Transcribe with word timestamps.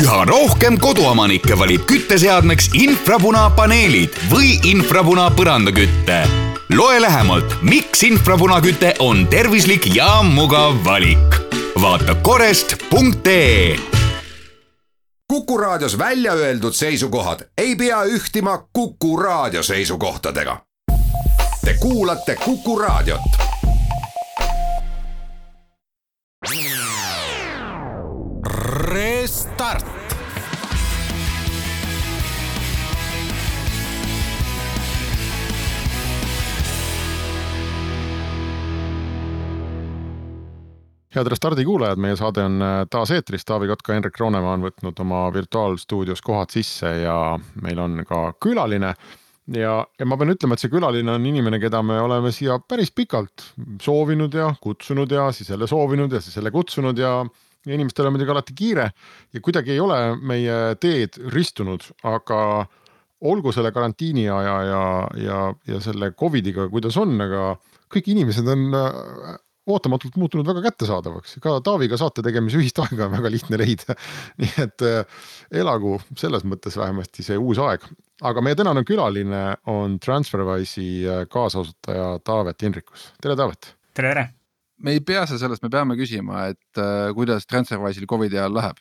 üha 0.00 0.24
rohkem 0.24 0.78
koduomanikke 0.80 1.56
valib 1.58 1.82
kütteseadmeks 1.88 2.70
infrapunapaneelid 2.78 4.14
või 4.30 4.54
infrapuna 4.70 5.26
põrandaküte. 5.36 6.22
loe 6.72 7.00
lähemalt, 7.02 7.58
miks 7.62 8.02
infrapunaküte 8.08 8.94
on 8.98 9.26
tervislik 9.26 9.94
ja 9.94 10.22
mugav 10.22 10.78
valik. 10.84 11.40
vaata 11.80 12.14
korest.ee 12.14 13.76
Kuku 15.28 15.58
Raadios 15.58 15.98
välja 15.98 16.32
öeldud 16.32 16.72
seisukohad 16.72 17.40
ei 17.58 17.76
pea 17.76 18.04
ühtima 18.04 18.58
Kuku 18.72 19.16
Raadio 19.16 19.62
seisukohtadega. 19.62 20.60
Te 21.64 21.74
kuulate 21.80 22.36
Kuku 22.36 22.78
Raadiot. 22.78 23.39
Restart. 28.42 29.86
head 41.10 41.26
Restardi 41.26 41.64
kuulajad, 41.64 41.98
meie 41.98 42.16
saade 42.16 42.44
on 42.46 42.62
äh, 42.62 42.86
taas 42.90 43.10
eetris, 43.10 43.44
Taavi 43.44 43.66
Kotka, 43.66 43.92
Henrik 43.92 44.16
Roonemaa 44.20 44.54
on 44.54 44.62
võtnud 44.64 45.00
oma 45.02 45.24
virtuaalstuudios 45.34 46.22
kohad 46.22 46.54
sisse 46.54 46.92
ja 47.02 47.16
meil 47.60 47.82
on 47.82 48.04
ka 48.08 48.32
külaline. 48.40 48.94
ja, 49.52 49.74
ja 49.98 50.06
ma 50.06 50.16
pean 50.16 50.32
ütlema, 50.32 50.54
et 50.54 50.62
see 50.62 50.72
külaline 50.72 51.12
on 51.12 51.26
inimene, 51.26 51.58
keda 51.60 51.82
me 51.82 52.00
oleme 52.00 52.32
siia 52.32 52.60
päris 52.62 52.94
pikalt 52.94 53.50
soovinud 53.82 54.34
ja 54.34 54.54
kutsunud 54.62 55.10
ja 55.10 55.28
siis 55.32 55.50
jälle 55.50 55.66
soovinud 55.66 56.12
ja 56.12 56.20
siis 56.20 56.36
jälle 56.36 56.54
kutsunud 56.54 56.98
ja 56.98 57.18
ja 57.66 57.76
inimestel 57.76 58.08
on 58.08 58.14
muidugi 58.14 58.32
alati 58.34 58.56
kiire 58.56 58.90
ja 59.34 59.40
kuidagi 59.44 59.74
ei 59.74 59.80
ole 59.80 59.98
meie 60.16 60.76
teed 60.80 61.18
ristunud, 61.34 61.84
aga 62.08 62.40
olgu 63.20 63.52
selle 63.52 63.72
karantiini 63.72 64.28
aja 64.32 64.56
ja, 64.64 64.82
ja, 65.20 65.38
ja 65.68 65.80
selle 65.84 66.12
Covidiga, 66.16 66.68
kuidas 66.72 66.96
on, 67.00 67.18
aga 67.20 67.54
kõik 67.92 68.10
inimesed 68.14 68.48
on 68.48 68.68
äh, 68.76 69.36
ootamatult 69.70 70.16
muutunud 70.16 70.48
väga 70.48 70.62
kättesaadavaks, 70.70 71.36
ka 71.42 71.58
Taaviga 71.64 71.98
saate 72.00 72.24
tegemise 72.24 72.60
ühist 72.60 72.80
aega 72.82 73.06
on 73.06 73.16
väga 73.18 73.32
lihtne 73.32 73.60
leida. 73.60 73.96
nii 74.40 74.54
et 74.64 74.86
äh, 74.86 75.22
elagu 75.62 75.98
selles 76.18 76.46
mõttes 76.48 76.78
vähemasti 76.80 77.26
see 77.26 77.38
uus 77.38 77.60
aeg, 77.62 77.84
aga 78.26 78.44
meie 78.44 78.58
tänane 78.58 78.84
külaline 78.88 79.44
on 79.70 79.98
Transferwise'i 80.02 80.90
äh, 81.04 81.24
kaasasutaja 81.30 82.12
Taavet 82.24 82.66
Hinrikus, 82.66 83.10
tere 83.20 83.36
Taavet. 83.36 83.74
tere, 83.94 84.14
tere. 84.14 84.28
Me 84.80 84.96
ei 84.96 85.02
pea 85.04 85.26
sellest, 85.28 85.62
me 85.64 85.72
peame 85.72 85.98
küsima, 85.98 86.48
et 86.54 86.80
äh, 86.80 87.10
kuidas 87.16 87.46
Transferwise'il 87.50 88.08
Covidi 88.10 88.40
ajal 88.40 88.56
läheb 88.56 88.80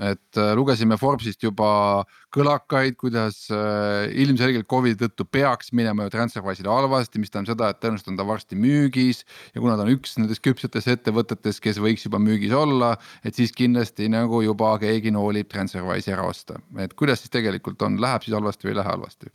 et 0.00 0.38
äh, 0.38 0.52
lugesime 0.56 0.96
Forbesist 1.00 1.42
juba 1.44 2.02
kõlakaid, 2.32 2.96
kuidas 3.00 3.42
äh, 3.52 4.08
ilmselgelt 4.22 4.68
Covidi 4.70 4.96
tõttu 5.02 5.26
peaks 5.28 5.74
minema 5.76 6.06
ju 6.06 6.14
Transferwise'ile 6.14 6.70
halvasti, 6.72 7.20
mis 7.20 7.32
tähendab 7.32 7.52
seda, 7.52 7.70
et 7.70 7.80
tõenäoliselt 7.82 8.12
on 8.12 8.20
ta 8.20 8.26
varsti 8.28 8.58
müügis. 8.60 9.24
ja 9.54 9.60
kuna 9.60 9.76
ta 9.76 9.84
on 9.84 9.92
üks 9.92 10.16
nendest 10.18 10.44
küpsetest 10.46 10.88
ettevõtetest, 10.94 11.60
kes 11.64 11.82
võiks 11.82 12.06
juba 12.06 12.20
müügis 12.22 12.54
olla, 12.56 12.94
et 13.24 13.36
siis 13.36 13.52
kindlasti 13.56 14.08
nagu 14.12 14.40
juba 14.46 14.72
keegi 14.80 15.12
noolib 15.12 15.50
Transferwise'i 15.52 16.16
ära 16.16 16.24
osta, 16.30 16.60
et 16.80 16.96
kuidas 16.96 17.20
siis 17.24 17.34
tegelikult 17.34 17.82
on, 17.84 18.00
läheb 18.00 18.24
siis 18.24 18.36
halvasti 18.38 18.68
või 18.68 18.74
ei 18.74 18.80
lähe 18.80 18.94
halvasti? 18.94 19.34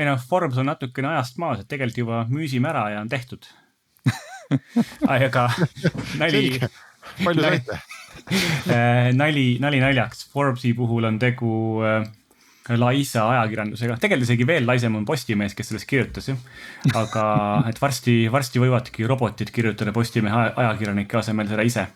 ei 0.00 0.06
noh, 0.08 0.18
Forbes 0.26 0.58
on 0.58 0.70
natukene 0.70 1.14
ajast 1.14 1.38
maas, 1.38 1.62
et 1.62 1.70
tegelikult 1.70 2.06
juba 2.06 2.24
müüsime 2.30 2.72
ära 2.72 2.88
ja 2.94 3.04
on 3.04 3.10
tehtud 3.12 3.46
aga 5.06 5.48
nali. 6.20 6.60
palju 7.24 7.48
saite? 7.48 7.80
Äh, 8.70 9.08
nali, 9.16 9.56
nali 9.58 9.80
naljaks, 9.80 10.26
Forbesi 10.30 10.70
puhul 10.76 11.06
on 11.08 11.16
tegu 11.18 11.80
äh, 11.82 12.04
laisa 12.78 13.24
ajakirjandusega, 13.32 13.96
tegelikult 13.98 14.28
isegi 14.28 14.46
veel 14.46 14.68
laisem 14.68 14.94
on 14.98 15.06
Postimees, 15.08 15.56
kes 15.58 15.70
sellest 15.72 15.88
kirjutas 15.90 16.28
ju. 16.28 16.36
aga 16.94 17.24
et 17.70 17.80
varsti, 17.80 18.14
varsti 18.32 18.62
võivadki 18.62 19.08
robotid 19.08 19.50
kirjutada 19.54 19.94
Postimehe 19.96 20.44
ajakirjanike 20.52 21.18
asemel 21.18 21.50
seda 21.50 21.66
ise. 21.66 21.86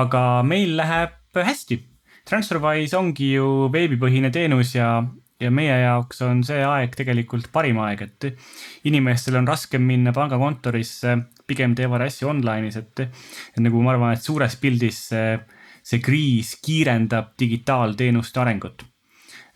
aga 0.00 0.24
meil 0.46 0.74
läheb 0.80 1.38
hästi. 1.38 1.82
Transferwise 2.30 2.98
ongi 2.98 3.32
ju 3.36 3.70
veebipõhine 3.72 4.30
teenus 4.34 4.74
ja, 4.74 5.00
ja 5.40 5.50
meie 5.50 5.76
jaoks 5.82 6.20
on 6.26 6.42
see 6.46 6.60
aeg 6.64 6.96
tegelikult 6.96 7.50
parim 7.52 7.80
aeg, 7.84 8.02
et 8.08 8.88
inimestel 8.88 9.38
on 9.40 9.48
raskem 9.48 9.82
minna 9.86 10.12
pangakontorisse, 10.16 11.16
pigem 11.48 11.74
teevad 11.74 12.04
asju 12.06 12.28
online'is, 12.30 12.76
et, 12.78 13.06
et 13.54 13.64
nagu 13.64 13.80
ma 13.82 13.96
arvan, 13.96 14.14
et 14.14 14.22
suures 14.22 14.54
pildis 14.60 15.08
see 15.10 15.40
see 15.82 16.00
kriis 16.04 16.54
kiirendab 16.64 17.34
digitaalteenuste 17.40 18.40
arengut. 18.42 18.84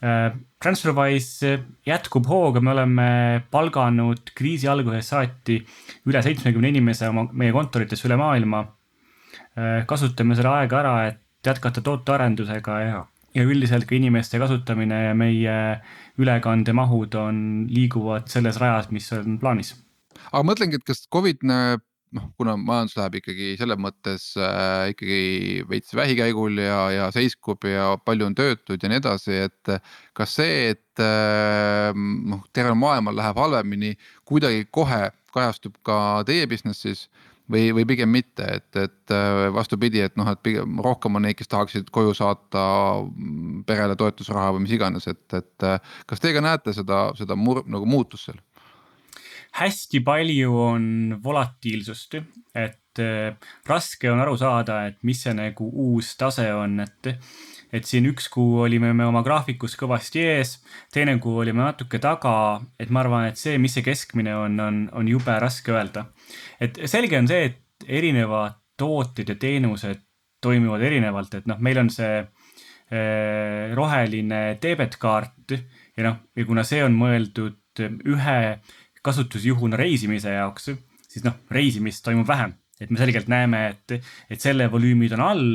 Äh, 0.05 0.33
Transferwise 0.65 1.59
jätkub 1.87 2.27
hooga, 2.29 2.61
me 2.61 2.73
oleme 2.73 3.09
palganud 3.53 4.33
kriisi 4.37 4.69
algusest 4.69 5.13
saati 5.13 5.59
üle 6.09 6.23
seitsmekümne 6.25 6.73
inimese 6.73 7.11
oma, 7.13 7.27
meie 7.33 7.53
kontorites 7.53 8.05
üle 8.09 8.19
maailma. 8.21 8.65
Äh, 9.55 9.83
kasutame 9.89 10.37
seda 10.39 10.59
aega 10.61 10.81
ära, 10.81 10.95
et 11.11 11.21
jätkata 11.45 11.85
tootearendusega 11.85 12.79
ja, 12.81 13.03
ja 13.35 13.45
üldiselt 13.47 13.89
ka 13.89 13.97
inimeste 13.97 14.39
kasutamine 14.43 15.01
ja 15.09 15.15
meie 15.19 15.57
ülekandemahud 16.21 17.17
on, 17.19 17.41
liiguvad 17.71 18.31
selles 18.33 18.61
rajas, 18.63 18.91
mis 18.95 19.11
on 19.17 19.39
plaanis. 19.43 19.75
aga 20.31 20.45
mõtlengi, 20.47 20.79
et 20.79 20.87
kas 20.87 21.07
Covid 21.13 21.43
noh, 22.15 22.29
kuna 22.39 22.55
majandus 22.61 22.97
läheb 22.99 23.19
ikkagi 23.21 23.51
selles 23.59 23.81
mõttes 23.81 24.29
äh, 24.39 24.93
ikkagi 24.93 25.65
veits 25.71 25.95
vähikäigul 25.97 26.61
ja, 26.63 26.79
ja 26.95 27.11
seiskub 27.15 27.67
ja 27.69 27.95
palju 28.05 28.29
on 28.29 28.37
töötuid 28.39 28.83
ja 28.83 28.91
nii 28.91 29.03
edasi, 29.03 29.41
et. 29.49 29.75
kas 30.15 30.37
see, 30.39 30.71
et 30.75 31.03
äh, 31.03 31.91
noh, 31.95 32.45
tervel 32.55 32.79
maailmal 32.79 33.17
läheb 33.19 33.41
halvemini, 33.41 33.95
kuidagi 34.29 34.69
kohe 34.71 35.09
kajastub 35.35 35.81
ka 35.87 36.23
teie 36.29 36.47
business'is 36.51 37.09
või, 37.51 37.69
või 37.77 37.85
pigem 37.89 38.13
mitte, 38.13 38.47
et, 38.59 38.71
et 38.81 39.15
äh, 39.15 39.49
vastupidi, 39.55 40.01
et 40.05 40.17
noh, 40.21 40.29
et 40.33 40.41
pigem 40.45 40.81
rohkem 40.85 41.19
on 41.19 41.27
neid, 41.27 41.37
kes 41.39 41.51
tahaksid 41.53 41.91
koju 41.95 42.15
saata 42.17 42.65
mm, 43.05 43.65
perele 43.69 43.97
toetusraha 44.01 44.55
või 44.57 44.65
mis 44.65 44.75
iganes, 44.77 45.09
et, 45.11 45.27
et 45.37 45.69
äh, 45.69 45.95
kas 46.09 46.23
teie 46.23 46.37
ka 46.37 46.45
näete 46.45 46.75
seda, 46.77 47.07
seda 47.19 47.37
mur, 47.39 47.65
nagu 47.69 47.89
muutust 47.89 48.31
seal? 48.31 48.43
hästi 49.55 50.01
palju 50.03 50.55
on 50.59 50.87
volatiilsust, 51.23 52.17
et 52.59 53.03
äh, 53.03 53.37
raske 53.71 54.11
on 54.11 54.23
aru 54.25 54.35
saada, 54.41 54.81
et 54.89 54.99
mis 55.07 55.21
see 55.23 55.35
nagu 55.37 55.69
uus 55.71 56.17
tase 56.19 56.49
on, 56.55 56.81
et 56.83 57.13
et 57.75 57.89
siin 57.89 58.07
üks 58.07 58.29
kuu 58.31 58.61
olime 58.63 58.93
me 58.95 59.07
oma 59.09 59.25
graafikus 59.27 59.75
kõvasti 59.81 60.23
ees, 60.23 60.57
teine 60.95 61.17
kuu 61.23 61.41
olime 61.43 61.65
natuke 61.65 61.99
taga, 62.03 62.35
et 62.79 62.93
ma 62.95 63.03
arvan, 63.03 63.29
et 63.31 63.41
see, 63.41 63.59
mis 63.59 63.75
see 63.75 63.85
keskmine 63.87 64.35
on, 64.39 64.59
on, 64.63 64.81
on 64.95 65.11
jube 65.11 65.35
raske 65.43 65.75
öelda. 65.75 66.07
et 66.63 66.79
selge 66.91 67.19
on 67.19 67.31
see, 67.31 67.51
et 67.51 67.89
erinevad 67.89 68.61
tooted 68.79 69.29
ja 69.31 69.39
teenused 69.39 70.03
toimivad 70.45 70.83
erinevalt, 70.85 71.35
et 71.41 71.47
noh, 71.51 71.61
meil 71.63 71.81
on 71.83 71.91
see 71.93 72.21
äh, 72.21 73.75
roheline 73.75 74.43
debetkaart 74.63 75.57
ja 75.57 76.09
noh, 76.09 76.19
ja 76.37 76.47
kuna 76.47 76.65
see 76.67 76.83
on 76.85 76.97
mõeldud 76.99 77.85
ühe 77.85 78.39
kasutusjuhuna 79.05 79.79
reisimise 79.79 80.35
jaoks, 80.37 80.71
siis 81.09 81.25
noh, 81.27 81.41
reisimist 81.53 82.05
toimub 82.07 82.29
vähem. 82.29 82.55
et 82.81 82.91
me 82.91 82.99
selgelt 82.99 83.29
näeme, 83.31 83.69
et, 83.71 84.05
et 84.31 84.41
selle 84.43 84.67
volüümid 84.71 85.13
on 85.15 85.21
all, 85.23 85.51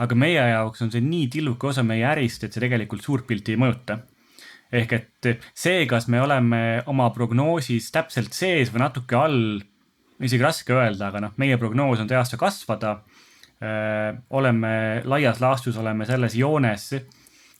aga 0.00 0.16
meie 0.16 0.40
jaoks 0.52 0.80
on 0.84 0.92
see 0.92 1.02
nii 1.04 1.28
tilluke 1.32 1.70
osa 1.70 1.84
meie 1.86 2.06
ärist, 2.08 2.44
et 2.44 2.54
see 2.54 2.62
tegelikult 2.64 3.04
suurt 3.04 3.26
pilti 3.28 3.54
ei 3.54 3.60
mõjuta. 3.60 4.00
ehk 4.72 4.92
et 4.94 5.28
see, 5.54 5.86
kas 5.90 6.06
me 6.08 6.20
oleme 6.22 6.60
oma 6.86 7.08
prognoosis 7.10 7.90
täpselt 7.90 8.32
sees 8.36 8.70
või 8.70 8.84
natuke 8.84 9.16
all, 9.18 9.40
isegi 10.22 10.44
raske 10.44 10.76
öelda, 10.76 11.08
aga 11.08 11.24
noh, 11.24 11.32
meie 11.42 11.56
prognoos 11.58 12.00
on 12.00 12.08
see 12.08 12.18
aasta 12.18 12.38
kasvada. 12.40 13.00
oleme 14.30 15.02
laias 15.04 15.40
laastus, 15.40 15.76
oleme 15.76 16.06
selles 16.06 16.34
joones. 16.34 16.94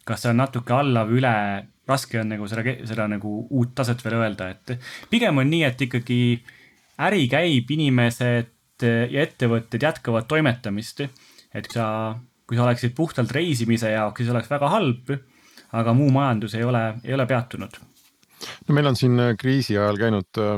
kas 0.04 0.22
see 0.22 0.30
on 0.30 0.40
natuke 0.40 0.72
alla 0.72 1.04
või 1.04 1.20
üle, 1.20 1.34
raske 1.86 2.20
on 2.20 2.32
nagu 2.32 2.46
seda, 2.48 2.64
seda 2.86 3.06
nagu 3.10 3.46
uut 3.50 3.74
taset 3.74 4.00
veel 4.04 4.16
öelda, 4.22 4.48
et 4.50 4.78
pigem 5.10 5.38
on 5.38 5.50
nii, 5.50 5.64
et 5.64 5.82
ikkagi 5.86 6.40
äri 7.00 7.28
käib, 7.28 7.70
inimesed 7.70 8.48
ja 8.86 9.24
ettevõtted 9.26 9.82
jätkavad 9.82 10.28
toimetamist. 10.28 11.02
et 11.52 11.66
sa, 11.74 12.16
kui 12.50 12.58
sa 12.58 12.66
oleksid 12.66 12.96
puhtalt 12.96 13.30
reisimise 13.34 13.92
jaoks, 13.94 14.22
siis 14.22 14.32
oleks 14.32 14.50
väga 14.50 14.72
halb. 14.72 15.14
aga 15.70 15.94
muu 15.94 16.10
majandus 16.10 16.56
ei 16.58 16.64
ole, 16.66 16.82
ei 17.04 17.14
ole 17.14 17.26
peatunud 17.30 17.76
no 18.66 18.74
meil 18.74 18.88
on 18.90 18.96
siin 18.98 19.20
kriisi 19.38 19.76
ajal 19.78 20.00
käinud 20.00 20.40
äh, 20.42 20.56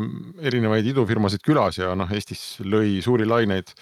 erinevaid 0.48 0.86
idufirmasid 0.88 1.44
külas 1.44 1.78
ja 1.82 1.92
noh, 1.98 2.08
Eestis 2.16 2.62
lõi 2.64 3.02
suuri 3.04 3.28
laineid 3.28 3.74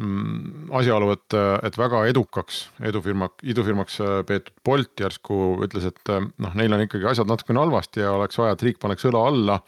Mm, 0.00 0.70
asjaolu, 0.72 1.10
et, 1.12 1.34
et 1.68 1.74
väga 1.76 1.98
edukaks 2.08 2.62
edufirma, 2.88 3.26
idufirmaks 3.44 3.98
äh, 4.00 4.12
peetud 4.24 4.54
Bolt 4.64 5.02
järsku 5.04 5.36
ütles, 5.66 5.84
et 5.90 6.12
äh, 6.14 6.22
noh, 6.40 6.54
neil 6.56 6.72
on 6.72 6.84
ikkagi 6.86 7.10
asjad 7.10 7.28
natukene 7.28 7.60
halvasti 7.60 8.00
ja 8.00 8.14
oleks 8.16 8.40
vaja, 8.40 8.56
et 8.56 8.64
riik 8.64 8.80
paneks 8.80 9.04
õla 9.10 9.26
alla. 9.28 9.58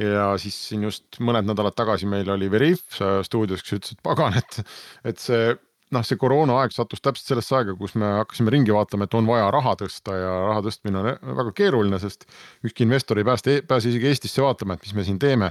ja 0.00 0.26
siis 0.42 0.56
siin 0.70 0.82
just 0.88 1.20
mõned 1.22 1.46
nädalad 1.46 1.76
tagasi 1.78 2.08
meil 2.10 2.28
oli 2.34 2.48
Veriff 2.50 2.98
stuudios, 3.26 3.62
kes 3.62 3.76
ütles, 3.78 3.94
et 3.94 4.02
pagan, 4.02 4.34
et, 4.42 4.60
et 5.04 5.22
see 5.22 5.54
noh, 5.94 6.04
see 6.06 6.18
koroonaaeg 6.20 6.74
sattus 6.74 7.02
täpselt 7.02 7.32
sellesse 7.32 7.56
aega, 7.58 7.74
kus 7.78 7.96
me 7.98 8.08
hakkasime 8.20 8.52
ringi 8.54 8.74
vaatama, 8.74 9.06
et 9.06 9.16
on 9.18 9.28
vaja 9.28 9.48
raha 9.54 9.76
tõsta 9.80 10.16
ja 10.16 10.34
raha 10.48 10.64
tõstmine 10.66 11.00
on 11.00 11.38
väga 11.40 11.54
keeruline, 11.56 11.98
sest 12.02 12.26
ükski 12.66 12.86
investor 12.86 13.18
ei 13.20 13.26
päästa, 13.26 13.56
pääse 13.68 13.90
isegi 13.90 14.10
Eestisse 14.10 14.44
vaatama, 14.44 14.76
et 14.76 14.86
mis 14.86 14.96
me 14.98 15.06
siin 15.06 15.18
teeme. 15.22 15.50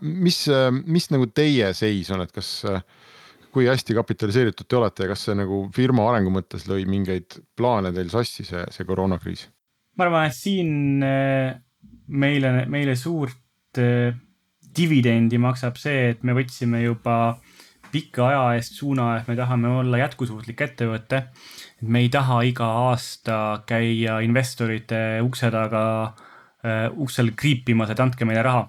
mis, 0.00 0.42
mis 0.86 1.10
nagu 1.14 1.30
teie 1.34 1.72
seis 1.74 2.10
on, 2.12 2.24
et 2.26 2.32
kas, 2.32 2.50
kui 3.50 3.66
hästi 3.66 3.96
kapitaliseeritud 3.96 4.68
te 4.68 4.76
olete 4.76 5.06
ja 5.06 5.14
kas 5.14 5.24
see 5.28 5.38
nagu 5.38 5.64
firma 5.74 6.06
arengu 6.10 6.32
mõttes 6.34 6.68
lõi 6.70 6.84
mingeid 6.86 7.40
plaane 7.56 7.92
teil 7.96 8.12
sassi, 8.12 8.44
see, 8.46 8.62
see 8.70 8.86
koroonakriis? 8.88 9.48
ma 9.98 10.06
arvan, 10.06 10.30
et 10.30 10.36
siin 10.36 11.04
äh, 11.04 11.56
meile, 12.08 12.52
meile 12.70 12.96
suurt 12.96 13.80
äh, 13.80 14.14
dividendi 14.76 15.40
maksab 15.42 15.78
see, 15.80 16.10
et 16.14 16.22
me 16.26 16.34
võtsime 16.36 16.82
juba 16.84 17.36
pika 17.92 18.26
aja 18.28 18.42
eest 18.56 18.76
suuna, 18.78 19.14
et 19.18 19.28
me 19.28 19.36
tahame 19.38 19.68
olla 19.80 20.00
jätkusuutlik 20.00 20.60
ettevõte. 20.66 21.22
et 21.80 21.88
me 21.88 22.00
ei 22.04 22.08
taha 22.08 22.42
iga 22.42 22.66
aasta 22.88 23.62
käia 23.66 24.20
investorite 24.20 25.20
ukse 25.22 25.50
taga 25.50 25.84
äh,, 26.64 26.90
uksel 26.96 27.32
kriipimas, 27.36 27.90
et 27.90 28.00
andke 28.00 28.24
meile 28.24 28.42
raha. 28.42 28.68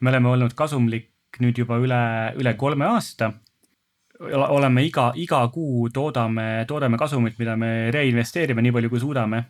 me 0.00 0.10
oleme 0.10 0.28
olnud 0.28 0.54
kasumlik 0.54 1.10
nüüd 1.40 1.58
juba 1.58 1.78
üle, 1.78 2.02
üle 2.40 2.54
kolme 2.54 2.86
aasta. 2.86 3.32
oleme 4.20 4.84
iga, 4.84 5.12
iga 5.14 5.46
kuu 5.48 5.88
toodame, 5.94 6.64
toodame 6.66 6.98
kasumit, 6.98 7.38
mida 7.38 7.56
me 7.56 7.90
reinvesteerime 7.94 8.62
nii 8.62 8.72
palju, 8.72 8.90
kui 8.90 9.00
suudame. 9.00 9.44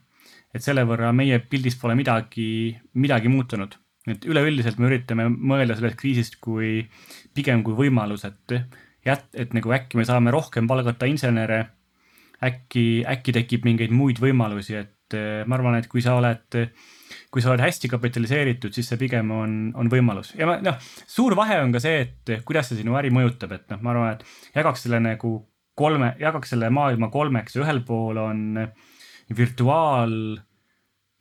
et 0.54 0.62
selle 0.64 0.84
võrra 0.84 1.12
meie 1.12 1.38
pildis 1.38 1.76
pole 1.76 1.94
midagi, 1.94 2.76
midagi 2.94 3.28
muutunud 3.28 3.76
et 4.12 4.26
üleüldiselt 4.28 4.78
me 4.80 4.88
üritame 4.88 5.28
mõelda 5.28 5.76
sellest 5.76 5.98
kriisist 6.00 6.38
kui 6.40 6.82
pigem 7.36 7.62
kui 7.66 7.76
võimalus, 7.76 8.24
et 8.28 8.54
jät-, 9.06 9.28
et 9.34 9.52
nagu 9.56 9.72
äkki 9.74 10.00
me 10.00 10.06
saame 10.08 10.32
rohkem 10.34 10.68
palgata 10.70 11.08
insenere. 11.10 11.66
äkki, 12.38 13.02
äkki 13.02 13.32
tekib 13.34 13.64
mingeid 13.66 13.90
muid 13.90 14.20
võimalusi, 14.22 14.76
et 14.78 15.14
eh, 15.18 15.42
ma 15.42 15.56
arvan, 15.56 15.74
et 15.74 15.88
kui 15.90 15.98
sa 15.98 16.12
oled, 16.14 16.54
kui 17.34 17.42
sa 17.42 17.50
oled 17.50 17.64
hästi 17.64 17.90
kapitaliseeritud, 17.90 18.70
siis 18.70 18.86
see 18.86 19.00
pigem 19.00 19.32
on, 19.34 19.56
on 19.74 19.90
võimalus 19.90 20.36
ja 20.38 20.46
noh, 20.46 20.76
suur 21.02 21.34
vahe 21.34 21.58
on 21.64 21.74
ka 21.74 21.82
see, 21.82 22.04
et 22.04 22.44
kuidas 22.46 22.70
see 22.70 22.78
sinu 22.78 22.94
äri 23.00 23.10
mõjutab, 23.10 23.56
et 23.56 23.66
noh, 23.74 23.82
ma 23.82 23.90
arvan, 23.90 24.14
et 24.14 24.54
jagaks 24.54 24.86
selle 24.86 25.02
nagu 25.02 25.32
kolme, 25.78 26.12
jagaks 26.20 26.54
selle 26.54 26.70
maailma 26.70 27.10
kolmeks, 27.10 27.58
ühel 27.58 27.82
pool 27.86 28.22
on 28.22 28.62
virtuaal 29.34 30.14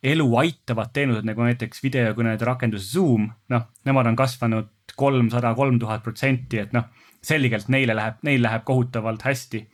elu 0.02 0.28
aitavad 0.38 0.92
teenused 0.94 1.26
nagu 1.26 1.42
näiteks 1.42 1.82
videokõnede 1.82 2.46
rakendus 2.46 2.92
Zoom, 2.92 3.26
noh, 3.50 3.68
nemad 3.88 4.06
on 4.10 4.18
kasvanud 4.18 4.94
kolmsada, 4.98 5.50
kolm 5.58 5.78
tuhat 5.82 6.04
protsenti, 6.06 6.62
et 6.62 6.74
noh 6.76 6.86
selgelt 7.28 7.70
neile 7.72 7.96
läheb, 7.96 8.18
neil 8.26 8.42
läheb 8.44 8.64
kohutavalt 8.68 9.24
hästi. 9.26 9.66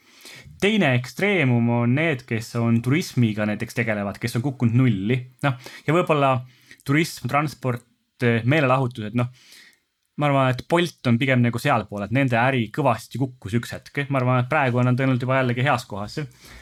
teine 0.61 0.95
ekstreemum 0.97 1.69
on 1.71 1.95
need, 1.95 2.23
kes 2.27 2.55
on 2.57 2.81
turismiga 2.83 3.47
näiteks 3.47 3.77
tegelevad, 3.77 4.19
kes 4.21 4.37
on 4.39 4.45
kukkunud 4.45 4.79
nulli, 4.81 5.19
noh 5.45 5.59
ja 5.87 5.97
võib-olla 5.97 6.39
turism, 6.85 7.29
transport, 7.29 7.85
meelelahutused, 8.45 9.17
noh 9.19 9.33
ma 10.21 10.29
arvan, 10.29 10.53
et 10.53 10.63
Bolt 10.71 11.11
on 11.11 11.19
pigem 11.19 11.43
nagu 11.43 11.59
sealpool, 11.59 12.05
et 12.07 12.15
nende 12.15 12.39
äri 12.39 12.69
kõvasti 12.75 13.19
kukkus 13.19 13.57
üks 13.59 13.75
hetk, 13.75 14.05
ma 14.09 14.21
arvan, 14.21 14.45
et 14.45 14.51
praegu 14.51 14.79
on 14.79 14.87
nad 14.89 14.99
tõenäoliselt 14.99 15.27
juba 15.27 15.41
jällegi 15.41 15.67
heas 15.67 15.87
kohas. 15.91 16.21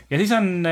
ja 0.09 0.21
siis 0.21 0.33
on 0.33 0.65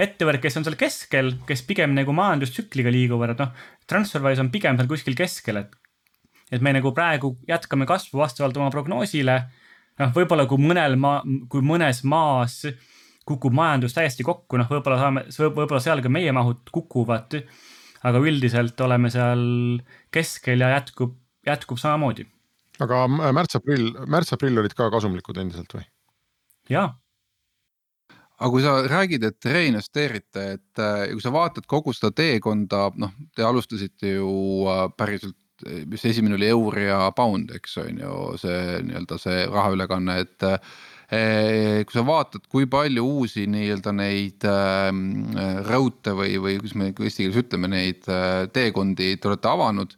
ettevõtted, 0.00 0.40
kes 0.44 0.56
on 0.60 0.66
seal 0.66 0.78
keskel, 0.80 1.32
kes 1.48 1.64
pigem 1.66 1.94
nagu 1.96 2.14
majandustsükliga 2.16 2.92
liiguvad, 2.94 3.34
et 3.34 3.42
noh, 3.42 3.66
Transferwise 3.90 4.44
on 4.44 4.52
pigem 4.54 4.78
seal 4.78 4.90
kuskil 4.90 5.18
keskel, 5.18 5.64
et 5.64 5.76
et 6.50 6.62
me 6.62 6.72
nagu 6.74 6.90
praegu 6.94 7.36
jätkame 7.46 7.86
kasvu 7.86 8.18
vastavalt 8.18 8.56
oma 8.58 8.72
prognoosile. 8.74 9.36
Noh, 10.00 10.14
võib-olla 10.16 10.46
kui 10.50 10.62
mõnel 10.62 10.96
maa, 11.00 11.20
kui 11.52 11.64
mõnes 11.64 12.02
maas 12.08 12.62
kukub 13.28 13.54
majandus 13.54 13.94
täiesti 13.94 14.26
kokku, 14.26 14.58
noh, 14.58 14.68
võib-olla 14.70 14.98
saame, 15.00 15.24
võib-olla 15.36 15.82
seal 15.82 16.02
ka 16.02 16.12
meie 16.12 16.32
mahud 16.34 16.72
kukuvad. 16.74 17.42
aga 18.00 18.20
üldiselt 18.24 18.80
oleme 18.80 19.10
seal 19.12 19.42
keskel 20.10 20.64
ja 20.64 20.70
jätkub, 20.76 21.18
jätkub 21.46 21.78
samamoodi. 21.78 22.26
aga 22.80 23.04
märts-aprill, 23.08 23.92
märts-aprill 24.08 24.58
olid 24.58 24.74
ka 24.74 24.90
kasumlikud 24.90 25.36
endiselt 25.36 25.76
või? 25.76 25.84
jaa 26.70 26.88
aga 28.40 28.50
kui 28.50 28.62
sa 28.64 28.78
räägid, 28.88 29.24
et 29.28 29.44
reinvesteerite, 29.44 30.44
et 30.56 30.82
kui 31.12 31.20
sa 31.20 31.32
vaatad 31.34 31.66
kogu 31.68 31.92
seda 31.92 32.08
teekonda, 32.16 32.86
noh, 32.96 33.12
te 33.36 33.44
alustasite 33.44 34.14
ju 34.14 34.30
äh, 34.64 34.86
päriselt 34.96 35.36
mis 35.90 36.04
esimene 36.08 36.36
oli 36.38 36.48
eur 36.50 36.78
ja 36.80 37.00
pound, 37.16 37.52
eks 37.56 37.76
on 37.82 38.00
ju, 38.02 38.14
see 38.40 38.78
nii-öelda 38.86 39.18
see 39.20 39.42
rahaülekanne, 39.50 40.16
et 40.24 40.46
eh, 40.48 41.82
kui 41.84 41.96
sa 41.96 42.04
vaatad, 42.06 42.46
kui 42.50 42.68
palju 42.70 43.04
uusi 43.04 43.46
nii-öelda 43.50 43.94
neid 43.96 44.46
äh, 44.48 44.90
raudtee 45.68 46.16
või, 46.16 46.36
või 46.42 46.58
kuidas 46.60 46.76
me 46.78 46.90
eesti 46.92 47.26
keeles 47.26 47.40
ütleme, 47.44 47.70
neid 47.72 48.08
äh, 48.10 48.46
teekondi 48.54 49.14
te 49.16 49.32
olete 49.32 49.50
avanud. 49.50 49.96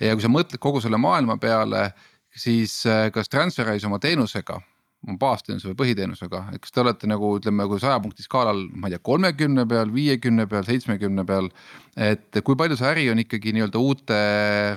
ja 0.00 0.16
kui 0.16 0.24
sa 0.24 0.32
mõtled 0.32 0.62
kogu 0.62 0.82
selle 0.82 1.00
maailma 1.02 1.38
peale, 1.42 1.90
siis 2.34 2.80
äh, 2.86 3.08
kas 3.14 3.30
Transferwise 3.32 3.90
oma 3.90 4.00
teenusega 4.02 4.60
baasteenuse 5.02 5.70
või 5.72 5.78
põhiteenusega, 5.80 6.42
et 6.54 6.62
kas 6.62 6.74
te 6.74 6.80
olete 6.82 7.08
nagu 7.10 7.32
ütleme, 7.38 7.64
kui 7.66 7.80
saja 7.82 7.98
punkti 8.02 8.22
skaalal, 8.22 8.60
ma 8.70 8.86
ei 8.86 8.94
tea, 8.94 9.02
kolmekümne 9.02 9.64
peal, 9.68 9.90
viiekümne 9.94 10.46
peal, 10.50 10.62
seitsmekümne 10.68 11.24
peal. 11.26 11.50
et 11.96 12.38
kui 12.46 12.56
palju 12.56 12.76
see 12.78 12.88
äri 12.88 13.08
on 13.10 13.18
ikkagi 13.20 13.52
nii-öelda 13.52 13.82
uute 13.82 14.20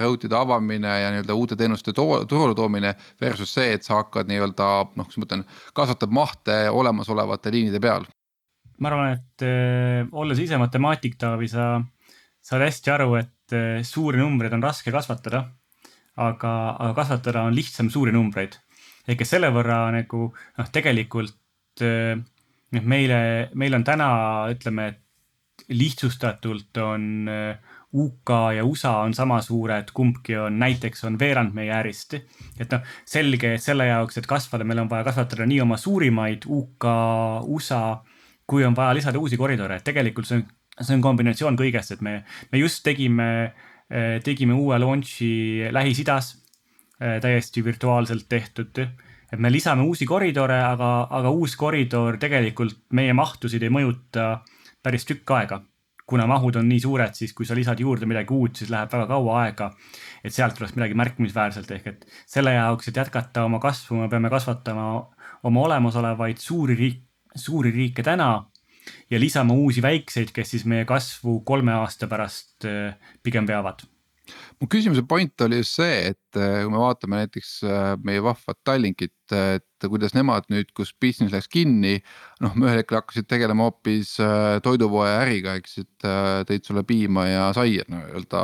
raudteede 0.02 0.36
avamine 0.36 0.96
ja 1.04 1.14
nii-öelda 1.14 1.38
uute 1.38 1.56
teenuste 1.56 1.94
turule 1.94 2.56
toomine 2.58 2.96
versus 3.22 3.54
see, 3.54 3.72
et 3.78 3.86
sa 3.86 4.02
hakkad 4.02 4.28
nii-öelda 4.28 4.68
noh, 4.98 5.06
kuidas 5.06 5.22
ma 5.22 5.30
ütlen, 5.30 5.46
kasvatab 5.78 6.12
mahte 6.12 6.58
olemasolevate 6.74 7.54
liinide 7.54 7.80
peal? 7.80 8.10
ma 8.80 8.92
arvan, 8.92 9.14
et 9.16 9.46
äh, 9.46 10.10
olles 10.12 10.42
ise 10.42 10.58
matemaatik, 10.60 11.16
Taavi, 11.22 11.48
sa 11.48 11.78
saad 12.44 12.66
hästi 12.66 12.92
aru, 12.98 13.14
et 13.22 13.56
äh, 13.56 13.86
suuri 13.86 14.20
numbreid 14.20 14.58
on 14.58 14.66
raske 14.66 14.92
kasvatada. 14.92 15.46
aga, 16.16 16.50
aga 16.80 16.94
kasvatada 16.96 17.42
on 17.44 17.56
lihtsam 17.56 17.90
suuri 17.92 18.12
numbreid 18.16 18.56
ehk 19.08 19.22
et 19.22 19.30
selle 19.30 19.52
võrra 19.54 19.86
nagu 19.96 20.28
noh, 20.34 20.70
tegelikult 20.74 21.36
noh, 21.82 22.86
meile, 22.86 23.20
meil 23.54 23.78
on 23.78 23.84
täna, 23.86 24.10
ütleme, 24.54 24.88
et 24.94 25.02
lihtsustatult 25.70 26.78
on 26.84 27.30
äh, 27.32 27.58
UK 27.96 28.32
ja 28.58 28.66
USA 28.66 28.98
on 29.06 29.14
sama 29.14 29.40
suured, 29.42 29.92
kumbki 29.96 30.36
on 30.38 30.60
näiteks 30.60 31.06
on 31.08 31.20
veerand 31.20 31.56
meie 31.56 31.72
ärist. 31.74 32.18
et 32.60 32.72
noh, 32.72 32.84
selge, 33.08 33.54
et 33.56 33.64
selle 33.64 33.88
jaoks, 33.88 34.18
et 34.20 34.28
kasvada, 34.28 34.68
meil 34.68 34.84
on 34.84 34.90
vaja 34.92 35.08
kasvatada 35.08 35.48
nii 35.48 35.62
oma 35.64 35.78
suurimaid 35.78 36.46
UK, 36.46 36.90
USA, 37.48 37.82
kui 38.46 38.66
on 38.66 38.76
vaja 38.76 38.94
lisada 38.94 39.20
uusi 39.20 39.38
koridore, 39.38 39.80
et 39.80 39.88
tegelikult 39.88 40.28
see 40.28 40.42
on, 40.42 40.48
see 40.82 40.98
on 40.98 41.06
kombinatsioon 41.06 41.58
kõigest, 41.60 41.96
et 41.96 42.02
me, 42.04 42.20
me 42.52 42.60
just 42.60 42.84
tegime, 42.84 43.30
äh, 43.90 44.18
tegime 44.24 44.58
uue 44.60 44.80
launch'i 44.80 45.72
Lähis-Idas 45.72 46.36
Äh, 46.36 46.45
täiesti 47.00 47.64
virtuaalselt 47.64 48.30
tehtud. 48.30 48.80
et 49.34 49.40
me 49.40 49.52
lisame 49.52 49.82
uusi 49.84 50.06
koridore, 50.06 50.62
aga, 50.64 51.08
aga 51.12 51.30
uus 51.30 51.56
koridor 51.60 52.18
tegelikult 52.18 52.78
meie 52.94 53.14
mahtusid 53.14 53.64
ei 53.64 53.70
mõjuta 53.74 54.44
päris 54.84 55.06
tükk 55.06 55.32
aega. 55.36 55.62
kuna 56.06 56.28
mahud 56.30 56.56
on 56.56 56.68
nii 56.70 56.80
suured, 56.80 57.16
siis 57.18 57.32
kui 57.34 57.48
sa 57.50 57.56
lisad 57.58 57.80
juurde 57.82 58.06
midagi 58.06 58.34
uut, 58.34 58.56
siis 58.56 58.70
läheb 58.70 58.92
väga 58.94 59.08
kaua 59.08 59.40
aega. 59.44 59.72
et 60.24 60.34
sealt 60.34 60.56
tuleks 60.56 60.76
midagi 60.76 60.94
märkimisväärselt 60.94 61.72
ehk 61.72 61.88
et 61.88 62.06
selle 62.26 62.54
jaoks, 62.54 62.88
et 62.88 63.02
jätkata 63.02 63.44
oma 63.44 63.60
kasvu, 63.60 63.98
me 64.02 64.10
peame 64.10 64.30
kasvatama 64.30 64.86
oma 65.44 65.66
olemasolevaid 65.70 66.38
suuri 66.38 66.76
riik, 66.76 67.02
suuri 67.36 67.72
riike 67.72 68.04
täna 68.04 68.46
ja 69.10 69.20
lisama 69.20 69.54
uusi 69.54 69.82
väikseid, 69.82 70.32
kes 70.32 70.52
siis 70.56 70.66
meie 70.66 70.86
kasvu 70.86 71.42
kolme 71.42 71.74
aasta 71.74 72.08
pärast 72.08 72.70
äh, 72.70 72.96
pigem 73.24 73.48
veavad 73.48 73.84
mu 74.60 74.68
küsimuse 74.72 75.04
point 75.08 75.42
oli 75.46 75.60
just 75.62 75.78
see, 75.80 75.98
et 76.12 76.18
äh, 76.18 76.25
kui 76.38 76.72
me 76.74 76.82
vaatame 76.82 77.24
näiteks 77.24 77.52
äh, 77.68 77.94
meie 78.04 78.24
vahvat 78.24 78.60
Tallinkit, 78.68 79.14
et 79.34 79.86
kuidas 79.90 80.14
nemad 80.14 80.46
nüüd, 80.54 80.70
kus 80.78 80.92
business 81.02 81.34
läks 81.34 81.50
kinni. 81.52 81.98
noh, 82.44 82.54
ühel 82.60 82.80
hetkel 82.82 83.00
hakkasid 83.00 83.28
tegelema 83.30 83.68
hoopis 83.68 84.16
äh, 84.24 84.58
toidupoe 84.66 85.08
äriga, 85.22 85.56
eks, 85.60 85.78
et 85.82 86.08
tõid 86.50 86.68
sulle 86.68 86.84
piima 86.86 87.26
ja 87.26 87.46
saia 87.56 87.86
nii-öelda 87.90 88.42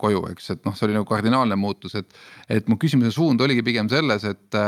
koju, 0.00 0.24
eks, 0.34 0.50
et 0.54 0.66
noh, 0.66 0.76
see 0.76 0.86
oli 0.86 0.98
nagu 0.98 1.08
kardinaalne 1.08 1.58
muutus, 1.58 1.96
et. 1.98 2.14
et 2.50 2.68
mu 2.70 2.76
küsimuse 2.80 3.12
suund 3.14 3.40
oligi 3.42 3.64
pigem 3.66 3.88
selles, 3.90 4.24
et, 4.28 4.58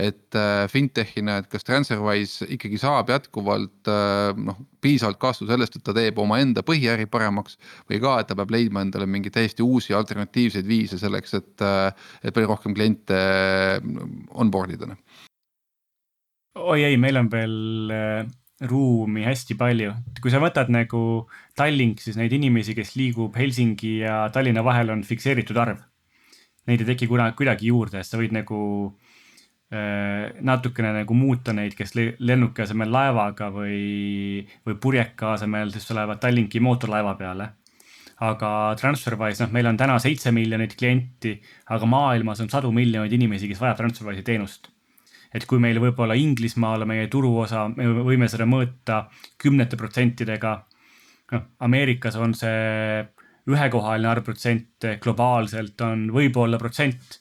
et 0.00 0.40
fintech'ina, 0.72 1.40
et 1.42 1.48
kas 1.52 1.66
Transferwise 1.66 2.48
ikkagi 2.56 2.80
saab 2.80 3.12
jätkuvalt 3.12 3.90
noh, 4.38 4.60
piisavalt 4.82 5.20
kasvu 5.22 5.46
sellest, 5.48 5.78
et 5.78 5.84
ta 5.86 5.94
teeb 5.96 6.18
omaenda 6.18 6.64
põhiäri 6.66 7.06
paremaks. 7.10 7.58
või 7.90 8.00
ka, 8.02 8.18
et 8.20 8.30
ta 8.30 8.36
peab 8.38 8.50
leidma 8.54 8.82
endale 8.84 9.06
mingeid 9.06 9.34
täiesti 9.36 9.62
uusi 9.62 9.94
alternatiivseid 9.94 10.66
viise 10.66 10.98
selleks, 10.98 11.34
et, 11.38 11.66
et 12.20 12.34
palju 12.34 12.50
rohkem 12.50 12.76
kliente 12.76 13.18
onboard 14.36 14.76
ida 14.76 14.92
oi 16.54 16.84
ei, 16.84 16.96
meil 17.00 17.16
on 17.16 17.28
veel 17.32 17.92
äh, 17.92 18.24
ruumi 18.68 19.24
hästi 19.26 19.56
palju. 19.58 19.92
kui 20.20 20.30
sa 20.30 20.40
võtad 20.42 20.70
nagu 20.72 21.28
Tallink, 21.58 22.00
siis 22.00 22.18
neid 22.18 22.32
inimesi, 22.32 22.76
kes 22.76 22.94
liigub 22.96 23.36
Helsingi 23.36 23.98
ja 24.02 24.26
Tallinna 24.32 24.64
vahel, 24.64 24.92
on 24.94 25.02
fikseeritud 25.04 25.56
arv. 25.56 25.80
Neid 26.68 26.84
ei 26.84 26.92
teki 26.92 27.08
kunagi, 27.10 27.34
kuidagi 27.38 27.72
juurde, 27.72 28.04
sa 28.06 28.20
võid 28.20 28.34
nagu 28.36 28.60
äh, 29.72 30.30
natukene 30.40 30.92
nagu 31.00 31.16
muuta 31.16 31.54
neid, 31.56 31.74
kes 31.78 31.96
lennuki 31.96 32.62
asemel 32.62 32.92
laevaga 32.92 33.50
või, 33.54 34.44
või 34.66 34.78
purjeka 34.78 35.34
asemel 35.38 35.74
siis 35.74 35.88
tulevad 35.88 36.22
Tallinki 36.22 36.62
mootorlaeva 36.62 37.16
peale. 37.18 37.50
Aga 38.22 38.50
Transferwise, 38.78 39.42
noh, 39.42 39.50
meil 39.54 39.66
on 39.70 39.78
täna 39.80 39.96
seitse 40.02 40.30
miljonit 40.34 40.76
klienti, 40.78 41.34
aga 41.74 41.88
maailmas 41.88 42.42
on 42.44 42.50
sadu 42.52 42.70
miljoneid 42.74 43.12
inimesi, 43.16 43.48
kes 43.50 43.62
vajab 43.62 43.80
Transferwise'i 43.80 44.26
teenust 44.26 44.70
et 45.32 45.46
kui 45.48 45.60
meil 45.62 45.80
võib-olla 45.80 46.16
Inglismaal 46.18 46.84
meie 46.88 47.08
turuosa, 47.12 47.64
me 47.72 47.88
võime 48.04 48.28
seda 48.28 48.44
mõõta 48.48 49.06
kümnete 49.40 49.78
protsentidega. 49.80 50.58
noh, 51.32 51.46
Ameerikas 51.64 52.18
on 52.20 52.34
see 52.36 53.00
ühekohaline 53.48 54.10
arv 54.10 54.26
protsente, 54.26 54.98
globaalselt 55.00 55.80
on 55.80 56.10
võib-olla 56.12 56.60
protsent. 56.60 57.18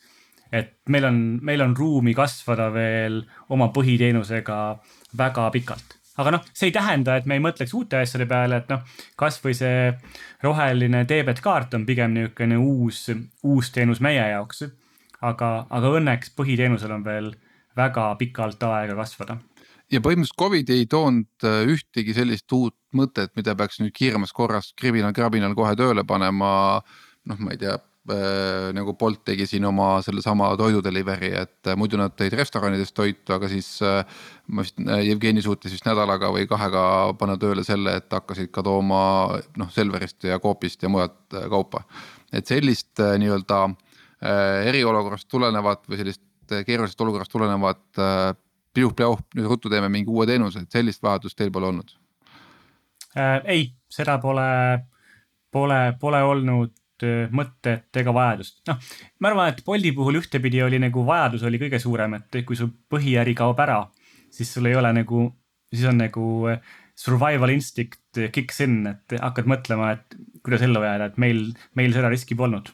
et 0.51 0.81
meil 0.91 1.05
on, 1.07 1.39
meil 1.41 1.61
on 1.63 1.75
ruumi 1.75 2.13
kasvada 2.13 2.67
veel 2.73 3.21
oma 3.49 3.69
põhiteenusega 3.71 4.57
väga 5.15 5.49
pikalt 5.51 6.00
aga 6.21 6.35
noh, 6.37 6.47
see 6.53 6.69
ei 6.69 6.75
tähenda, 6.75 7.17
et 7.17 7.27
me 7.29 7.37
ei 7.37 7.43
mõtleks 7.43 7.73
uute 7.77 8.01
asjade 8.01 8.27
peale, 8.29 8.61
et 8.61 8.71
noh, 8.71 8.83
kasvõi 9.19 9.53
see 9.57 9.91
roheline 10.43 11.03
debetkaart 11.09 11.77
on 11.77 11.85
pigem 11.87 12.15
niisugune 12.15 12.57
uus, 12.61 13.05
uus 13.43 13.71
teenus 13.75 14.01
meie 14.03 14.23
jaoks. 14.33 14.65
aga, 15.21 15.67
aga 15.69 15.93
õnneks 15.99 16.33
põhiteenusel 16.37 16.91
on 16.95 17.03
veel 17.05 17.31
väga 17.77 18.15
pikalt 18.17 18.63
aega 18.63 18.95
kasvada. 18.95 19.37
ja 19.91 19.99
põhimõtteliselt 20.01 20.39
Covid 20.39 20.69
ei 20.69 20.85
toonud 20.85 21.45
äh, 21.45 21.61
ühtegi 21.67 22.13
sellist 22.13 22.51
uut 22.51 22.77
mõtet, 22.95 23.35
mida 23.35 23.55
peaks 23.55 23.79
nüüd 23.79 23.93
kiiremas 23.93 24.33
korras 24.33 24.73
kribinal-krabinal 24.79 25.55
kohe 25.55 25.75
tööle 25.75 26.03
panema. 26.03 26.81
noh, 27.25 27.37
ma 27.39 27.51
ei 27.51 27.57
tea 27.57 27.77
nagu 28.09 28.95
Bolt 28.97 29.21
tegi 29.25 29.45
siin 29.45 29.65
oma 29.69 29.99
sellesama 30.01 30.49
toidu 30.57 30.81
delivery, 30.81 31.29
et 31.37 31.69
äh, 31.69 31.77
muidu 31.77 31.99
nad 32.01 32.15
tõid 32.17 32.33
restoranidest 32.33 32.95
toitu, 32.97 33.35
aga 33.35 33.49
siis 33.51 33.75
äh,. 33.85 34.01
ma 34.49 34.65
vist 34.65 34.79
äh,, 34.81 35.03
Jevgeni 35.05 35.43
suutis 35.45 35.75
vist 35.75 35.85
nädalaga 35.85 36.31
või 36.33 36.47
kahega 36.49 36.83
panna 37.19 37.37
tööle 37.37 37.63
selle, 37.63 37.99
et 38.01 38.09
hakkasid 38.09 38.49
ka 38.51 38.63
tooma 38.65 39.03
noh, 39.57 39.69
Selverist 39.69 40.25
ja 40.25 40.39
Coopist 40.41 40.81
ja 40.81 40.89
mujalt 40.89 41.37
äh, 41.37 41.45
kaupa. 41.49 41.83
et 42.33 42.47
sellist 42.47 42.99
äh, 42.99 43.19
nii-öelda 43.21 43.61
äh, 43.69 44.67
eriolukorrast 44.71 45.29
tulenevat 45.29 45.85
või 45.87 46.01
sellist 46.01 46.25
keerulisest 46.65 47.01
olukorrast 47.01 47.31
tulenevat 47.31 48.01
äh, 48.01 48.33
piuh-pljauh, 48.73 49.19
nüüd 49.35 49.45
ruttu 49.47 49.69
teeme 49.69 49.89
mingi 49.93 50.09
uue 50.09 50.25
teenuse, 50.25 50.65
et 50.65 50.73
sellist 50.73 51.03
vajadust 51.03 51.37
teil 51.37 51.53
pole 51.53 51.69
olnud 51.69 51.93
äh,? 53.13 53.41
ei, 53.45 53.73
seda 53.93 54.17
pole, 54.17 54.49
pole, 55.53 55.83
pole 56.01 56.25
olnud 56.33 56.73
äh, 56.73 56.80
mõtet 57.33 58.01
ega 58.01 58.13
vajadust. 58.15 58.61
noh, 58.69 58.79
ma 59.19 59.31
arvan, 59.31 59.51
et 59.53 59.63
Bolti 59.65 59.93
puhul 59.95 60.19
ühtepidi 60.21 60.63
oli 60.65 60.79
nagu 60.81 61.05
vajadus 61.07 61.45
oli 61.47 61.61
kõige 61.61 61.79
suurem, 61.81 62.19
et 62.19 62.41
kui 62.45 62.59
su 62.59 62.69
põhiäri 62.91 63.35
kaob 63.37 63.59
ära, 63.63 63.81
siis 64.31 64.53
sul 64.53 64.69
ei 64.69 64.77
ole 64.79 64.93
nagu, 65.01 65.29
siis 65.73 65.87
on 65.91 66.01
nagu 66.03 66.27
survival 67.01 67.53
instinct 67.53 68.21
kicks 68.35 68.61
in, 68.65 68.83
et 68.91 69.17
hakkad 69.17 69.49
mõtlema, 69.49 69.95
et 69.95 70.19
kuidas 70.45 70.65
ellu 70.67 70.83
jääda, 70.83 71.11
et 71.11 71.17
meil, 71.21 71.49
meil 71.79 71.95
seda 71.95 72.11
riski 72.11 72.37
polnud 72.37 72.71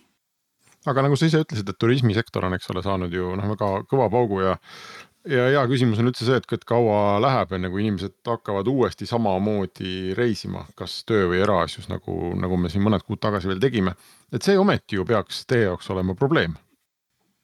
aga 0.88 1.04
nagu 1.04 1.18
sa 1.20 1.28
ise 1.28 1.42
ütlesid, 1.44 1.68
et 1.68 1.80
turismisektor 1.82 2.46
on, 2.48 2.56
eks 2.56 2.70
ole, 2.72 2.84
saanud 2.86 3.14
ju 3.14 3.34
noh, 3.36 3.50
väga 3.54 3.70
kõva 3.92 4.08
paugu 4.12 4.40
ja 4.44 4.56
ja 5.32 5.48
hea 5.52 5.64
küsimus 5.70 6.00
on 6.02 6.10
üldse 6.10 6.26
see, 6.28 6.38
et, 6.40 6.66
kaua 6.68 7.18
läheb, 7.24 7.54
enne 7.58 7.72
kui 7.72 7.84
inimesed 7.84 8.16
hakkavad 8.28 8.68
uuesti 8.72 9.08
samamoodi 9.10 10.14
reisima, 10.18 10.66
kas 10.80 11.00
töö 11.08 11.28
või 11.32 11.42
eraasjus, 11.44 11.90
nagu, 11.92 12.16
nagu 12.40 12.60
me 12.60 12.72
siin 12.72 12.86
mõned 12.86 13.06
kuud 13.08 13.22
tagasi 13.24 13.52
veel 13.52 13.62
tegime. 13.64 13.96
et 14.32 14.44
see 14.44 14.58
ometi 14.60 14.98
ju 14.98 15.06
peaks 15.06 15.46
teie 15.46 15.68
jaoks 15.68 15.90
olema 15.90 16.16
probleem. 16.16 16.58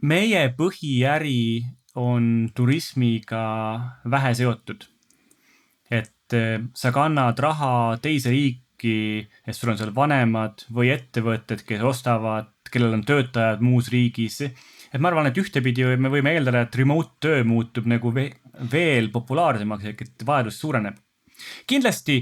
meie 0.02 0.48
põhiäri 0.58 1.64
on 1.96 2.50
turismiga 2.56 3.46
vähe 4.10 4.34
seotud. 4.34 4.88
et 5.92 6.34
eh, 6.34 6.60
sa 6.74 6.92
kannad 6.92 7.40
raha 7.40 7.98
teise 8.02 8.30
riiki, 8.30 9.28
et 9.48 9.56
sul 9.56 9.70
on 9.70 9.78
seal 9.78 9.96
vanemad 9.96 10.66
või 10.72 10.92
ettevõtted, 10.92 11.64
kes 11.68 11.82
ostavad 11.82 12.54
kellel 12.74 12.98
on 12.98 13.06
töötajad 13.06 13.62
muus 13.64 13.92
riigis. 13.94 14.42
Et 14.94 15.02
ma 15.02 15.10
arvan, 15.10 15.28
et 15.30 15.42
ühtepidi 15.42 15.88
me 15.98 16.12
võime 16.14 16.36
eeldada, 16.36 16.64
et 16.68 16.78
remote 16.78 17.18
töö 17.24 17.44
muutub 17.48 17.90
nagu 17.90 18.14
veel 18.14 19.10
populaarsemaks 19.14 19.90
ehk 19.92 20.06
et 20.06 20.26
vajadus 20.28 20.60
suureneb. 20.62 21.00
kindlasti 21.68 22.22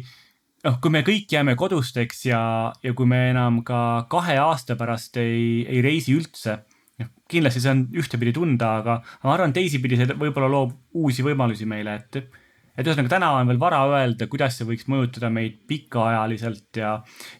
noh, 0.66 0.78
kui 0.82 0.94
me 0.94 1.04
kõik 1.06 1.32
jääme 1.36 1.56
kodusteks 1.60 2.26
ja, 2.30 2.42
ja 2.84 2.94
kui 2.98 3.10
me 3.10 3.30
enam 3.32 3.62
ka 3.68 4.08
kahe 4.12 4.38
aasta 4.42 4.78
pärast 4.80 5.18
ei, 5.22 5.66
ei 5.68 5.82
reisi 5.84 6.16
üldse, 6.16 6.62
noh 7.02 7.12
kindlasti 7.32 7.64
see 7.64 7.74
on 7.74 7.88
ühtepidi 7.98 8.34
tunda, 8.36 8.78
aga 8.82 9.00
ma 9.24 9.36
arvan, 9.36 9.56
teisipidi 9.56 10.00
see 10.00 10.16
võib-olla 10.20 10.52
loob 10.52 10.78
uusi 11.02 11.26
võimalusi 11.26 11.68
meile, 11.70 12.00
et 12.02 12.24
et 12.72 12.88
ühesõnaga 12.88 13.12
täna 13.12 13.34
on 13.36 13.50
veel 13.50 13.60
vara 13.60 13.82
öelda, 13.90 14.30
kuidas 14.32 14.56
see 14.58 14.68
võiks 14.70 14.88
mõjutada 14.90 15.28
meid 15.34 15.60
pikaajaliselt 15.68 16.80
ja, 16.80 16.94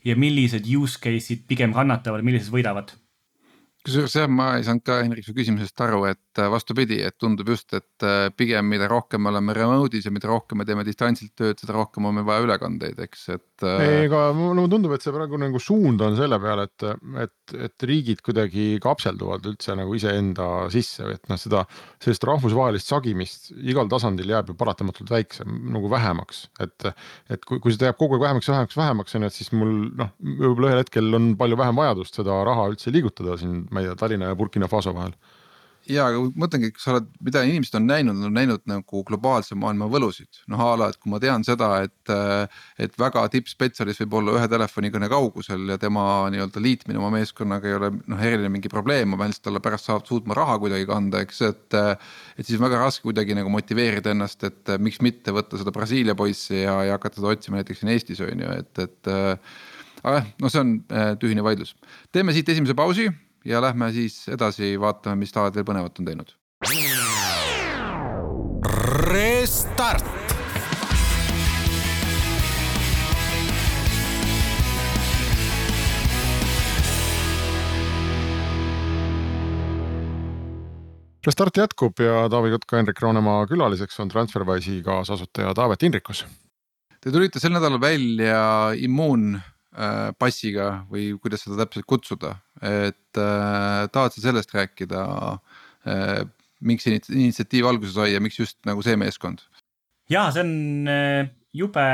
ja 0.04 0.16
millised 0.20 0.68
use 0.76 1.00
case'id 1.02 1.46
pigem 1.48 1.72
kannatavad, 1.76 2.26
millised 2.28 2.52
võidavad 2.54 2.92
kusjuures 3.86 4.16
jah, 4.18 4.28
ma 4.30 4.56
ei 4.58 4.66
saanud 4.68 4.84
ka 4.88 5.00
Henrik 5.02 5.26
su 5.26 5.34
küsimusest 5.38 5.82
aru, 5.86 6.04
et 6.12 6.31
äh, 6.40 6.50
vastupidi, 6.52 7.02
et 7.06 7.18
tundub 7.20 7.50
just, 7.52 7.74
et 7.78 8.06
äh, 8.08 8.30
pigem 8.36 8.70
mida 8.72 8.88
rohkem 8.92 9.24
me 9.24 9.32
oleme 9.32 9.56
remote'is 9.58 10.08
ja 10.08 10.14
mida 10.14 10.30
rohkem 10.32 10.62
me 10.62 10.66
teeme 10.68 10.86
distantsilt 10.88 11.34
tööd, 11.38 11.60
seda 11.62 11.76
rohkem 11.76 12.08
on 12.08 12.18
meil 12.18 12.28
vaja 12.28 12.46
ülekandeid, 12.46 13.00
eks, 13.06 13.28
et. 13.36 13.66
Äh, 13.68 13.86
ei, 13.86 14.08
aga 14.10 14.24
mulle 14.38 14.68
tundub, 14.72 14.96
et 14.96 15.06
see 15.06 15.14
praegu 15.16 15.40
nagu 15.42 15.62
suund 15.62 16.02
on 16.06 16.18
selle 16.20 16.40
peale, 16.42 16.68
et, 16.70 16.88
et, 17.26 17.56
et 17.70 17.88
riigid 17.92 18.24
kuidagi 18.26 18.68
kapselduvad 18.84 19.46
üldse 19.52 19.76
nagu 19.78 19.96
iseenda 19.98 20.50
sisse 20.74 21.12
et 21.12 21.32
noh, 21.32 21.40
seda. 21.40 21.66
sellist 22.02 22.24
rahvusvahelist 22.26 22.90
sagimist 22.90 23.52
igal 23.62 23.90
tasandil 23.92 24.32
jääb 24.32 24.52
ju 24.52 24.56
paratamatult 24.58 25.12
väiksem 25.12 25.52
nagu 25.74 25.90
vähemaks, 25.92 26.46
et, 26.64 26.88
et 27.32 27.46
kui, 27.46 27.60
kui 27.64 27.76
seda 27.76 27.90
jääb 27.90 28.00
kogu 28.00 28.18
aeg 28.18 28.26
vähemaks, 28.26 28.50
vähemaks, 28.50 28.78
vähemaks 28.80 29.18
on 29.18 29.26
ju, 29.26 29.32
et 29.32 29.38
siis 29.38 29.52
mul 29.56 29.76
noh, 30.00 30.14
võib-olla 30.22 30.72
ühel 30.72 30.84
hetkel 30.84 31.18
on 31.18 31.32
palju 31.40 31.60
vähem 31.60 31.78
vajadust 31.82 32.18
seda 32.22 32.42
raha 32.48 32.70
üldse 32.72 32.94
liigutada 32.94 33.38
siin 33.40 33.66
ma 33.72 33.84
ei 33.84 33.90
tea, 33.90 34.00
Tallinna 34.02 34.32
ja 34.32 34.40
Burkina 34.40 34.70
Faso 34.72 34.94
vahel 34.96 35.16
ja, 35.90 36.06
aga 36.08 36.20
mõtlengi, 36.38 36.70
kas 36.76 36.86
sa 36.86 36.92
oled, 36.94 37.08
mida 37.24 37.42
inimesed 37.48 37.76
on 37.80 37.88
näinud, 37.90 38.20
on 38.28 38.36
näinud 38.36 38.64
nagu 38.70 39.02
globaalse 39.08 39.56
maailma 39.58 39.88
võlusid. 39.92 40.42
noh 40.52 40.62
a 40.62 40.76
la, 40.78 40.90
et 40.92 41.00
kui 41.02 41.12
ma 41.14 41.20
tean 41.24 41.46
seda, 41.48 41.70
et, 41.86 42.12
et 42.82 42.98
väga 43.00 43.24
tippspetsialist 43.34 44.04
võib 44.04 44.18
olla 44.20 44.36
ühe 44.38 44.50
telefonikõne 44.52 45.10
kaugusel 45.12 45.74
ja 45.74 45.80
tema 45.82 46.04
nii-öelda 46.34 46.64
liitmine 46.64 47.02
oma 47.02 47.12
meeskonnaga 47.16 47.70
ei 47.70 47.78
ole 47.80 47.92
noh, 47.98 48.22
eriline 48.22 48.52
mingi 48.54 48.70
probleem, 48.72 49.14
ma 49.14 49.22
pean 49.22 49.34
lihtsalt 49.34 49.50
talle 49.50 49.64
pärast 49.64 49.90
saab 49.90 50.06
suutma 50.10 50.38
raha 50.38 50.60
kuidagi 50.62 50.88
kanda, 50.90 51.24
eks, 51.26 51.42
et. 51.50 51.80
et 52.38 52.46
siis 52.46 52.60
on 52.60 52.68
väga 52.68 52.84
raske 52.84 53.06
kuidagi 53.08 53.38
nagu 53.38 53.52
motiveerida 53.54 54.14
ennast, 54.14 54.46
et 54.48 54.76
miks 54.82 55.02
mitte 55.02 55.34
võtta 55.36 55.60
seda 55.62 55.74
Brasiilia 55.76 56.16
poissi 56.18 56.62
ja, 56.62 56.78
ja 56.88 57.00
hakata 57.00 57.20
teda 57.20 57.34
otsima 57.34 57.62
näiteks 57.62 57.82
siin 57.82 57.96
Eestis 57.96 58.22
on 58.26 58.46
ju, 58.46 58.54
et, 58.62 58.86
et. 58.86 59.12
aga 60.04 60.22
jah, 60.22 60.32
no 60.42 60.54
see 60.54 60.64
on 60.64 60.78
tühine 61.22 61.46
vaidlus, 61.46 61.76
teeme 62.14 62.36
siit 62.36 62.50
esimese 62.54 62.78
pausi 62.78 63.10
ja 63.46 63.62
lähme 63.62 63.92
siis 63.94 64.28
edasi 64.30 64.76
vaatame, 64.80 65.22
mis 65.24 65.34
tavad 65.34 65.56
veel 65.56 65.66
põnevat 65.68 66.00
on 66.00 66.10
teinud. 66.10 66.34
Restart. 69.12 70.06
Restart 81.22 81.58
jätkub 81.58 82.00
ja 82.02 82.26
Taavi 82.34 82.50
Kotka, 82.50 82.80
Henrik 82.80 83.02
Roonemaa 83.02 83.46
külaliseks 83.50 84.00
on 84.02 84.10
Transferwise'i 84.10 84.82
kaasasutaja 84.86 85.54
Taavet 85.54 85.84
Indrikus. 85.86 86.26
Te 87.02 87.14
tulite 87.14 87.42
sel 87.42 87.54
nädalal 87.54 87.82
välja 87.82 88.42
immuun 88.78 89.36
Äh, 89.72 90.10
passiga 90.20 90.82
või 90.92 91.14
kuidas 91.16 91.46
seda 91.46 91.62
täpselt 91.62 91.86
kutsuda, 91.88 92.34
et 92.62 93.20
äh, 93.20 93.88
tahad 93.92 94.14
sa 94.16 94.24
sellest 94.28 94.56
rääkida 94.56 95.02
äh,? 95.88 96.22
miks 96.62 96.86
initsiatiiv 96.86 97.66
alguse 97.66 97.96
sai 97.96 98.12
ja 98.14 98.20
miks 98.22 98.38
just 98.38 98.60
nagu 98.70 98.84
see 98.86 98.98
meeskond? 99.00 99.42
ja 100.10 100.28
see 100.34 100.44
on 100.46 100.90
äh, 100.92 101.30
jube, 101.54 101.86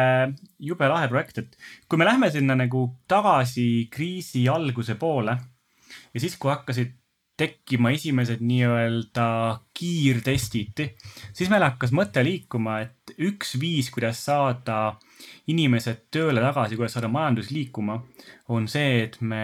jube 0.59 0.89
lahe 0.91 1.09
projekt, 1.11 1.41
et 1.41 1.57
kui 1.89 1.99
me 1.99 2.07
lähme 2.07 2.29
sinna 2.33 2.57
nagu 2.59 2.87
tagasi 3.09 3.87
kriisi 3.93 4.47
alguse 4.51 4.97
poole 4.99 5.37
ja 6.13 6.21
siis, 6.21 6.37
kui 6.37 6.51
hakkasid 6.51 6.95
tekkima 7.37 7.91
esimesed 7.93 8.41
nii-öelda 8.41 9.27
kiirtestid, 9.77 10.79
siis 11.37 11.51
meil 11.53 11.67
hakkas 11.67 11.93
mõte 11.93 12.23
liikuma, 12.25 12.79
et 12.87 13.13
üks 13.21 13.53
viis, 13.61 13.91
kuidas 13.93 14.23
saada 14.25 14.95
inimesed 15.51 16.07
tööle 16.13 16.41
tagasi, 16.41 16.79
kuidas 16.79 16.97
saada 16.97 17.11
majandus 17.13 17.51
liikuma, 17.53 17.99
on 18.49 18.65
see, 18.71 19.03
et 19.05 19.19
me, 19.21 19.43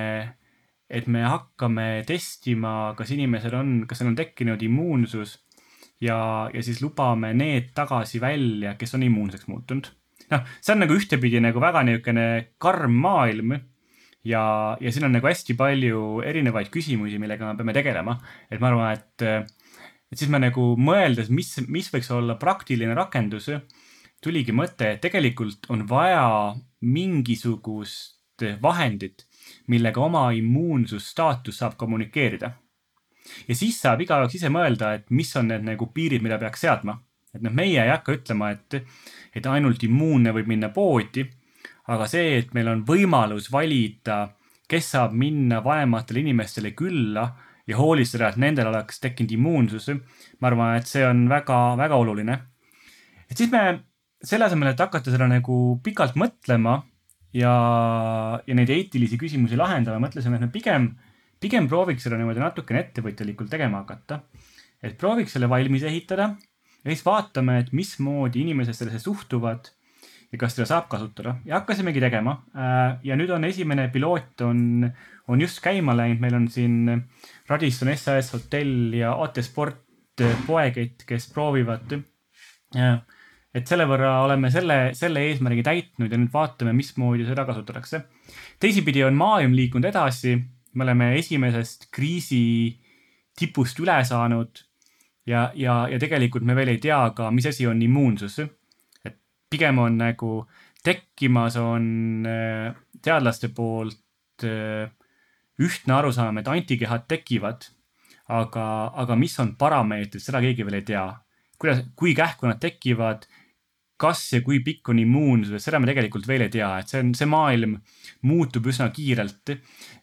et 0.89 1.07
me 1.07 1.23
hakkame 1.25 2.03
testima, 2.07 2.93
kas 2.97 3.11
inimesel 3.15 3.55
on, 3.57 3.73
kas 3.89 4.01
neil 4.01 4.11
on 4.11 4.19
tekkinud 4.19 4.61
immuunsus 4.65 5.37
ja, 6.03 6.49
ja 6.53 6.63
siis 6.63 6.81
lubame 6.83 7.33
need 7.37 7.71
tagasi 7.77 8.21
välja, 8.21 8.75
kes 8.79 8.95
on 8.97 9.05
immuunseks 9.07 9.47
muutunud. 9.47 9.89
noh, 10.31 10.47
see 10.61 10.73
on 10.75 10.83
nagu 10.83 10.95
ühtepidi 10.97 11.41
nagu 11.43 11.61
väga 11.61 11.83
niisugune 11.87 12.27
karm 12.61 12.95
maailm 13.03 13.55
ja, 14.23 14.43
ja 14.79 14.91
siin 14.91 15.07
on 15.07 15.15
nagu 15.17 15.27
hästi 15.27 15.55
palju 15.59 16.23
erinevaid 16.25 16.71
küsimusi, 16.73 17.19
millega 17.19 17.49
me 17.49 17.57
peame 17.59 17.75
tegelema. 17.75 18.17
et 18.51 18.63
ma 18.63 18.71
arvan, 18.71 18.97
et 18.97 19.51
et 20.13 20.19
siis 20.19 20.29
me 20.29 20.37
nagu 20.37 20.73
mõeldes, 20.77 21.31
mis, 21.33 21.49
mis 21.67 21.89
võiks 21.89 22.11
olla 22.13 22.35
praktiline 22.37 22.93
rakendus, 22.97 23.49
tuligi 24.21 24.53
mõte, 24.55 24.93
et 24.93 25.01
tegelikult 25.01 25.65
on 25.73 25.87
vaja 25.89 26.53
mingisugust 26.85 28.45
vahendit, 28.61 29.25
millega 29.67 30.01
oma 30.01 30.27
immuunsusstaatus 30.35 31.57
saab 31.57 31.77
kommunikeerida. 31.77 32.51
ja 33.47 33.55
siis 33.55 33.79
saab 33.81 34.01
igaüks 34.03 34.35
ise 34.35 34.49
mõelda, 34.51 34.93
et 34.97 35.09
mis 35.09 35.35
on 35.39 35.47
need 35.47 35.63
nagu 35.63 35.87
piirid, 35.93 36.23
mida 36.23 36.37
peaks 36.37 36.65
seadma. 36.65 36.99
et 37.33 37.41
noh, 37.41 37.53
meie 37.53 37.81
ei 37.81 37.89
hakka 37.89 38.17
ütlema, 38.19 38.51
et, 38.51 38.83
et 39.35 39.45
ainult 39.45 39.83
immuunne 39.83 40.33
võib 40.35 40.47
minna 40.47 40.69
poodi, 40.69 41.25
aga 41.87 42.07
see, 42.07 42.37
et 42.39 42.53
meil 42.53 42.67
on 42.67 42.83
võimalus 42.87 43.49
valida, 43.51 44.35
kes 44.69 44.91
saab 44.95 45.15
minna 45.17 45.63
vanematele 45.63 46.21
inimestele 46.23 46.71
külla 46.71 47.25
ja 47.67 47.77
hoolitseda, 47.77 48.29
et 48.29 48.37
nendel 48.37 48.67
oleks 48.67 48.99
tekkinud 48.99 49.31
immuunsus. 49.31 49.89
ma 50.39 50.47
arvan, 50.47 50.77
et 50.77 50.87
see 50.87 51.05
on 51.07 51.27
väga-väga 51.29 51.95
oluline. 51.95 52.39
et 53.29 53.37
siis 53.37 53.51
me 53.51 53.83
selle 54.23 54.45
asemel, 54.45 54.71
et 54.71 54.79
hakata 54.79 55.11
seda 55.11 55.27
nagu 55.27 55.79
pikalt 55.83 56.15
mõtlema 56.19 56.81
ja, 57.33 57.53
ja 58.45 58.55
neid 58.57 58.71
eetilisi 58.73 59.19
küsimusi 59.21 59.59
lahendama, 59.59 60.01
mõtlesime, 60.07 60.39
et 60.39 60.45
me 60.47 60.51
pigem, 60.53 60.89
pigem 61.41 61.67
prooviks 61.71 62.05
seda 62.05 62.19
niimoodi 62.19 62.43
natukene 62.43 62.83
ettevõtjalikult 62.85 63.51
tegema 63.51 63.83
hakata. 63.83 64.21
et 64.83 64.97
prooviks 64.99 65.31
selle 65.31 65.47
valmis 65.49 65.83
ehitada 65.87 66.33
ja 66.83 66.91
siis 66.91 67.05
vaatame, 67.05 67.59
et 67.63 67.71
mismoodi 67.71 68.41
inimesed 68.43 68.75
sellesse 68.75 68.99
suhtuvad 69.05 69.69
ja 70.33 70.39
kas 70.41 70.57
seda 70.57 70.67
saab 70.67 70.89
kasutada 70.91 71.37
ja 71.45 71.59
hakkasimegi 71.59 72.01
tegema. 72.03 72.39
Äh, 72.55 72.99
ja 73.07 73.17
nüüd 73.19 73.31
on 73.31 73.45
esimene 73.47 73.87
piloot 73.93 74.41
on, 74.47 74.89
on 75.27 75.41
just 75.41 75.61
käima 75.63 75.95
läinud, 75.95 76.21
meil 76.23 76.35
on 76.37 76.49
siin 76.51 77.05
Radisson 77.49 77.93
SAS 77.95 78.33
hotell 78.33 78.93
ja 78.97 79.13
AT 79.23 79.39
Sport 79.45 79.79
poekett, 80.45 81.07
kes 81.09 81.29
proovivad. 81.33 81.95
Et 83.53 83.69
selle 83.69 83.85
võrra 83.89 84.15
oleme 84.23 84.49
selle, 84.53 84.77
selle 84.97 85.21
eesmärgi 85.29 85.63
täitnud 85.65 86.11
ja 86.11 86.17
nüüd 86.17 86.33
vaatame, 86.33 86.73
mismoodi 86.73 87.27
seda 87.27 87.45
kasutatakse. 87.45 88.01
teisipidi 88.59 89.03
on 89.03 89.17
maailm 89.17 89.53
liikunud 89.55 89.85
edasi, 89.89 90.35
me 90.73 90.83
oleme 90.83 91.13
esimesest 91.19 91.89
kriisi 91.93 92.43
tipust 93.37 93.79
üle 93.79 93.99
saanud 94.05 94.63
ja, 95.27 95.51
ja, 95.55 95.83
ja 95.89 95.99
tegelikult 96.01 96.45
me 96.45 96.55
veel 96.55 96.73
ei 96.73 96.81
tea 96.81 96.99
ka, 97.15 97.31
mis 97.31 97.45
asi 97.49 97.67
on 97.67 97.81
immuunsus. 97.81 98.39
et 99.05 99.17
pigem 99.49 99.79
on 99.79 99.97
nagu 99.97 100.33
tekkimas 100.83 101.55
on 101.57 102.25
äh, 102.27 102.73
teadlaste 103.01 103.49
poolt 103.55 104.43
äh, 104.43 104.89
ühtne 105.61 105.93
arusaam, 105.93 106.37
et 106.37 106.47
antikehad 106.49 107.05
tekivad, 107.07 107.67
aga, 108.27 108.65
aga 108.99 109.15
mis 109.15 109.37
on 109.39 109.53
parameetrid, 109.59 110.23
seda 110.23 110.41
keegi 110.43 110.65
veel 110.65 110.81
ei 110.81 110.87
tea. 110.87 111.05
kuidas, 111.61 111.83
kui 111.95 112.11
kähku 112.17 112.49
nad 112.49 112.59
tekivad, 112.59 113.27
kas 114.03 114.25
ja 114.35 114.41
kui 114.45 114.59
pikk 114.65 114.91
on 114.91 114.99
immuunsus, 114.99 115.63
seda 115.63 115.79
me 115.79 115.87
tegelikult 115.89 116.27
veel 116.27 116.45
ei 116.45 116.53
tea, 116.53 116.69
et 116.79 116.91
see 116.91 117.01
on, 117.03 117.13
see 117.17 117.29
maailm 117.29 117.77
muutub 118.27 118.67
üsna 118.71 118.89
kiirelt 118.95 119.55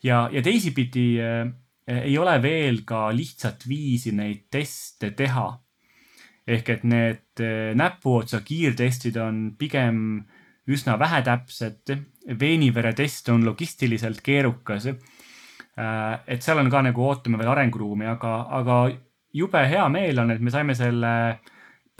ja, 0.06 0.24
ja 0.32 0.42
teisipidi 0.44 1.06
äh, 1.20 1.44
ei 2.00 2.16
ole 2.18 2.36
veel 2.42 2.82
ka 2.88 3.08
lihtsat 3.14 3.66
viisi 3.68 4.14
neid 4.16 4.46
teste 4.52 5.12
teha. 5.18 5.48
ehk 6.50 6.68
et 6.72 6.84
need 6.84 7.44
äh, 7.44 7.72
näpuotsa 7.76 8.40
kiirtestid 8.46 9.16
on 9.20 9.50
pigem 9.58 10.22
üsna 10.70 10.96
vähetäpsed, 10.98 11.90
veeniveretest 12.40 13.28
on 13.32 13.44
logistiliselt 13.44 14.20
keerukas 14.22 14.86
Äh, 15.80 16.18
et 16.26 16.44
seal 16.44 16.60
on 16.60 16.70
ka 16.72 16.82
nagu 16.84 17.04
ootame 17.06 17.38
veel 17.40 17.52
arenguruumi, 17.52 18.08
aga, 18.10 18.34
aga 18.58 18.78
jube 19.36 19.62
hea 19.70 19.86
meel 19.92 20.18
on, 20.22 20.32
et 20.34 20.42
me 20.42 20.52
saime 20.52 20.74
selle 20.78 21.12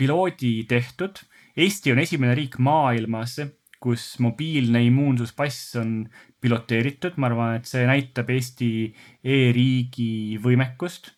piloodi 0.01 0.55
tehtud. 0.69 1.23
Eesti 1.57 1.95
on 1.95 2.03
esimene 2.03 2.35
riik 2.39 2.59
maailmas, 2.63 3.39
kus 3.81 4.19
mobiilne 4.21 4.83
immuunsuspass 4.85 5.79
on 5.81 5.95
piloteeritud, 6.41 7.17
ma 7.17 7.31
arvan, 7.31 7.57
et 7.59 7.69
see 7.69 7.87
näitab 7.89 8.31
Eesti 8.33 8.71
e-riigi 9.25 10.39
võimekust. 10.43 11.15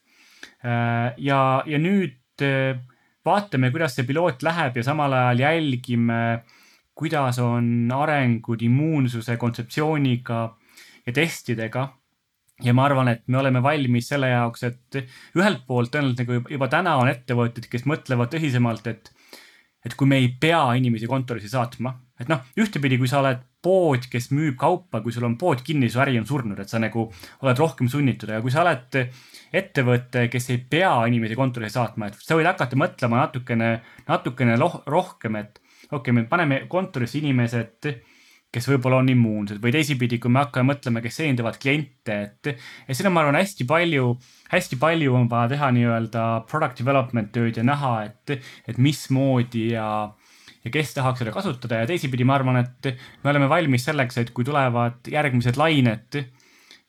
Äh, 0.62 1.12
ja, 1.18 1.40
ja 1.66 1.78
nüüd 1.82 2.44
äh, 2.46 2.78
vaatame, 3.26 3.70
kuidas 3.74 3.96
see 3.98 4.06
piloot 4.06 4.42
läheb 4.46 4.78
ja 4.78 4.86
samal 4.86 5.14
ajal 5.18 5.42
jälgime, 5.42 6.20
kuidas 6.94 7.40
on 7.42 7.90
arengud 7.94 8.62
immuunsuse 8.62 9.36
kontseptsiooniga 9.40 10.44
ja 11.06 11.14
testidega 11.14 11.88
ja 12.62 12.74
ma 12.76 12.86
arvan, 12.86 13.10
et 13.10 13.24
me 13.26 13.40
oleme 13.40 13.62
valmis 13.64 14.10
selle 14.12 14.30
jaoks, 14.30 14.62
et 14.68 14.98
ühelt 15.38 15.64
poolt 15.66 15.92
tõenäoliselt 15.94 16.22
nagu 16.22 16.54
juba 16.54 16.68
täna 16.70 16.96
on 17.00 17.10
ettevõtted, 17.10 17.66
kes 17.70 17.86
mõtlevad 17.90 18.30
tõsisemalt, 18.34 18.86
et, 18.92 19.10
et 19.84 19.94
kui 19.98 20.08
me 20.08 20.18
ei 20.22 20.28
pea 20.40 20.62
inimesi 20.78 21.08
kontorisse 21.10 21.50
saatma, 21.52 21.92
et 22.20 22.28
noh, 22.30 22.42
ühtepidi, 22.60 22.98
kui 23.00 23.10
sa 23.10 23.20
oled 23.22 23.40
pood, 23.62 24.06
kes 24.10 24.30
müüb 24.34 24.56
kaupa, 24.58 25.00
kui 25.02 25.14
sul 25.14 25.26
on 25.26 25.36
pood 25.38 25.62
kinni, 25.66 25.90
su 25.90 26.00
äri 26.02 26.18
on 26.18 26.26
surnud, 26.26 26.58
et 26.62 26.70
sa 26.70 26.80
nagu 26.82 27.08
oled 27.42 27.62
rohkem 27.62 27.90
sunnitud, 27.90 28.30
aga 28.30 28.42
kui 28.44 28.54
sa 28.54 28.62
oled 28.64 28.98
ettevõte, 29.62 30.26
kes 30.32 30.48
ei 30.54 30.62
pea 30.74 30.92
inimesi 31.10 31.38
kontorisse 31.38 31.78
saatma, 31.78 32.10
et 32.10 32.22
sa 32.22 32.38
võid 32.38 32.50
hakata 32.50 32.78
mõtlema 32.78 33.24
natukene, 33.24 33.74
natukene 34.08 34.58
rohkem, 34.58 35.38
et 35.42 35.60
okei 35.90 35.98
okay,, 35.98 36.16
me 36.16 36.26
paneme 36.30 36.62
kontorisse 36.72 37.20
inimesed 37.20 37.92
kes 38.52 38.68
võib-olla 38.68 39.00
on 39.00 39.08
immuunsed 39.08 39.60
või 39.62 39.72
teisipidi, 39.72 40.18
kui 40.20 40.32
me 40.32 40.42
hakkame 40.42 40.74
mõtlema, 40.74 41.00
kes 41.04 41.22
teenindavad 41.22 41.56
kliente, 41.60 42.18
et, 42.26 42.50
et 42.52 42.96
siin 42.96 43.08
on, 43.08 43.14
ma 43.16 43.24
arvan, 43.24 43.38
hästi 43.40 43.64
palju, 43.68 44.10
hästi 44.52 44.78
palju 44.82 45.16
on 45.16 45.30
vaja 45.30 45.54
teha 45.54 45.70
nii-öelda 45.78 46.26
product 46.50 46.82
development 46.82 47.32
tööd 47.32 47.60
ja 47.60 47.64
näha, 47.64 47.94
et, 48.10 48.36
et 48.68 48.82
mismoodi 48.82 49.70
ja, 49.72 49.88
ja 50.66 50.74
kes 50.74 50.92
tahaks 50.98 51.24
seda 51.24 51.32
kasutada 51.34 51.80
ja 51.80 51.88
teisipidi 51.88 52.28
ma 52.28 52.36
arvan, 52.36 52.60
et 52.60 52.92
me 53.24 53.32
oleme 53.32 53.48
valmis 53.52 53.88
selleks, 53.88 54.20
et 54.20 54.36
kui 54.36 54.44
tulevad 54.44 55.12
järgmised 55.12 55.56
lained 55.60 56.20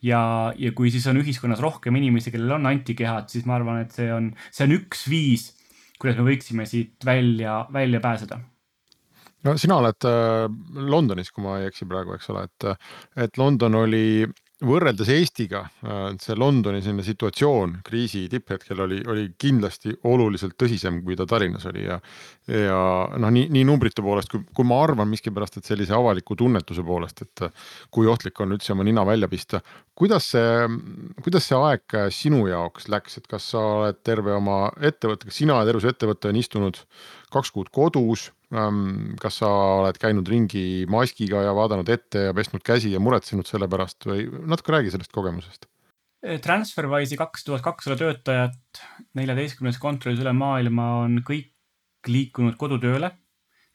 ja, 0.03 0.21
ja 0.59 0.75
kui 0.75 0.91
siis 0.91 1.07
on 1.07 1.23
ühiskonnas 1.23 1.63
rohkem 1.63 1.95
inimesi, 1.95 2.33
kellel 2.33 2.57
on 2.59 2.73
antikehad, 2.73 3.31
siis 3.31 3.47
ma 3.47 3.55
arvan, 3.61 3.85
et 3.85 3.95
see 3.95 4.11
on, 4.11 4.33
see 4.51 4.67
on 4.67 4.79
üks 4.81 5.07
viis, 5.07 5.53
kuidas 5.95 6.19
me 6.19 6.27
võiksime 6.27 6.67
siit 6.67 7.07
välja, 7.07 7.61
välja 7.71 8.03
pääseda 8.03 8.43
no 9.43 9.57
sina 9.59 9.79
oled 9.81 10.07
äh, 10.07 10.47
Londonis, 10.89 11.31
kui 11.33 11.45
ma 11.45 11.59
ei 11.59 11.69
eksi 11.71 11.87
praegu, 11.89 12.15
eks 12.15 12.31
ole, 12.33 12.47
et, 12.49 12.89
et 13.27 13.41
London 13.41 13.83
oli 13.83 14.05
võrreldes 14.63 15.09
Eestiga, 15.11 15.63
äh, 15.83 16.03
see 16.21 16.35
Londoni 16.39 16.81
selline 16.83 17.03
situatsioon 17.05 17.77
kriisi 17.85 18.25
tipphetkel 18.31 18.83
oli, 18.85 18.99
oli 19.09 19.25
kindlasti 19.39 19.93
oluliselt 20.09 20.55
tõsisem, 20.59 21.01
kui 21.03 21.17
ta 21.19 21.27
Tallinnas 21.29 21.65
oli 21.69 21.85
ja. 21.85 21.99
ja 22.47 22.79
noh, 23.19 23.33
nii, 23.33 23.49
nii 23.53 23.65
numbrite 23.67 24.03
poolest, 24.05 24.31
kui, 24.31 24.43
kui 24.55 24.67
ma 24.67 24.79
arvan 24.85 25.09
miskipärast, 25.11 25.59
et 25.59 25.69
sellise 25.69 25.95
avaliku 25.97 26.37
tunnetuse 26.39 26.85
poolest, 26.85 27.25
et 27.25 27.47
kui 27.93 28.07
ohtlik 28.09 28.39
on 28.43 28.55
üldse 28.55 28.73
oma 28.75 28.87
nina 28.87 29.05
välja 29.07 29.29
pista. 29.31 29.61
kuidas 29.95 30.31
see, 30.33 30.69
kuidas 31.23 31.49
see 31.49 31.59
aeg 31.59 31.97
sinu 32.13 32.45
jaoks 32.49 32.87
läks, 32.89 33.19
et 33.19 33.27
kas 33.29 33.51
sa 33.53 33.65
oled 33.81 33.99
terve 34.03 34.33
oma 34.33 34.67
ettevõtte, 34.81 35.27
kas 35.29 35.43
sina 35.43 35.59
ja 35.59 35.67
terve 35.67 35.83
su 35.83 35.91
ettevõte 35.91 36.31
on 36.31 36.39
istunud 36.39 36.79
kaks 37.33 37.51
kuud 37.55 37.69
kodus 37.73 38.29
Ähm, 38.53 39.15
kas 39.21 39.39
sa 39.41 39.49
oled 39.79 39.97
käinud 39.97 40.27
ringi 40.29 40.85
maskiga 40.91 41.41
ja 41.41 41.53
vaadanud 41.57 41.87
ette 41.89 42.27
ja 42.27 42.33
pesnud 42.37 42.61
käsi 42.65 42.91
ja 42.91 42.99
muretsenud 43.01 43.47
selle 43.49 43.65
pärast 43.71 44.05
või 44.05 44.27
natuke 44.51 44.75
räägi 44.75 44.93
sellest 44.93 45.13
kogemusest? 45.15 45.65
Transferwise'i 46.43 47.17
kaks 47.19 47.47
tuhat 47.47 47.63
kakssada 47.65 47.97
töötajat 47.99 48.83
neljateistkümnes 49.17 49.79
kontoris 49.81 50.21
üle 50.21 50.35
maailma 50.37 50.85
on 51.01 51.17
kõik 51.25 51.49
liikunud 52.07 52.59
kodutööle. 52.59 53.11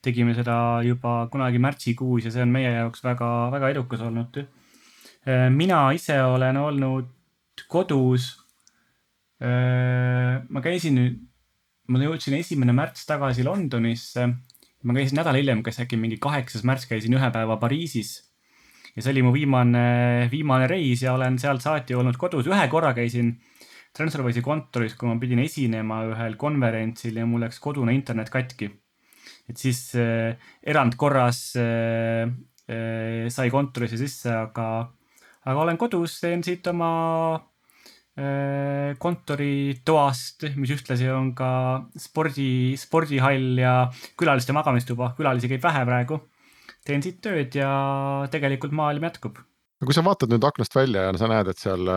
tegime 0.03 0.31
seda 0.31 0.81
juba 0.87 1.27
kunagi 1.27 1.59
märtsikuus 1.59 2.25
ja 2.25 2.31
see 2.31 2.43
on 2.45 2.53
meie 2.55 2.71
jaoks 2.71 3.03
väga-väga 3.03 3.73
edukas 3.75 4.01
olnud. 4.07 4.37
Eh, 5.27 5.49
mina 5.51 5.81
ise 5.93 6.23
olen 6.23 6.57
olnud 6.57 7.11
kodus. 7.69 8.31
Eh, 9.43 10.39
ma 10.49 10.63
käisin 10.63 10.95
nüüd, 10.95 11.19
ma 11.89 12.01
jõudsin 12.03 12.37
esimene 12.39 12.75
märts 12.77 13.07
tagasi 13.09 13.45
Londonisse 13.47 14.29
ma 14.87 14.95
käisin 14.95 15.19
nädal 15.19 15.39
hiljem, 15.39 15.63
kas 15.67 15.81
äkki 15.83 15.99
mingi 15.99 16.19
kaheksas 16.23 16.65
märts 16.67 16.87
käisin 16.91 17.15
ühe 17.19 17.31
päeva 17.35 17.59
Pariisis. 17.59 18.25
ja 18.95 19.03
see 19.03 19.13
oli 19.13 19.23
mu 19.23 19.33
viimane, 19.35 20.29
viimane 20.31 20.67
reis 20.71 21.03
ja 21.03 21.15
olen 21.15 21.39
sealt 21.39 21.63
saati 21.63 21.95
olnud 21.95 22.17
kodus. 22.17 22.47
ühe 22.47 22.69
korra 22.71 22.95
käisin 22.95 23.37
Transferwise'i 23.97 24.43
kontoris, 24.45 24.95
kui 24.95 25.09
ma 25.09 25.17
pidin 25.19 25.41
esinema 25.43 26.03
ühel 26.13 26.37
konverentsil 26.39 27.17
ja 27.19 27.27
mul 27.27 27.43
läks 27.47 27.59
kodune 27.59 27.95
internet 27.95 28.31
katki. 28.31 28.71
et 29.49 29.57
siis 29.57 29.95
äh, 29.97 30.37
erandkorras 30.63 31.57
äh, 31.57 32.29
äh, 32.69 33.27
sai 33.29 33.51
kontorisse 33.51 33.97
sisse, 33.99 34.31
aga, 34.31 34.93
aga 35.45 35.61
olen 35.61 35.79
kodus, 35.81 36.21
teen 36.21 36.45
siit 36.45 36.67
oma 36.71 37.41
kontoritoast, 38.99 40.49
mis 40.59 40.73
ühtlasi 40.75 41.07
on 41.15 41.29
ka 41.39 41.51
spordi, 42.03 42.75
spordihall 42.81 43.61
ja 43.61 43.75
külaliste 44.19 44.57
magamistuba, 44.57 45.13
külalisi 45.15 45.51
käib 45.53 45.63
vähe 45.63 45.85
praegu. 45.87 46.19
teen 46.89 47.05
siit 47.05 47.21
tööd 47.23 47.55
ja 47.55 47.71
tegelikult 48.33 48.73
maailm 48.75 49.05
jätkub 49.07 49.39
no 49.39 49.87
kui 49.87 49.95
sa 49.95 50.03
vaatad 50.03 50.33
nüüd 50.33 50.43
aknast 50.49 50.75
välja 50.75 51.05
ja 51.07 51.15
sa 51.21 51.29
näed, 51.31 51.53
et 51.53 51.63
seal 51.63 51.93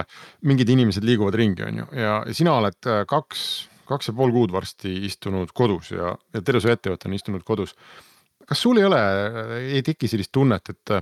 mingid 0.46 0.70
inimesed 0.70 1.06
liiguvad 1.08 1.38
ringi, 1.40 1.64
on 1.66 1.82
ju, 1.82 1.88
ja 1.98 2.14
sina 2.38 2.54
oled 2.60 2.90
äh, 2.92 3.02
kaks 3.10 3.48
kaks 3.92 4.12
ja 4.12 4.18
pool 4.18 4.34
kuud 4.34 4.54
varsti 4.54 4.94
istunud 5.08 5.52
kodus 5.56 5.92
ja, 5.96 6.14
ja 6.34 6.44
terve 6.46 6.64
su 6.64 6.72
ettevõte 6.72 7.10
on 7.10 7.18
istunud 7.18 7.46
kodus. 7.48 7.76
kas 8.48 8.62
sul 8.62 8.80
ei 8.82 8.88
ole, 8.88 9.02
ei 9.78 9.82
teki 9.86 10.10
sellist 10.12 10.32
tunnet, 10.36 10.74
et, 10.74 10.94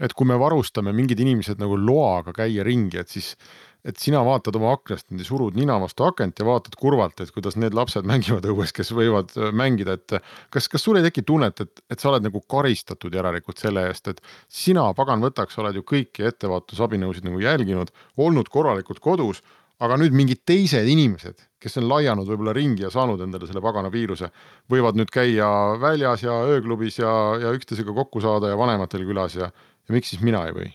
et 0.00 0.14
kui 0.16 0.28
me 0.28 0.38
varustame 0.40 0.94
mingid 0.96 1.20
inimesed 1.20 1.60
nagu 1.60 1.78
loaga 1.80 2.34
käia 2.36 2.64
ringi, 2.66 3.00
et 3.00 3.12
siis 3.12 3.34
et 3.84 4.00
sina 4.00 4.20
vaatad 4.26 4.56
oma 4.58 4.74
aknast, 4.76 5.08
surud 5.26 5.56
nina 5.58 5.78
vastu 5.80 6.04
akent 6.04 6.40
ja 6.40 6.46
vaatad 6.48 6.76
kurvalt, 6.80 7.20
et 7.20 7.32
kuidas 7.34 7.56
need 7.60 7.76
lapsed 7.76 8.08
mängivad 8.08 8.48
õues, 8.50 8.74
kes 8.76 8.92
võivad 8.96 9.32
äh, 9.38 9.52
mängida, 9.56 9.96
et 9.98 10.18
kas, 10.52 10.68
kas 10.72 10.84
sul 10.84 11.00
ei 11.00 11.06
teki 11.06 11.24
tunnet, 11.28 11.62
et, 11.64 11.84
et 11.90 12.02
sa 12.02 12.10
oled 12.12 12.26
nagu 12.26 12.42
karistatud 12.50 13.14
järelikult 13.14 13.62
selle 13.62 13.86
eest, 13.88 14.12
et 14.12 14.20
sina, 14.48 14.88
pagan 14.96 15.24
võtaks, 15.24 15.58
oled 15.62 15.80
ju 15.80 15.86
kõiki 15.86 16.26
ettevaatusabinõusid 16.28 17.28
nagu 17.28 17.40
jälginud, 17.42 17.94
olnud 18.20 18.52
korralikult 18.52 19.00
kodus, 19.04 19.42
aga 19.80 19.96
nüüd 20.00 20.16
mingid 20.16 20.42
teised 20.48 20.88
inimesed, 20.92 21.38
kes 21.60 21.78
on 21.80 21.88
laianud 21.88 22.28
võib-olla 22.28 22.52
ringi 22.56 22.84
ja 22.84 22.90
saanud 22.92 23.20
endale 23.24 23.48
selle 23.48 23.62
pagana 23.64 23.92
viiruse, 23.92 24.28
võivad 24.70 24.98
nüüd 25.00 25.12
käia 25.12 25.48
väljas 25.80 26.24
ja 26.26 26.36
ööklubis 26.52 27.00
ja, 27.00 27.12
ja 27.40 27.54
üksteisega 27.56 27.94
kokku 27.96 28.20
saada 28.24 28.52
ja 28.52 28.60
vanematel 28.60 29.06
külas 29.08 29.38
ja, 29.40 29.48
ja 29.48 29.96
miks 29.96 30.12
siis 30.12 30.24
mina 30.24 30.44
ei 30.48 30.56
või? 30.56 30.68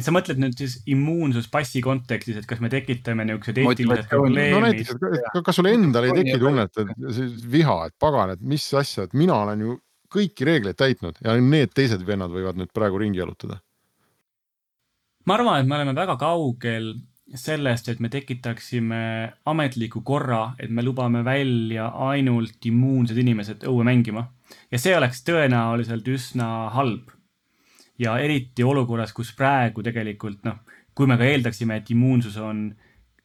Et 0.00 0.06
sa 0.06 0.14
mõtled 0.14 0.40
nüüd 0.40 0.56
siis 0.58 0.78
immuunsuspassi 0.90 1.82
kontekstis, 1.84 2.40
et 2.40 2.48
kas 2.48 2.62
me 2.64 2.70
tekitame 2.72 3.26
niisugused 3.28 3.60
eetilised 3.60 4.08
probleemid? 4.10 4.56
no 4.56 4.62
näiteks, 4.64 4.96
kas 5.46 5.60
sul 5.60 5.68
endal 5.70 6.08
ei 6.08 6.16
teki 6.22 6.38
tunnet, 6.40 6.80
et 6.80 7.44
viha, 7.52 7.76
et 7.90 7.96
pagan, 8.00 8.34
et 8.34 8.42
mis 8.54 8.64
asja, 8.80 9.06
et 9.06 9.16
mina 9.18 9.36
olen 9.44 9.66
ju 9.66 9.76
kõiki 10.10 10.46
reegleid 10.48 10.78
täitnud 10.80 11.20
ja 11.22 11.36
need 11.38 11.74
teised 11.76 12.02
vennad 12.06 12.32
võivad 12.34 12.58
nüüd 12.58 12.72
praegu 12.74 13.02
ringi 13.02 13.22
jalutada? 13.22 13.60
ma 15.28 15.36
arvan, 15.36 15.60
et 15.60 15.68
me 15.68 15.76
oleme 15.76 15.94
väga 15.94 16.16
kaugel 16.18 16.94
sellest, 17.38 17.86
et 17.92 18.00
me 18.02 18.08
tekitaksime 18.10 19.02
ametliku 19.46 20.02
korra, 20.02 20.56
et 20.58 20.72
me 20.74 20.82
lubame 20.82 21.22
välja 21.22 21.86
ainult 22.08 22.66
immuunsed 22.66 23.18
inimesed 23.20 23.68
õue 23.70 23.86
mängima. 23.86 24.26
ja 24.72 24.80
see 24.82 24.96
oleks 24.96 25.22
tõenäoliselt 25.28 26.08
üsna 26.10 26.70
halb 26.74 27.12
ja 28.00 28.16
eriti 28.22 28.64
olukorras, 28.64 29.12
kus 29.16 29.34
praegu 29.36 29.84
tegelikult 29.84 30.44
noh, 30.48 30.62
kui 30.96 31.08
me 31.08 31.18
ka 31.20 31.26
eeldaksime, 31.28 31.80
et 31.80 31.90
immuunsus 31.92 32.38
on 32.40 32.68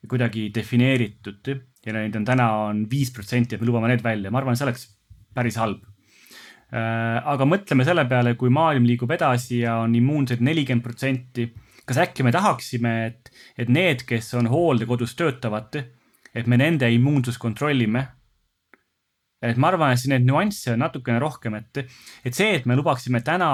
kuidagi 0.05 0.49
defineeritud 0.53 1.51
ja 1.85 1.93
neid 1.95 2.15
on 2.17 2.25
täna 2.27 2.49
on 2.67 2.85
viis 2.89 3.11
protsenti, 3.13 3.55
et 3.55 3.61
me 3.61 3.69
lubame 3.69 3.89
need 3.91 4.03
välja, 4.05 4.31
ma 4.31 4.41
arvan, 4.41 4.57
see 4.57 4.67
oleks 4.67 4.88
päris 5.35 5.57
halb. 5.61 5.83
Äh, 6.75 7.19
aga 7.33 7.45
mõtleme 7.47 7.85
selle 7.88 8.05
peale, 8.09 8.35
kui 8.39 8.51
maailm 8.53 8.88
liigub 8.89 9.11
edasi 9.15 9.61
ja 9.63 9.79
on 9.83 9.95
immuunseid 9.95 10.41
nelikümmend 10.45 10.83
protsenti, 10.85 11.47
kas 11.85 12.01
äkki 12.01 12.25
me 12.25 12.33
tahaksime, 12.33 12.93
et, 13.09 13.31
et 13.61 13.69
need, 13.69 14.03
kes 14.09 14.33
on 14.39 14.49
hooldekodus 14.49 15.13
töötavad, 15.17 15.77
et 16.35 16.49
me 16.51 16.57
nende 16.59 16.89
immuunsust 16.91 17.39
kontrollime 17.39 18.03
et 19.45 19.59
ma 19.61 19.69
arvan, 19.69 19.93
et 19.93 20.01
siin 20.01 20.15
neid 20.15 20.25
nüansse 20.25 20.73
on 20.73 20.81
natukene 20.81 21.19
rohkem, 21.21 21.57
et, 21.59 21.83
et 22.25 22.35
see, 22.35 22.55
et 22.57 22.65
me 22.65 22.77
lubaksime 22.77 23.21
täna 23.25 23.49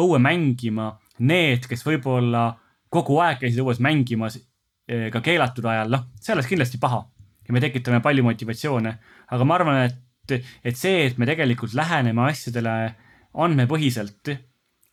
õue 0.00 0.20
mängima 0.22 0.92
need, 1.26 1.66
kes 1.68 1.84
võib-olla 1.86 2.50
kogu 2.92 3.18
aeg 3.22 3.40
käisid 3.42 3.62
õues 3.62 3.80
mängimas 3.82 4.38
eh, 4.38 5.08
ka 5.12 5.22
keelatud 5.24 5.66
ajal, 5.68 5.92
noh, 5.92 6.08
see 6.20 6.34
oleks 6.34 6.50
kindlasti 6.50 6.80
paha. 6.82 7.04
ja 7.46 7.54
me 7.54 7.62
tekitame 7.62 8.00
palju 8.02 8.24
motivatsioone, 8.26 8.92
aga 9.30 9.46
ma 9.46 9.54
arvan, 9.54 9.76
et, 9.86 10.48
et 10.66 10.76
see, 10.76 11.04
et 11.06 11.18
me 11.18 11.28
tegelikult 11.28 11.76
läheneme 11.78 12.24
asjadele 12.26 12.72
andmepõhiselt, 13.36 14.32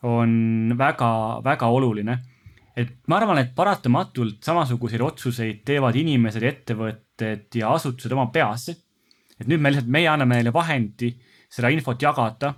on 0.03 0.75
väga-väga 0.77 1.67
oluline. 1.71 2.19
et 2.75 2.89
ma 3.07 3.17
arvan, 3.17 3.37
et 3.37 3.53
paratamatult 3.55 4.43
samasuguseid 4.43 5.01
otsuseid 5.01 5.61
teevad 5.65 5.95
inimesed, 5.95 6.43
ettevõtted 6.43 7.59
ja 7.59 7.73
asutused 7.73 8.11
oma 8.11 8.27
peas. 8.31 8.69
et 9.39 9.47
nüüd 9.47 9.61
me 9.61 9.71
lihtsalt, 9.71 9.89
meie 9.89 10.09
anname 10.09 10.39
neile 10.39 10.53
vahendi 10.53 11.13
seda 11.49 11.69
infot 11.69 12.01
jagada 12.01 12.53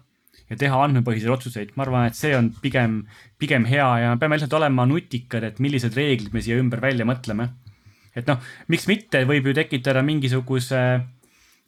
ja 0.49 0.57
teha 0.59 0.79
andmepõhiseid 0.85 1.31
otsuseid. 1.33 1.73
ma 1.75 1.85
arvan, 1.85 2.07
et 2.09 2.17
see 2.17 2.35
on 2.37 2.51
pigem, 2.61 3.01
pigem 3.41 3.65
hea 3.69 3.87
ja 4.03 4.13
me 4.13 4.21
peame 4.21 4.37
lihtsalt 4.37 4.57
olema 4.59 4.85
nutikad, 4.89 5.43
et 5.47 5.59
millised 5.63 5.97
reeglid 5.97 6.33
me 6.35 6.43
siia 6.45 6.59
ümber 6.61 6.83
välja 6.83 7.07
mõtleme. 7.07 7.49
et 8.15 8.29
noh, 8.29 8.39
miks 8.71 8.87
mitte, 8.91 9.25
võib 9.27 9.49
ju 9.49 9.57
tekitada 9.57 10.05
mingisuguse, 10.05 10.85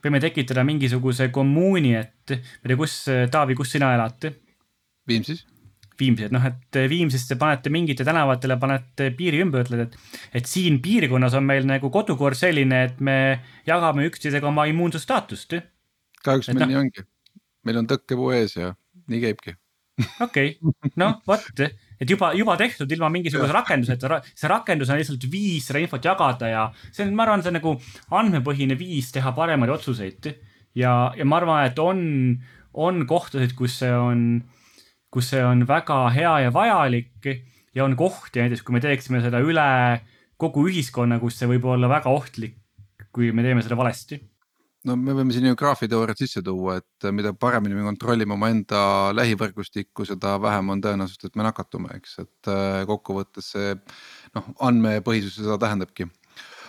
võime 0.05 0.21
tekitada 0.23 0.63
mingisuguse 0.67 1.29
kommuuni, 1.33 1.95
et 1.97 2.37
ma 2.37 2.39
ei 2.39 2.73
tea, 2.73 2.79
kus, 2.79 3.03
Taavi, 3.33 3.57
kus 3.57 3.73
sina 3.75 3.93
elad? 3.97 4.31
Viimsis 5.07 5.45
Viimsi, 5.97 6.27
et 6.27 6.33
noh, 6.33 6.43
et 6.45 6.77
Viimsis 6.91 7.23
te 7.25 7.33
panete 7.41 7.71
mingite 7.73 8.05
tänavatele, 8.05 8.59
panete 8.61 9.07
piiri 9.17 9.39
ümber, 9.41 9.63
ütled, 9.65 9.87
et, 9.87 9.95
et 10.37 10.45
siin 10.45 10.77
piirkonnas 10.83 11.33
on 11.39 11.47
meil 11.47 11.65
nagu 11.65 11.89
kodukord 11.89 12.37
selline, 12.37 12.83
et 12.85 13.01
me 13.01 13.17
jagame 13.65 14.05
üksteisega 14.05 14.45
oma 14.45 14.67
immuunsusstaatust. 14.69 15.57
kahjuks 16.21 16.51
meil 16.51 16.61
no, 16.61 16.69
nii 16.69 16.79
ongi 16.83 17.07
meil 17.67 17.81
on 17.81 17.89
tõkkepuu 17.89 18.33
ees 18.37 18.57
ja 18.57 18.73
nii 19.11 19.23
käibki. 19.23 19.55
okei 20.21 20.57
noh 21.01 21.17
vot, 21.27 21.45
et 21.63 22.09
juba, 22.09 22.29
juba 22.37 22.57
tehtud 22.59 22.91
ilma 22.93 23.09
mingisuguse 23.13 23.53
rakenduseta, 23.55 24.19
see 24.37 24.51
rakendus 24.51 24.91
on 24.93 24.99
lihtsalt 25.01 25.25
viis 25.31 25.65
seda 25.69 25.81
infot 25.81 26.05
jagada 26.05 26.51
ja 26.51 26.65
see 26.91 27.07
on, 27.07 27.15
ma 27.17 27.25
arvan, 27.25 27.41
see 27.41 27.53
on 27.53 27.57
nagu 27.57 27.73
andmepõhine 28.19 28.77
viis 28.77 29.09
teha 29.15 29.33
paremaid 29.37 29.73
otsuseid. 29.73 30.29
ja, 30.77 30.93
ja 31.17 31.25
ma 31.25 31.41
arvan, 31.41 31.65
et 31.65 31.81
on, 31.81 31.99
on 32.77 33.05
kohtasid, 33.09 33.57
kus 33.57 33.79
see 33.81 33.93
on, 33.93 34.27
kus 35.13 35.33
see 35.33 35.41
on 35.43 35.65
väga 35.69 36.03
hea 36.13 36.35
ja 36.45 36.53
vajalik 36.53 37.31
ja 37.73 37.85
on 37.85 37.97
kohti 37.97 38.43
näiteks, 38.43 38.61
kui 38.61 38.77
me 38.77 38.83
teeksime 38.83 39.23
seda 39.25 39.41
üle 39.41 39.67
kogu 40.37 40.67
ühiskonna, 40.69 41.17
kus 41.17 41.39
see 41.39 41.49
võib 41.49 41.65
olla 41.65 41.89
väga 41.89 42.13
ohtlik, 42.13 42.59
kui 43.09 43.33
me 43.33 43.41
teeme 43.41 43.65
seda 43.65 43.77
valesti 43.79 44.21
no 44.87 44.95
me 44.99 45.15
võime 45.17 45.35
siin 45.35 45.49
ju 45.49 45.57
graafiteooriat 45.59 46.21
sisse 46.21 46.43
tuua, 46.45 46.77
et 46.81 47.07
mida 47.15 47.33
paremini 47.37 47.77
me 47.77 47.85
kontrollime 47.87 48.35
omaenda 48.37 48.81
lähivõrgustikku, 49.17 50.05
seda 50.07 50.37
vähem 50.43 50.71
on 50.73 50.83
tõenäosust, 50.83 51.27
et 51.27 51.35
me 51.39 51.45
nakatume, 51.47 51.91
eks, 51.99 52.17
et 52.23 52.51
äh, 52.53 52.83
kokkuvõttes 52.89 53.51
see 53.55 53.75
noh, 54.37 54.53
andmepõhisus 54.69 55.39
seda 55.41 55.59
tähendabki 55.61 56.07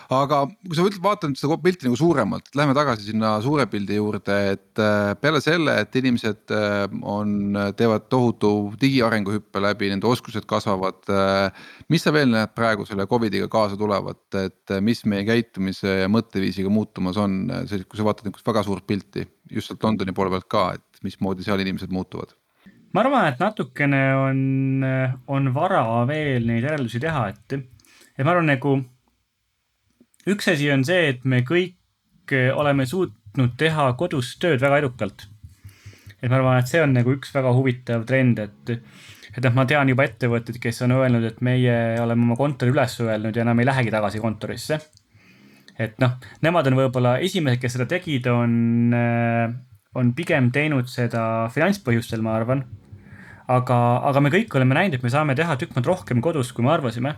aga 0.09 0.39
kui 0.49 0.77
sa 0.77 0.85
vaatad 1.03 1.35
seda 1.37 1.55
pilti 1.61 1.85
nagu 1.85 1.97
suuremalt, 1.99 2.49
lähme 2.57 2.73
tagasi 2.77 3.05
sinna 3.11 3.35
suure 3.45 3.67
pildi 3.69 3.99
juurde, 3.99 4.37
et 4.55 4.81
äh, 4.81 5.11
peale 5.21 5.41
selle, 5.43 5.75
et 5.83 5.95
inimesed 6.01 6.53
äh, 6.55 6.85
on, 7.05 7.53
teevad 7.77 8.07
tohutu 8.09 8.51
digiarengu 8.81 9.35
hüppe 9.35 9.61
läbi, 9.61 9.91
nende 9.93 10.09
oskused 10.09 10.47
kasvavad. 10.49 11.03
Äh, 11.13 11.69
mis 11.93 12.05
sa 12.05 12.13
veel 12.15 12.33
näed 12.33 12.55
praegu 12.57 12.87
selle 12.89 13.05
Covidiga 13.09 13.49
kaasa 13.51 13.77
tulevat, 13.77 14.25
et 14.41 14.75
mis 14.85 15.05
meie 15.09 15.27
käitumise 15.29 16.01
ja 16.03 16.11
mõtteviisiga 16.11 16.73
muutumas 16.73 17.19
on, 17.21 17.43
kui 17.69 17.99
sa 17.99 18.09
vaatad 18.09 18.25
niisugust 18.25 18.49
väga 18.49 18.65
suurt 18.65 18.89
pilti 18.89 19.27
just 19.53 19.69
sealt 19.69 19.85
Londoni 19.85 20.13
poole 20.15 20.33
pealt 20.33 20.49
ka, 20.49 20.69
et 20.79 21.05
mismoodi 21.05 21.45
seal 21.45 21.61
inimesed 21.61 21.93
muutuvad? 21.93 22.33
ma 22.89 23.03
arvan, 23.03 23.27
et 23.29 23.37
natukene 23.37 23.99
on, 24.17 24.39
on 25.29 25.49
vara 25.53 25.83
veel 26.09 26.47
neid 26.49 26.65
järeldusi 26.65 26.97
teha, 27.03 27.27
et, 27.29 27.59
et 28.17 28.25
ma 28.25 28.33
arvan 28.33 28.49
nagu 28.49 28.79
üks 30.33 30.49
asi 30.51 30.69
on 30.73 30.85
see, 30.87 31.09
et 31.13 31.25
me 31.27 31.41
kõik 31.47 32.33
eh, 32.35 32.49
oleme 32.53 32.85
suutnud 32.89 33.55
teha 33.59 33.91
kodus 33.99 34.35
tööd 34.41 34.61
väga 34.61 34.81
edukalt. 34.83 35.27
et 36.19 36.27
ma 36.29 36.39
arvan, 36.39 36.59
et 36.59 36.67
see 36.67 36.81
on 36.83 36.93
nagu 36.93 37.13
üks 37.15 37.31
väga 37.35 37.53
huvitav 37.55 38.03
trend, 38.07 38.39
et, 38.43 38.71
et 39.31 39.43
noh, 39.45 39.53
ma 39.55 39.65
tean 39.69 39.87
juba 39.87 40.03
ettevõtteid, 40.03 40.59
kes 40.59 40.81
on 40.83 40.97
öelnud, 40.97 41.23
et 41.29 41.39
meie 41.45 41.75
oleme 42.01 42.27
oma 42.27 42.35
kontori 42.39 42.73
üles 42.75 42.97
öelnud 42.99 43.35
ja 43.35 43.45
enam 43.45 43.61
ei 43.61 43.69
lähegi 43.69 43.93
tagasi 43.93 44.19
kontorisse. 44.19 44.79
et 45.79 45.95
noh, 46.03 46.17
nemad 46.43 46.67
on 46.67 46.77
võib-olla 46.81 47.17
esimesed, 47.23 47.61
kes 47.61 47.77
seda 47.77 47.87
tegid, 47.87 48.27
on, 48.27 48.93
eh, 48.93 49.47
on 49.95 50.13
pigem 50.13 50.51
teinud 50.51 50.91
seda 50.91 51.47
finantspõhjustel, 51.55 52.21
ma 52.21 52.35
arvan. 52.35 52.65
aga, 53.49 53.75
aga 54.05 54.19
me 54.21 54.29
kõik 54.29 54.53
oleme 54.55 54.75
näinud, 54.75 54.99
et 54.99 55.03
me 55.03 55.09
saame 55.09 55.35
teha 55.35 55.55
tükk 55.57 55.73
maad 55.75 55.87
rohkem 55.87 56.21
kodus, 56.21 56.51
kui 56.51 56.63
me 56.63 56.75
arvasime. 56.75 57.15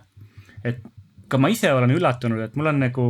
et 0.63 0.83
ka 1.31 1.39
ma 1.39 1.51
ise 1.51 1.71
olen 1.73 1.95
üllatunud, 1.95 2.43
et 2.43 2.57
mul 2.59 2.71
on 2.73 2.81
nagu 2.83 3.05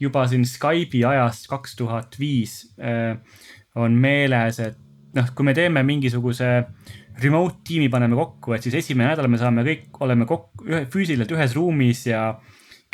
juba 0.00 0.24
siin 0.30 0.46
Skype'i 0.48 1.04
ajast 1.06 1.48
kaks 1.50 1.76
tuhat 1.78 2.16
viis 2.18 2.62
äh, 2.80 3.14
on 3.78 3.94
meeles, 3.98 4.60
et 4.62 4.78
noh, 5.14 5.30
kui 5.34 5.46
me 5.46 5.54
teeme 5.56 5.84
mingisuguse 5.86 6.50
remote 7.22 7.62
tiimi 7.66 7.88
paneme 7.92 8.18
kokku, 8.18 8.56
et 8.56 8.66
siis 8.66 8.80
esimene 8.80 9.12
nädal 9.12 9.30
me 9.30 9.38
saame 9.38 9.64
kõik, 9.66 9.88
oleme 10.02 10.26
kokku 10.26 10.66
ühe, 10.66 10.82
füüsiliselt 10.90 11.34
ühes 11.36 11.54
ruumis 11.54 12.04
ja 12.08 12.26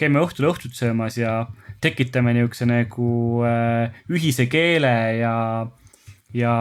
käime 0.01 0.21
õhtul 0.25 0.51
õhtut 0.51 0.77
söömas 0.77 1.17
ja 1.21 1.45
tekitame 1.81 2.35
niisuguse 2.37 2.69
nagu 2.69 3.11
äh, 3.49 4.01
ühise 4.13 4.47
keele 4.53 4.93
ja, 5.21 5.35
ja, 6.37 6.55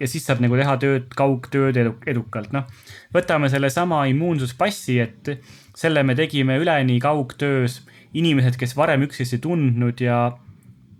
ja 0.00 0.08
siis 0.08 0.24
saab 0.24 0.40
nagu 0.44 0.56
teha 0.60 0.78
tööd, 0.80 1.10
kaugtööd 1.16 1.76
edukalt, 1.80 2.52
noh. 2.56 2.68
võtame 3.12 3.52
sellesama 3.52 4.06
immuunsuspassi, 4.12 4.98
et 5.04 5.34
selle 5.76 6.02
me 6.02 6.14
tegime 6.18 6.58
üleni 6.60 6.98
kaugtöös, 7.00 7.80
inimesed, 8.14 8.58
kes 8.60 8.76
varem 8.76 9.06
üksteist 9.06 9.38
ei 9.38 9.42
tundnud 9.42 10.00
ja 10.04 10.18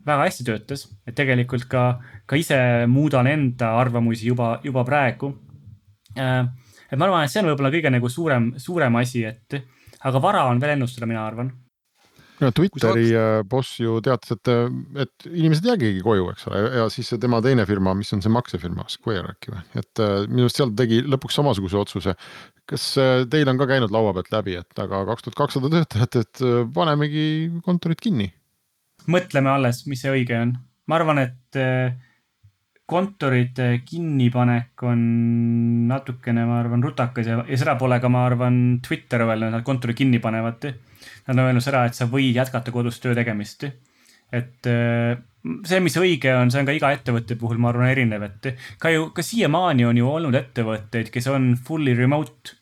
väga 0.06 0.26
hästi 0.26 0.46
töötas, 0.48 0.86
et 1.06 1.14
tegelikult 1.18 1.68
ka, 1.70 2.00
ka 2.26 2.38
ise 2.38 2.58
muudan 2.90 3.28
enda 3.30 3.74
arvamusi 3.78 4.26
juba, 4.30 4.56
juba 4.64 4.84
praegu. 4.88 5.34
Äh, 6.18 6.46
et 6.90 6.98
ma 6.98 7.08
arvan, 7.08 7.26
et 7.26 7.32
see 7.32 7.42
on 7.42 7.52
võib-olla 7.52 7.72
kõige 7.74 7.92
nagu 7.92 8.10
suurem, 8.10 8.52
suurem 8.60 8.96
asi, 9.00 9.26
et 9.28 9.60
aga 10.02 10.22
vara 10.22 10.46
on 10.50 10.60
veel 10.60 10.76
ennustada, 10.76 11.08
mina 11.08 11.26
arvan 11.26 11.52
no 12.42 12.50
Twitteri 12.54 13.06
saad... 13.10 13.46
boss 13.50 13.78
ju 13.80 13.96
teatas, 14.04 14.34
et, 14.36 14.52
et 15.04 15.28
inimesed 15.30 15.66
jäägigi 15.70 16.02
koju, 16.04 16.28
eks 16.34 16.48
ole, 16.50 16.62
ja 16.80 16.88
siis 16.92 17.12
tema 17.22 17.40
teine 17.44 17.66
firma, 17.68 17.94
mis 17.98 18.12
on 18.16 18.22
see 18.24 18.32
maksefirma, 18.32 18.86
Square 18.92 19.36
äkki 19.36 19.54
või, 19.54 19.64
et 19.80 20.04
minu 20.28 20.46
arust 20.46 20.60
seal 20.60 20.74
tegi 20.78 21.02
lõpuks 21.06 21.38
samasuguse 21.40 21.80
otsuse. 21.80 22.16
kas 22.68 22.86
teil 23.30 23.50
on 23.50 23.58
ka 23.60 23.66
käinud 23.70 23.94
laua 23.94 24.14
pealt 24.16 24.30
läbi, 24.34 24.58
et 24.60 24.84
aga 24.84 25.04
kaks 25.08 25.26
tuhat 25.26 25.40
kakssada 25.40 25.72
töötajat, 25.72 26.20
et 26.22 26.46
panemegi 26.74 27.26
kontorid 27.64 28.02
kinni? 28.02 28.32
mõtleme 29.10 29.50
alles, 29.50 29.82
mis 29.90 30.02
see 30.02 30.12
õige 30.12 30.38
on. 30.38 30.56
ma 30.86 30.98
arvan, 30.98 31.22
et 31.22 31.62
kontorite 32.92 33.80
kinnipanek 33.86 34.82
on 34.84 35.02
natukene, 35.88 36.44
ma 36.48 36.58
arvan, 36.60 36.82
rutakas 36.84 37.28
ja, 37.28 37.40
ja 37.48 37.58
seda 37.58 37.76
pole 37.80 37.98
ka, 38.02 38.10
ma 38.12 38.26
arvan, 38.28 38.56
Twitter 38.84 39.24
öelnud, 39.24 39.48
et 39.48 39.56
nad 39.56 39.66
kontori 39.66 39.96
kinni 39.96 40.20
panevad. 40.22 40.66
Nad 41.26 41.36
on 41.36 41.44
öelnud 41.46 41.64
seda, 41.64 41.84
et 41.86 41.98
sa 41.98 42.08
võid 42.10 42.36
jätkata 42.36 42.74
kodus 42.74 43.00
töö 43.02 43.14
tegemist. 43.18 43.66
et 44.32 44.66
äh, 44.70 45.18
see, 45.66 45.80
mis 45.84 45.96
õige 45.98 46.32
on, 46.36 46.50
see 46.52 46.62
on 46.62 46.68
ka 46.68 46.74
iga 46.76 46.92
ettevõtte 46.94 47.36
puhul, 47.40 47.58
ma 47.60 47.72
arvan, 47.72 47.90
erinev, 47.92 48.24
et 48.28 48.52
ka 48.80 48.92
ju, 48.92 49.10
ka 49.14 49.24
siiamaani 49.26 49.86
on 49.88 49.98
ju 49.98 50.08
olnud 50.08 50.38
ettevõtteid, 50.38 51.10
kes 51.12 51.28
on 51.32 51.52
fully 51.66 51.96
remote. 51.98 52.56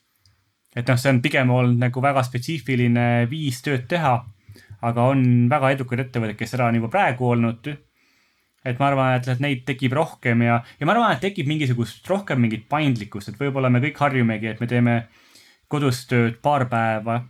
et 0.74 0.88
noh, 0.88 0.98
see 0.98 1.12
on 1.12 1.20
pigem 1.22 1.50
olnud 1.50 1.78
nagu 1.82 2.02
väga 2.02 2.24
spetsiifiline 2.26 3.26
viis 3.30 3.62
tööd 3.62 3.86
teha. 3.90 4.18
aga 4.80 5.06
on 5.12 5.22
väga 5.50 5.74
edukad 5.76 6.00
ettevõtted, 6.06 6.38
kes 6.40 6.56
seda 6.56 6.70
on 6.70 6.80
juba 6.80 6.88
praegu 6.88 7.28
olnud 7.34 7.68
et 8.64 8.78
ma 8.80 8.90
arvan, 8.90 9.14
et, 9.16 9.28
et 9.28 9.40
neid 9.40 9.64
tekib 9.68 9.92
rohkem 9.96 10.42
ja, 10.44 10.60
ja 10.80 10.86
ma 10.88 10.94
arvan, 10.94 11.14
et 11.14 11.22
tekib 11.24 11.48
mingisugust 11.48 12.08
rohkem 12.08 12.40
mingit 12.44 12.66
paindlikkust, 12.68 13.32
et 13.32 13.40
võib-olla 13.40 13.70
me 13.72 13.80
kõik 13.84 14.00
harjumegi, 14.00 14.50
et 14.52 14.60
me 14.60 14.68
teeme 14.68 14.96
kodus 15.70 16.02
tööd 16.10 16.40
paar 16.44 16.66
päeva 16.68 17.22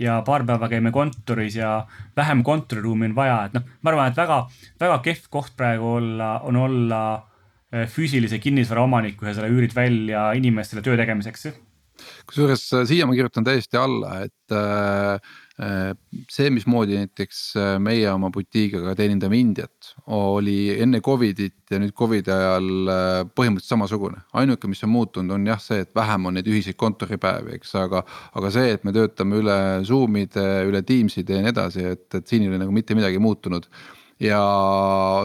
ja 0.00 0.20
paar 0.26 0.44
päeva 0.48 0.68
käime 0.70 0.92
kontoris 0.94 1.56
ja 1.58 1.86
vähem 2.16 2.44
kontoriruumi 2.46 3.10
on 3.10 3.16
vaja, 3.16 3.40
et 3.46 3.56
noh, 3.56 3.66
ma 3.82 3.92
arvan, 3.92 4.12
et 4.12 4.20
väga, 4.20 4.42
väga 4.80 5.00
kehv 5.04 5.26
koht 5.32 5.56
praegu 5.56 5.96
olla, 5.98 6.32
on 6.48 6.56
olla 6.56 7.00
äh, 7.14 7.88
füüsilise 7.90 8.40
kinnisvara 8.42 8.84
omanik, 8.86 9.18
kui 9.18 9.28
sa 9.28 9.38
selle 9.38 9.52
üürid 9.52 9.76
välja 9.76 10.30
inimestele 10.38 10.82
töö 10.86 10.96
tegemiseks. 11.00 11.50
kusjuures 12.26 12.64
äh, 12.74 12.86
siia 12.88 13.06
ma 13.06 13.16
kirjutan 13.18 13.44
täiesti 13.44 13.80
alla, 13.80 14.20
et 14.24 14.34
Äh, 14.50 15.18
see, 15.60 16.50
mismoodi 16.54 16.96
näiteks 16.96 17.40
äh, 17.58 17.74
meie 17.82 18.06
oma 18.12 18.30
butiigiga 18.32 18.94
teenindame 18.96 19.36
Indiat, 19.40 19.90
oli 20.16 20.72
enne 20.80 21.02
Covidit 21.04 21.68
ja 21.70 21.80
nüüd 21.82 21.92
Covidi 21.96 22.32
ajal 22.32 22.70
äh, 22.88 23.10
põhimõtteliselt 23.36 23.74
samasugune. 23.74 24.22
ainuke, 24.40 24.70
mis 24.70 24.82
on 24.86 24.92
muutunud, 24.94 25.34
on 25.36 25.46
jah 25.50 25.60
see, 25.60 25.82
et 25.84 25.92
vähem 25.96 26.30
on 26.30 26.38
neid 26.38 26.48
ühiseid 26.48 26.78
kontoripäevi, 26.80 27.58
eks, 27.58 27.74
aga, 27.82 28.02
aga 28.40 28.52
see, 28.54 28.72
et 28.76 28.86
me 28.88 28.94
töötame 28.96 29.40
üle 29.42 29.58
Zoom'ide, 29.86 30.46
üle 30.70 30.82
Teams'ide 30.86 31.36
ja 31.36 31.44
nii 31.44 31.52
edasi, 31.52 31.86
et, 31.92 32.06
et 32.16 32.30
siin 32.30 32.46
ei 32.46 32.52
ole 32.52 32.62
nagu 32.62 32.74
mitte 32.74 32.96
midagi 32.96 33.20
muutunud 33.20 33.68
ja 34.20 34.40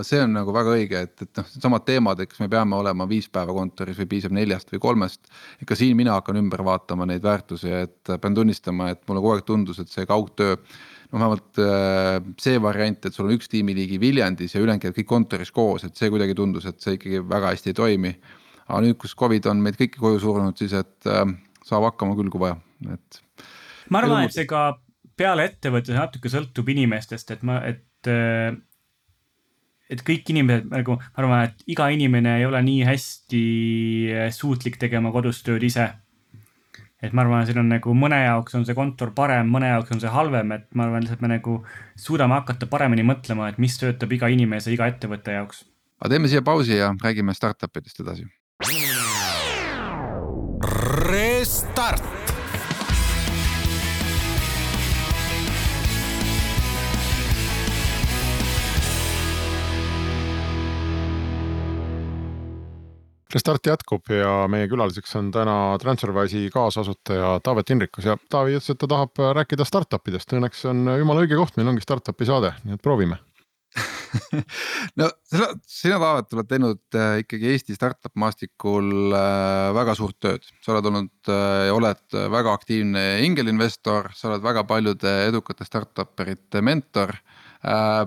see 0.07 0.21
on 0.23 0.33
nagu 0.37 0.53
väga 0.55 0.73
õige, 0.77 1.01
et, 1.03 1.15
et 1.25 1.39
noh, 1.39 1.47
needsamad 1.51 1.85
teemad, 1.87 2.21
et 2.23 2.31
kas 2.31 2.39
me 2.39 2.47
peame 2.51 2.77
olema 2.77 3.07
viis 3.09 3.27
päeva 3.31 3.53
kontoris 3.55 3.97
või 3.99 4.09
piisab 4.15 4.35
neljast 4.35 4.71
või 4.71 4.81
kolmest. 4.85 5.27
ega 5.63 5.75
siin 5.75 5.97
mina 5.99 6.15
hakkan 6.15 6.39
ümber 6.39 6.63
vaatama 6.63 7.07
neid 7.09 7.23
väärtusi, 7.23 7.71
et 7.75 8.13
pean 8.21 8.37
tunnistama, 8.37 8.93
et 8.93 9.01
mulle 9.09 9.23
kogu 9.23 9.33
aeg 9.35 9.47
tundus, 9.47 9.81
et 9.83 9.91
see 9.91 10.07
kaugtöö. 10.07 10.55
no 11.11 11.19
vähemalt 11.19 11.59
äh, 11.59 12.21
see 12.41 12.61
variant, 12.61 13.05
et 13.05 13.13
sul 13.13 13.27
on 13.27 13.35
üks 13.35 13.51
tiimiliigi 13.51 13.99
Viljandis 13.99 14.55
ja 14.55 14.61
ülejäänud 14.61 14.83
käivad 14.83 14.99
kõik 14.99 15.09
kontoris 15.11 15.51
koos, 15.51 15.83
et 15.83 15.95
see 15.95 16.09
kuidagi 16.09 16.35
tundus, 16.35 16.65
et 16.65 16.79
see 16.79 16.95
ikkagi 16.95 17.19
väga 17.29 17.51
hästi 17.51 17.73
ei 17.73 17.77
toimi. 17.81 18.13
aga 18.67 18.79
nüüd, 18.81 18.97
kus 18.97 19.15
Covid 19.15 19.45
on 19.51 19.59
meid 19.61 19.75
kõiki 19.77 19.99
koju 19.99 20.23
surnud, 20.23 20.55
siis 20.57 20.73
et 20.73 21.11
äh, 21.11 21.25
saab 21.65 21.83
hakkama 21.91 22.15
küll, 22.15 22.31
kui 22.31 22.47
vaja, 22.47 22.55
et. 22.95 23.19
ma 23.89 23.99
arvan, 23.99 24.23
et 24.23 24.33
see 24.33 24.47
ka 24.47 24.79
peale 25.19 25.49
ettevõtte 25.51 25.93
natuke 25.95 26.31
sõltub 26.31 26.71
inimestest, 26.71 27.35
et 27.35 27.43
ma, 27.43 27.59
et 27.67 28.09
äh, 28.11 28.55
et 29.91 30.01
kõik 30.05 30.31
inimesed 30.33 30.71
nagu, 30.71 30.97
ma 30.97 31.21
arvan, 31.21 31.49
et 31.49 31.69
iga 31.75 31.89
inimene 31.93 32.39
ei 32.39 32.47
ole 32.47 32.61
nii 32.65 32.85
hästi 32.87 33.43
eh, 34.09 34.31
suutlik 34.33 34.79
tegema 34.81 35.11
kodus 35.13 35.43
tööd 35.45 35.63
ise. 35.63 35.91
et 37.05 37.13
ma 37.13 37.21
arvan, 37.21 37.43
siin 37.45 37.59
on 37.61 37.67
nagu 37.69 37.93
mõne 37.93 38.17
jaoks 38.23 38.55
on 38.57 38.63
see 38.65 38.73
kontor 38.73 39.11
parem, 39.13 39.51
mõne 39.51 39.69
jaoks 39.69 39.91
on 39.93 40.01
see 40.01 40.09
halvem, 40.09 40.55
et 40.55 40.65
ma 40.73 40.87
arvan, 40.87 41.03
lihtsalt 41.05 41.21
me 41.21 41.29
nagu 41.35 41.59
suudame 41.99 42.33
hakata 42.39 42.65
paremini 42.71 43.05
mõtlema, 43.05 43.51
et 43.51 43.59
mis 43.61 43.77
töötab 43.77 44.15
iga 44.15 44.31
inimese, 44.33 44.73
iga 44.73 44.89
ettevõtte 44.89 45.37
jaoks. 45.37 45.65
aga 46.01 46.15
teeme 46.15 46.31
siia 46.31 46.41
pausi 46.41 46.79
ja 46.79 46.95
räägime 47.03 47.37
startup 47.37 47.77
idest 47.77 48.01
edasi. 48.01 48.25
Restart 51.05 52.24
Restart 63.35 63.67
jätkub 63.67 64.07
ja 64.15 64.45
meie 64.47 64.69
külaliseks 64.71 65.11
on 65.19 65.27
täna 65.35 65.75
Transferwise'i 65.81 66.47
kaasasutaja 66.53 67.33
Taavet 67.43 67.73
Hinrikus 67.73 68.07
ja 68.07 68.15
Taavi 68.31 68.55
ütles, 68.55 68.69
et 68.71 68.79
ta 68.79 68.87
tahab 68.87 69.19
rääkida 69.35 69.65
startup 69.67 70.07
idest. 70.07 70.31
Õnneks 70.37 70.61
on 70.71 70.85
jumala 71.01 71.25
õige 71.25 71.35
koht, 71.35 71.57
meil 71.59 71.73
ongi 71.73 71.83
startup'i 71.83 72.27
saade, 72.29 72.53
nii 72.63 72.77
et 72.77 72.83
proovime. 72.85 73.19
No 74.99 75.09
sina, 75.27 75.49
sina 75.67 75.97
Taavet 75.99 76.35
oled 76.37 76.47
teinud 76.47 76.95
äh, 76.95 77.17
ikkagi 77.25 77.49
Eesti 77.51 77.75
startup 77.75 78.13
maastikul 78.23 79.11
äh, 79.11 79.71
väga 79.75 79.97
suurt 79.99 80.15
tööd, 80.23 80.47
sa 80.63 80.71
oled 80.71 80.87
olnud 80.91 81.31
äh,, 81.35 81.73
oled 81.75 82.17
väga 82.37 82.53
aktiivne 82.55 83.03
ingelinvestor, 83.25 84.13
sa 84.15 84.31
oled 84.31 84.45
väga 84.45 84.63
paljude 84.69 85.11
edukate 85.25 85.67
startup 85.67 86.23
erite 86.23 86.63
mentor. 86.63 87.17
Äh, 87.67 88.05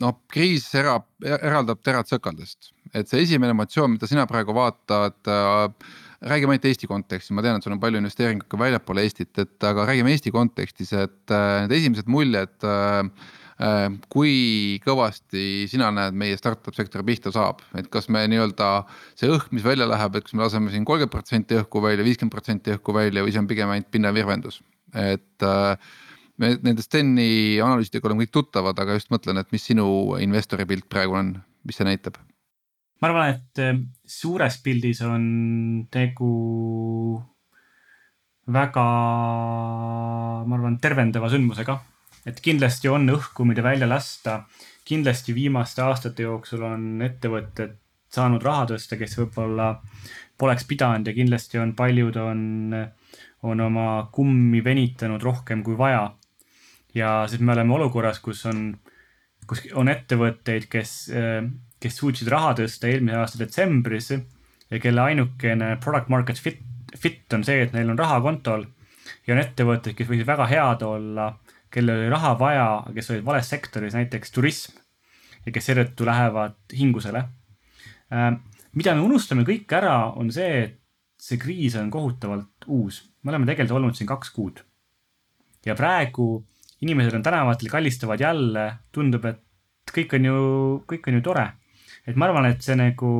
noh, 0.00 0.16
kriis 0.32 0.70
erab, 0.78 1.10
eraldab 1.20 1.84
terad 1.84 2.08
sõkaldest, 2.08 2.72
et 2.96 3.10
see 3.10 3.24
esimene 3.24 3.54
emotsioon, 3.54 3.94
mida 3.96 4.08
sina 4.10 4.26
praegu 4.30 4.54
vaatad 4.56 5.30
äh,. 5.30 5.98
räägime 6.20 6.52
ainult 6.52 6.66
Eesti 6.68 6.88
kontekstis, 6.90 7.32
ma 7.32 7.40
tean, 7.40 7.56
et 7.56 7.64
sul 7.64 7.72
on 7.72 7.80
palju 7.80 8.00
investeeringuid 8.02 8.48
ka 8.50 8.58
väljapoole 8.60 9.06
Eestit, 9.06 9.32
et 9.40 9.64
aga 9.64 9.86
räägime 9.88 10.12
Eesti 10.12 10.32
kontekstis, 10.34 10.92
et 10.92 11.32
äh, 11.32 11.62
need 11.64 11.76
esimesed 11.78 12.10
muljed 12.12 12.66
äh, 12.66 13.30
äh,. 13.62 13.86
kui 14.12 14.34
kõvasti 14.84 15.46
sina 15.70 15.88
näed, 15.96 16.18
meie 16.20 16.36
startup 16.40 16.76
sektori 16.76 17.06
pihta 17.08 17.32
saab, 17.34 17.64
et 17.78 17.88
kas 17.92 18.10
me 18.12 18.26
nii-öelda 18.32 18.70
see 19.14 19.30
õhk, 19.32 19.48
mis 19.56 19.64
välja 19.64 19.88
läheb, 19.88 20.18
et 20.18 20.28
kas 20.28 20.36
me 20.36 20.44
laseme 20.44 20.74
siin 20.74 20.84
kolmkümmend 20.88 21.14
protsenti 21.14 21.60
õhku 21.62 21.84
välja, 21.86 22.06
viiskümmend 22.06 22.36
protsenti 22.36 22.76
õhku 22.76 22.96
välja 22.96 23.24
või 23.24 23.32
see 23.32 23.44
on 23.44 23.50
pigem 23.50 23.72
ainult 23.72 23.90
pinnavirvendus, 23.94 24.60
et 24.92 25.46
äh, 25.46 25.92
me 26.40 26.54
nende 26.64 26.84
Steni 26.84 27.60
analüüsidega 27.60 28.08
oleme 28.08 28.26
kõik 28.26 28.36
tuttavad, 28.36 28.80
aga 28.80 28.96
just 28.96 29.12
mõtlen, 29.12 29.40
et 29.40 29.52
mis 29.54 29.64
sinu 29.72 29.86
investori 30.20 30.68
pilt 30.68 30.88
praegu 30.92 31.16
on, 31.20 31.38
mis 31.68 31.80
see 31.80 31.88
näitab? 31.88 32.20
Ma 33.00 33.08
arvan, 33.08 33.34
et 33.34 33.62
eh, 33.62 33.78
suures 34.06 34.58
pildis 34.64 35.02
on 35.06 35.24
tegu 35.92 36.30
väga, 38.50 38.86
ma 40.46 40.58
arvan, 40.58 40.78
tervendava 40.82 41.30
sündmusega. 41.32 41.78
et 42.28 42.40
kindlasti 42.44 42.90
on 42.92 43.08
õhku, 43.08 43.46
mida 43.48 43.62
välja 43.62 43.88
lasta. 43.88 44.44
kindlasti 44.84 45.34
viimaste 45.34 45.82
aastate 45.82 46.22
jooksul 46.22 46.62
on 46.66 47.02
ettevõtted 47.02 47.76
saanud 48.10 48.42
raha 48.42 48.66
tõsta, 48.72 48.98
kes 48.98 49.18
võib-olla 49.18 49.80
poleks 50.38 50.64
pidanud 50.66 51.06
ja 51.06 51.14
kindlasti 51.14 51.60
on 51.62 51.74
paljud 51.78 52.16
on, 52.16 52.74
on 53.42 53.60
oma 53.60 54.08
kummi 54.12 54.64
venitanud 54.64 55.22
rohkem 55.22 55.62
kui 55.62 55.76
vaja 55.78 56.08
ja 56.94 57.26
siis 57.28 57.40
me 57.40 57.52
oleme 57.52 57.74
olukorras, 57.74 58.18
kus 58.20 58.44
on, 58.50 58.72
kus 59.46 59.62
on 59.78 59.88
ettevõtteid, 59.92 60.66
kes, 60.70 60.94
kes 61.80 61.96
suutsid 61.96 62.28
raha 62.28 62.54
tõsta 62.58 62.90
eelmise 62.90 63.16
aasta 63.20 63.40
detsembris 63.40 64.10
ja 64.12 64.80
kelle 64.82 65.00
ainukene 65.00 65.76
product 65.82 66.10
market 66.12 66.38
fit, 66.38 66.60
fit 66.96 67.32
on 67.36 67.44
see, 67.46 67.64
et 67.64 67.72
neil 67.76 67.90
on 67.90 67.98
raha 67.98 68.20
kontol. 68.24 68.66
ja 69.26 69.34
on 69.34 69.40
ettevõtteid, 69.42 69.96
kes 69.96 70.08
võisid 70.08 70.26
väga 70.26 70.46
head 70.50 70.82
olla, 70.86 71.30
kellel 71.70 72.04
oli 72.04 72.10
raha 72.12 72.34
vaja, 72.38 72.68
kes 72.94 73.10
olid 73.10 73.24
vales 73.24 73.48
sektoris, 73.50 73.94
näiteks 73.94 74.32
turism 74.34 74.78
ja 75.46 75.52
kes 75.52 75.70
seetõttu 75.70 76.06
lähevad 76.06 76.58
hingusele. 76.76 77.24
mida 78.72 78.94
me 78.94 79.00
unustame 79.00 79.44
kõik 79.44 79.72
ära, 79.72 80.12
on 80.14 80.30
see, 80.32 80.62
et 80.64 80.78
see 81.20 81.38
kriis 81.38 81.76
on 81.76 81.90
kohutavalt 81.90 82.66
uus. 82.66 83.10
me 83.22 83.30
oleme 83.32 83.46
tegelikult 83.46 83.76
olnud 83.76 83.96
siin 83.96 84.08
kaks 84.08 84.30
kuud. 84.30 84.60
ja 85.66 85.74
praegu 85.74 86.44
inimesed 86.80 87.14
on 87.14 87.22
tänavatel, 87.22 87.68
kallistavad 87.68 88.20
jälle, 88.20 88.66
tundub, 88.92 89.24
et 89.24 89.40
kõik 89.92 90.14
on 90.16 90.24
ju, 90.24 90.36
kõik 90.88 91.08
on 91.08 91.18
ju 91.18 91.24
tore. 91.24 91.46
Et 92.06 92.16
ma 92.16 92.28
arvan, 92.28 92.50
et 92.50 92.62
see 92.64 92.76
nagu, 92.78 93.12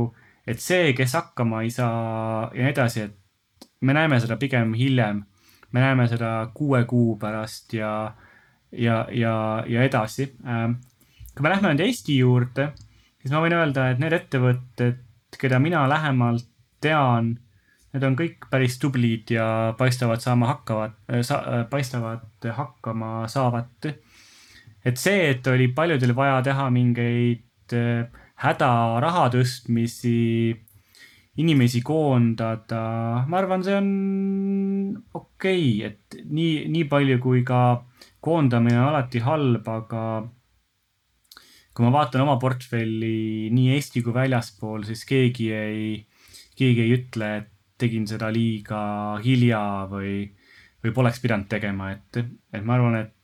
et 0.47 0.61
see, 0.61 0.93
kes 0.99 1.15
hakkama 1.19 1.63
ei 1.65 1.73
saa 1.75 2.51
ja 2.55 2.65
nii 2.65 2.73
edasi, 2.73 3.07
et 3.09 3.67
me 3.81 3.97
näeme 3.97 4.21
seda 4.21 4.39
pigem 4.41 4.75
hiljem. 4.75 5.25
me 5.73 5.81
näeme 5.81 6.09
seda 6.11 6.51
kuue 6.55 6.85
kuu 6.85 7.15
pärast 7.17 7.73
ja, 7.73 8.13
ja, 8.73 9.07
ja, 9.15 9.65
ja 9.67 9.83
edasi. 9.87 10.33
Ähm, 10.47 10.81
kui 11.35 11.45
me 11.47 11.53
lähme 11.53 11.71
nüüd 11.71 11.85
Eesti 11.85 12.17
juurde, 12.19 12.73
siis 13.23 13.31
ma 13.31 13.43
võin 13.45 13.55
öelda, 13.55 13.91
et 13.91 14.03
need 14.03 14.17
ettevõtted, 14.17 14.99
keda 15.39 15.61
mina 15.63 15.85
lähemalt 15.89 16.49
tean 16.83 17.37
Need 17.91 18.07
on 18.07 18.15
kõik 18.15 18.47
päris 18.53 18.77
tublid 18.79 19.33
ja 19.35 19.45
paistavad 19.79 20.23
saama 20.23 20.53
hakkavad 20.53 20.95
äh, 21.11 21.25
sa,, 21.27 21.41
äh, 21.43 21.63
paistavad 21.71 22.47
hakkama 22.55 23.27
saavat. 23.29 23.89
et 24.85 24.97
see, 24.97 25.31
et 25.31 25.47
oli 25.51 25.69
paljudel 25.75 26.15
vaja 26.15 26.39
teha 26.47 26.69
mingeid 26.71 27.75
äh, 27.75 28.07
hädaraha 28.41 29.29
tõstmisi, 29.35 30.51
inimesi 31.41 31.83
koondada, 31.85 32.83
ma 33.29 33.39
arvan, 33.41 33.65
see 33.65 33.77
on 33.77 33.91
okei 35.15 35.85
okay,, 35.85 35.91
et 35.91 36.21
nii, 36.33 36.67
nii 36.73 36.87
palju 36.91 37.21
kui 37.23 37.45
ka 37.47 37.61
koondamine 38.25 38.81
on 38.81 38.91
alati 38.91 39.23
halb, 39.25 39.69
aga 39.69 40.05
kui 41.75 41.87
ma 41.87 41.93
vaatan 41.95 42.25
oma 42.25 42.37
portfelli 42.41 43.49
nii 43.55 43.71
Eesti 43.77 44.03
kui 44.05 44.17
väljaspool, 44.17 44.85
siis 44.89 45.07
keegi 45.09 45.49
ei, 45.55 45.87
keegi 46.59 46.85
ei 46.85 46.97
ütle, 46.99 47.31
et 47.41 47.57
tegin 47.81 48.05
seda 48.09 48.29
liiga 48.33 48.83
hilja 49.25 49.63
või, 49.89 50.27
või 50.85 50.93
poleks 50.97 51.23
pidanud 51.23 51.49
tegema, 51.49 51.95
et, 51.95 52.21
et 52.53 52.65
ma 52.65 52.77
arvan, 52.77 52.99
et 53.01 53.15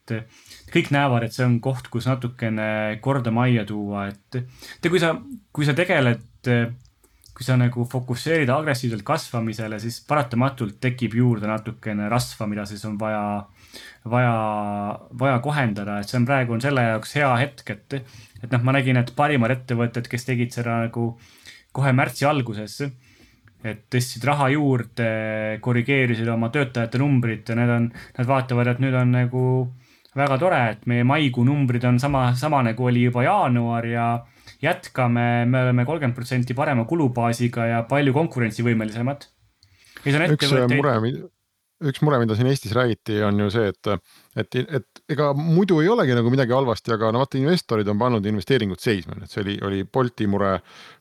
kõik 0.73 0.91
näevad, 0.95 1.27
et 1.27 1.37
see 1.37 1.47
on 1.47 1.59
koht, 1.65 1.91
kus 1.93 2.09
natukene 2.09 2.99
korda 3.05 3.33
majja 3.35 3.65
tuua, 3.69 4.09
et 4.13 4.41
te, 4.81 4.91
kui 4.91 5.01
sa, 5.03 5.15
kui 5.53 5.69
sa 5.69 5.75
tegeled, 5.77 6.25
kui 7.37 7.45
sa 7.45 7.59
nagu 7.61 7.85
fokusseerid 7.91 8.51
agressiivselt 8.53 9.05
kasvamisele, 9.07 9.81
siis 9.83 9.99
paratamatult 10.09 10.79
tekib 10.81 11.17
juurde 11.19 11.51
natukene 11.51 12.09
rasva, 12.13 12.49
mida 12.49 12.65
siis 12.69 12.85
on 12.89 12.95
vaja, 13.01 13.25
vaja, 14.09 14.37
vaja 15.21 15.41
kohendada, 15.45 15.99
et 16.01 16.13
see 16.13 16.21
on 16.21 16.29
praegu 16.29 16.57
on 16.57 16.65
selle 16.65 16.87
jaoks 16.87 17.17
hea 17.19 17.33
hetk, 17.43 17.75
et, 17.75 17.99
et 18.43 18.55
noh, 18.55 18.65
ma 18.65 18.79
nägin, 18.79 19.01
et 19.03 19.13
parimad 19.17 19.53
ettevõtted, 19.53 20.09
kes 20.09 20.25
tegid 20.29 20.57
seda 20.57 20.81
nagu 20.87 21.11
kohe 21.77 21.93
märtsi 21.93 22.25
alguses 22.25 22.81
et 23.67 23.87
tõstsid 23.93 24.25
raha 24.27 24.51
juurde, 24.55 25.09
korrigeerisid 25.65 26.29
oma 26.31 26.51
töötajate 26.55 27.01
numbrit 27.03 27.49
ja 27.49 27.57
need 27.59 27.73
on, 27.73 27.89
nad 28.19 28.29
vaatavad, 28.29 28.73
et 28.73 28.83
nüüd 28.83 28.97
on 28.99 29.13
nagu 29.15 29.43
väga 30.17 30.39
tore, 30.41 30.63
et 30.73 30.89
meie 30.91 31.05
maikuu 31.07 31.45
numbrid 31.47 31.85
on 31.89 32.01
sama, 32.03 32.31
sama 32.39 32.63
nagu 32.67 32.89
oli 32.89 33.07
juba 33.07 33.25
jaanuar 33.27 33.87
ja 33.91 34.09
jätkame, 34.63 35.47
me 35.51 35.63
oleme 35.67 35.85
kolmkümmend 35.85 36.17
protsenti 36.17 36.57
parema 36.57 36.87
kulubaasiga 36.89 37.67
ja 37.73 37.83
palju 37.89 38.15
konkurentsivõimelisemad. 38.17 39.27
üks 40.07 40.53
mure, 40.73 40.97
üks 41.91 42.03
mure, 42.07 42.21
mida 42.23 42.37
siin 42.39 42.49
Eestis 42.49 42.73
räägiti, 42.77 43.19
on 43.27 43.41
ju 43.43 43.51
see, 43.53 43.69
et, 43.73 43.91
et, 44.39 44.59
et 44.81 45.13
ega 45.13 45.33
muidu 45.37 45.83
ei 45.83 45.91
olegi 45.93 46.17
nagu 46.17 46.33
midagi 46.33 46.55
halvasti, 46.57 46.95
aga 46.97 47.13
no 47.13 47.21
vaata, 47.25 47.41
investorid 47.41 47.89
on 47.93 48.01
pannud 48.01 48.27
investeeringud 48.33 48.81
seisma, 48.81 49.19
et 49.21 49.33
see 49.33 49.43
oli, 49.45 49.57
oli 49.67 49.83
Bolti 49.85 50.29
mure, 50.31 50.55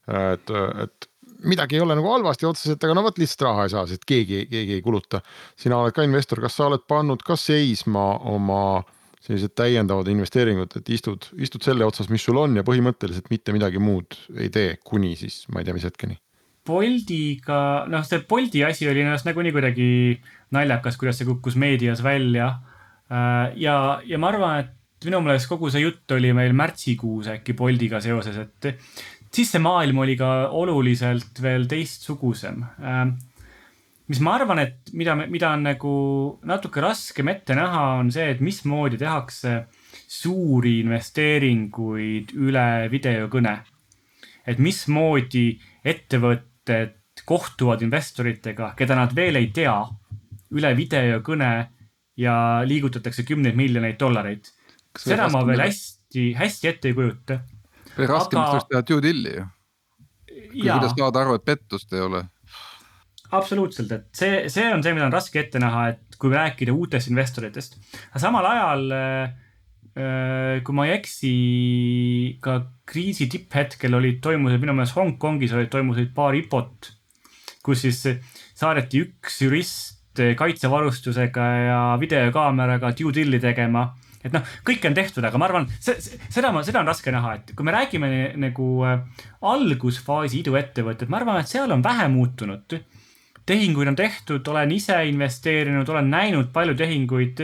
et, 0.09 0.55
et 0.83 1.09
midagi 1.45 1.77
ei 1.77 1.85
ole 1.85 1.95
nagu 1.95 2.11
halvasti 2.11 2.49
otseselt, 2.49 2.83
aga 2.83 2.97
no 2.97 3.05
vot 3.05 3.21
lihtsalt 3.21 3.45
raha 3.47 3.67
ei 3.67 3.73
saa, 3.75 3.85
sest 3.87 4.03
keegi, 4.07 4.45
keegi 4.51 4.79
ei 4.79 4.83
kuluta. 4.83 5.21
sina 5.55 5.79
oled 5.79 5.95
ka 5.95 6.03
investor, 6.03 6.41
kas 6.43 6.57
sa 6.57 6.67
oled 6.67 6.83
pannud 6.87 7.23
ka 7.23 7.37
seisma 7.39 8.07
oma 8.33 8.83
sellised 9.25 9.55
täiendavad 9.57 10.09
investeeringud, 10.11 10.77
et 10.79 10.91
istud, 10.93 11.25
istud 11.41 11.65
selle 11.65 11.85
otsas, 11.87 12.11
mis 12.13 12.23
sul 12.25 12.37
on 12.41 12.59
ja 12.59 12.65
põhimõtteliselt 12.67 13.31
mitte 13.33 13.55
midagi 13.55 13.81
muud 13.81 14.17
ei 14.37 14.51
tee, 14.53 14.77
kuni 14.85 15.15
siis 15.19 15.43
ma 15.51 15.61
ei 15.61 15.67
tea, 15.67 15.75
mis 15.77 15.87
hetkeni. 15.87 16.19
Boltiga, 16.65 17.59
noh, 17.89 18.05
see 18.05 18.23
Bolti 18.25 18.63
asi 18.65 18.87
oli 18.89 19.03
ennast 19.03 19.27
nagunii 19.27 19.53
kuidagi 19.53 19.89
naljakas, 20.55 20.97
kuidas 20.97 21.19
see 21.21 21.27
kukkus 21.27 21.57
meedias 21.61 22.01
välja. 22.05 22.55
Äh, 23.11 23.53
ja, 23.61 23.75
ja 24.05 24.17
ma 24.21 24.31
arvan, 24.31 24.63
et 24.63 25.05
minu 25.05 25.21
meelest 25.21 25.49
kogu 25.51 25.69
see 25.69 25.83
jutt 25.83 26.15
oli 26.15 26.31
meil 26.33 26.55
märtsikuus 26.57 27.29
äkki 27.35 27.53
Boltiga 27.57 28.01
seoses, 28.01 28.39
et 28.41 28.81
siis 29.35 29.51
see 29.51 29.61
maailm 29.61 30.01
oli 30.05 30.17
ka 30.17 30.31
oluliselt 30.57 31.41
veel 31.43 31.67
teistsugusem. 31.69 32.63
Mis 34.05 34.19
ma 34.21 34.35
arvan, 34.37 34.59
et 34.61 34.91
mida, 34.93 35.15
mida 35.17 35.49
on 35.55 35.63
nagu 35.65 35.93
natuke 36.45 36.81
raskem 36.83 37.31
ette 37.31 37.55
näha, 37.57 37.85
on 38.01 38.11
see, 38.13 38.27
et 38.35 38.41
mismoodi 38.43 38.99
tehakse 39.01 39.55
suuri 40.05 40.79
investeeringuid 40.83 42.35
üle 42.37 42.67
videokõne. 42.91 43.55
et 44.45 44.59
mismoodi 44.61 45.57
ettevõtted 45.81 47.23
kohtuvad 47.25 47.81
investoritega, 47.81 48.75
keda 48.77 48.95
nad 48.99 49.15
veel 49.17 49.39
ei 49.39 49.47
tea, 49.49 49.79
üle 50.53 50.71
videokõne 50.77 51.49
ja 52.21 52.35
liigutatakse 52.61 53.25
kümneid 53.25 53.57
miljoneid 53.57 53.97
dollareid. 53.99 54.45
seda 54.97 55.27
ma 55.33 55.41
veel 55.47 55.65
hästi, 55.65 56.33
hästi 56.37 56.67
ette 56.67 56.93
ei 56.93 56.93
kujuta 56.93 57.39
raskem 58.03 58.39
aga... 58.39 58.51
oleks 58.51 58.67
teha 58.69 58.83
due 58.87 59.03
deal'i 59.03 59.35
ju. 59.35 59.45
kuidas 60.61 60.95
saada 60.97 61.21
aru, 61.23 61.37
et 61.39 61.45
pettust 61.45 61.93
ei 61.93 62.03
ole? 62.03 62.23
Absoluutselt, 63.39 63.91
et 63.95 64.05
see, 64.15 64.43
see 64.51 64.67
on 64.73 64.83
see, 64.83 64.93
mida 64.95 65.07
on 65.07 65.15
raske 65.15 65.39
ette 65.41 65.61
näha, 65.61 65.87
et 65.93 66.19
kui 66.19 66.33
rääkida 66.33 66.73
uutest 66.75 67.11
investoritest. 67.11 67.77
aga 68.11 68.21
samal 68.23 68.47
ajal, 68.49 68.85
äh, 68.95 70.61
kui 70.65 70.75
ma 70.75 70.87
ei 70.87 70.95
eksi, 70.97 71.33
ka 72.43 72.59
kriisi 72.87 73.29
tipphetkel 73.31 73.95
olid, 73.95 74.21
toimusid 74.23 74.63
minu 74.63 74.75
meelest 74.75 74.97
Hongkongis 74.97 75.55
olid, 75.55 75.71
toimusid 75.71 76.11
paar 76.15 76.35
IPO-t, 76.35 76.91
kus 77.65 77.85
siis 77.85 78.01
saadeti 78.55 79.05
üks 79.05 79.39
jurist 79.45 79.93
kaitsevarustusega 80.15 81.45
ja 81.65 81.79
videokaameraga 81.99 82.93
due 82.95 83.11
deal'i 83.15 83.39
tegema 83.43 83.89
et 84.25 84.33
noh, 84.33 84.45
kõike 84.65 84.89
on 84.89 84.97
tehtud, 84.97 85.25
aga 85.27 85.39
ma 85.39 85.47
arvan, 85.49 85.67
seda 85.77 86.51
ma, 86.53 86.63
seda 86.65 86.81
on 86.81 86.89
raske 86.89 87.13
näha, 87.13 87.35
et 87.37 87.53
kui 87.57 87.67
me 87.67 87.75
räägime 87.75 88.09
nagu 88.41 88.69
äh, 88.87 89.25
algusfaasi 89.45 90.41
iduettevõtted, 90.41 91.11
ma 91.11 91.21
arvan, 91.21 91.41
et 91.43 91.51
seal 91.51 91.73
on 91.75 91.85
vähe 91.85 92.07
muutunud. 92.13 92.79
Tehinguid 93.45 93.87
on 93.87 93.95
tehtud, 93.95 94.47
olen 94.47 94.71
ise 94.71 94.97
investeerinud, 95.09 95.89
olen 95.89 96.09
näinud 96.09 96.51
palju 96.53 96.75
tehinguid. 96.75 97.41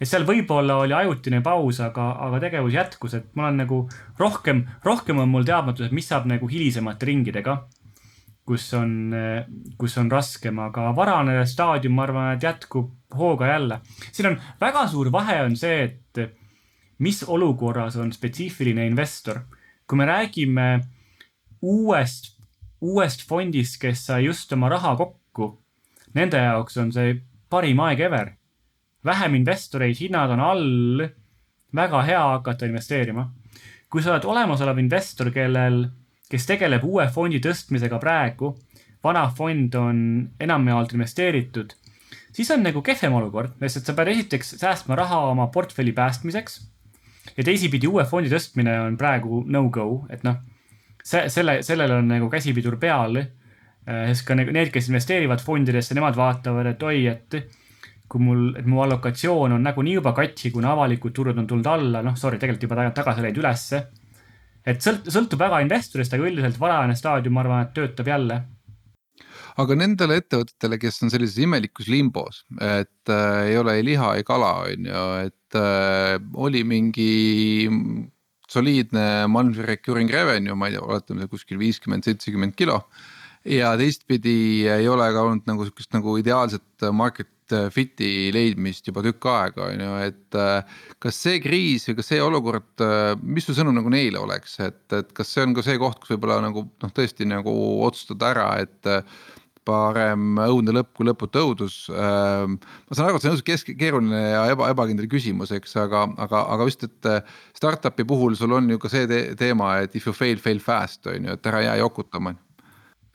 et 0.00 0.08
seal 0.08 0.24
võib-olla 0.26 0.80
oli 0.82 0.94
ajutine 0.98 1.40
paus, 1.42 1.78
aga, 1.80 2.08
aga 2.26 2.40
tegevus 2.42 2.74
jätkus, 2.74 3.14
et 3.14 3.28
ma 3.34 3.46
olen 3.46 3.62
nagu 3.62 3.84
rohkem, 4.18 4.64
rohkem 4.84 5.18
on 5.22 5.28
mul 5.30 5.46
teadmatus, 5.46 5.86
et 5.86 5.94
mis 5.94 6.08
saab 6.08 6.26
nagu 6.26 6.48
hilisemate 6.50 7.06
ringidega 7.06 7.62
kus 8.46 8.66
on, 8.74 9.14
kus 9.78 9.94
on 10.02 10.10
raskem, 10.10 10.58
aga 10.58 10.90
varane 10.96 11.36
staadium, 11.46 11.94
ma 11.94 12.06
arvan, 12.08 12.32
et 12.34 12.42
jätkub 12.42 12.90
hooga 13.14 13.46
jälle. 13.46 13.80
siin 14.12 14.32
on 14.32 14.40
väga 14.60 14.86
suur 14.88 15.12
vahe 15.12 15.42
on 15.44 15.56
see, 15.56 15.84
et 15.84 16.32
mis 16.98 17.22
olukorras 17.22 17.96
on 17.96 18.12
spetsiifiline 18.12 18.86
investor. 18.86 19.40
kui 19.86 19.98
me 19.98 20.06
räägime 20.06 20.80
uuest, 21.62 22.38
uuest 22.82 23.26
fondist, 23.28 23.78
kes 23.80 24.06
sai 24.08 24.26
just 24.26 24.52
oma 24.52 24.68
raha 24.72 24.96
kokku, 24.98 25.52
nende 26.14 26.40
jaoks 26.42 26.76
on 26.82 26.92
see 26.92 27.16
parim 27.50 27.80
aeg 27.80 28.00
ever. 28.00 28.32
vähem 29.04 29.34
investoreid, 29.34 29.96
hinnad 29.98 30.30
on 30.30 30.40
all, 30.40 31.08
väga 31.74 32.02
hea 32.06 32.20
hakata 32.20 32.66
investeerima. 32.66 33.30
kui 33.90 34.02
sa 34.02 34.12
oled 34.12 34.24
olemasolev 34.24 34.78
investor, 34.78 35.30
kellel 35.30 35.88
kes 36.32 36.46
tegeleb 36.48 36.84
uue 36.88 37.04
fondi 37.12 37.40
tõstmisega 37.44 37.98
praegu, 38.00 38.54
vana 39.04 39.26
fond 39.36 39.74
on 39.76 39.98
enamjaolt 40.40 40.94
investeeritud, 40.96 41.74
siis 42.32 42.50
on 42.54 42.62
nagu 42.64 42.80
kehvem 42.84 43.12
olukord, 43.18 43.58
sest 43.68 43.88
sa 43.88 43.94
pead 43.98 44.12
esiteks 44.14 44.54
säästma 44.62 44.96
raha 44.96 45.18
oma 45.32 45.50
portfelli 45.52 45.92
päästmiseks. 45.92 46.60
ja 47.36 47.44
teisipidi 47.44 47.86
uue 47.86 48.04
fondi 48.04 48.30
tõstmine 48.32 48.78
on 48.86 48.96
praegu 48.96 49.44
no-go, 49.46 50.06
et 50.10 50.24
noh, 50.24 50.40
see, 51.02 51.28
selle, 51.32 51.60
sellel 51.66 51.98
on 51.98 52.12
nagu 52.14 52.30
käsipidur 52.32 52.78
peal. 52.82 53.18
Äh, 53.22 54.04
sest 54.12 54.26
ka 54.28 54.36
need, 54.38 54.70
kes 54.74 54.88
investeerivad 54.92 55.42
fondidesse, 55.42 55.96
nemad 55.98 56.16
vaatavad, 56.18 56.70
et 56.70 56.82
oi, 56.86 57.06
et 57.10 57.40
kui 58.12 58.20
mul, 58.22 58.52
et 58.60 58.66
mu 58.68 58.82
allokatsioon 58.84 59.56
on 59.56 59.62
nagunii 59.64 59.96
juba 59.96 60.12
katki, 60.14 60.52
kuna 60.54 60.74
avalikud 60.76 61.14
turud 61.16 61.38
on 61.40 61.48
tulnud 61.48 61.66
alla, 61.66 62.02
noh, 62.04 62.14
sorry, 62.20 62.38
tegelikult 62.38 62.68
juba 62.68 62.90
tagasi 62.92 63.24
läinud 63.24 63.40
ülesse 63.40 63.80
et 64.66 64.82
sõlt-, 64.82 65.10
sõltub 65.12 65.42
väga 65.42 65.60
investorist, 65.64 66.14
aga 66.14 66.26
üldiselt 66.28 66.58
varajane 66.60 66.96
staadium, 66.98 67.36
ma 67.36 67.44
arvan, 67.44 67.64
et 67.66 67.74
töötab 67.76 68.10
jälle 68.12 68.42
aga 69.60 69.76
nendele 69.76 70.16
ettevõtetele, 70.22 70.78
kes 70.80 71.02
on 71.04 71.10
sellises 71.12 71.36
imelikus 71.44 71.90
limbos, 71.92 72.38
et 72.56 73.12
äh, 73.12 73.50
ei 73.50 73.58
ole 73.60 73.74
ei 73.76 73.84
liha, 73.84 74.14
ei 74.16 74.24
kala, 74.24 74.52
on 74.64 74.86
ju, 74.88 75.02
et 75.26 75.58
äh, 75.60 76.14
oli 76.40 76.62
mingi 76.64 77.68
soliidne 78.52 79.26
monthly 79.32 79.66
recurring 79.66 80.12
revenue, 80.12 80.56
ma 80.58 80.68
ei 80.68 80.76
tea, 80.76 80.84
oletame 80.84 81.28
kuskil 81.30 81.60
viiskümmend, 81.60 82.06
seitsekümmend 82.08 82.56
kilo. 82.58 82.82
ja 83.42 83.72
teistpidi 83.74 84.68
ei 84.70 84.84
ole 84.86 85.08
ka 85.10 85.22
olnud 85.26 85.48
nagu 85.50 85.64
sihukest 85.66 85.96
nagu 85.96 86.12
ideaalset 86.20 86.84
market 86.94 87.32
Äh, 87.52 87.68
fit'i 87.72 88.30
leidmist 88.34 88.86
juba 88.88 89.02
tükk 89.04 89.26
aega, 89.30 89.68
on 89.68 89.82
ju, 89.84 89.90
et. 90.06 90.38
Äh, 90.38 90.78
kas 91.02 91.18
see 91.24 91.40
kriis 91.42 91.88
või 91.88 91.98
kas 91.98 92.10
see 92.12 92.20
olukord, 92.22 92.72
äh, 92.84 93.12
mis 93.22 93.46
su 93.48 93.56
sõnum 93.56 93.76
nagu 93.76 93.90
neile 93.92 94.20
oleks, 94.22 94.58
et, 94.64 94.84
et 94.94 95.10
kas 95.16 95.32
see 95.34 95.44
on 95.44 95.56
ka 95.56 95.64
see 95.66 95.80
koht, 95.82 96.00
kus 96.00 96.14
võib-olla 96.14 96.40
nagu 96.44 96.64
noh, 96.70 96.94
tõesti 96.94 97.26
nagu 97.28 97.52
otsustada 97.86 98.30
ära, 98.32 98.48
et 98.62 98.92
parem 99.68 100.40
õudne 100.42 100.74
lõpp 100.78 100.92
kui 100.98 101.06
lõputu 101.06 101.42
õudus. 101.46 101.76
Ähm, 101.90 102.58
ma 102.88 102.98
saan 102.98 103.08
aru, 103.08 103.20
et 103.20 103.26
see 103.26 103.32
on 103.34 103.44
kesk-, 103.46 103.74
keeruline 103.78 104.22
ja 104.34 104.44
eba, 104.52 104.70
ebakindel 104.74 105.08
küsimus, 105.10 105.54
eks, 105.54 105.76
aga, 105.82 106.04
aga, 106.26 106.44
aga 106.56 106.68
vist, 106.68 106.86
et 106.88 107.10
startup'i 107.58 108.06
puhul 108.08 108.36
sul 108.38 108.56
on 108.58 108.70
ju 108.74 108.80
ka 108.82 108.90
see 108.92 109.06
te 109.10 109.22
teema, 109.38 109.76
et 109.86 109.94
if 109.98 110.08
you 110.08 110.16
fail, 110.16 110.40
fail 110.42 110.62
fast 110.62 111.06
on 111.10 111.30
ju, 111.30 111.38
et 111.38 111.52
ära 111.52 111.62
jää 111.68 111.78
jokutama. 111.84 112.34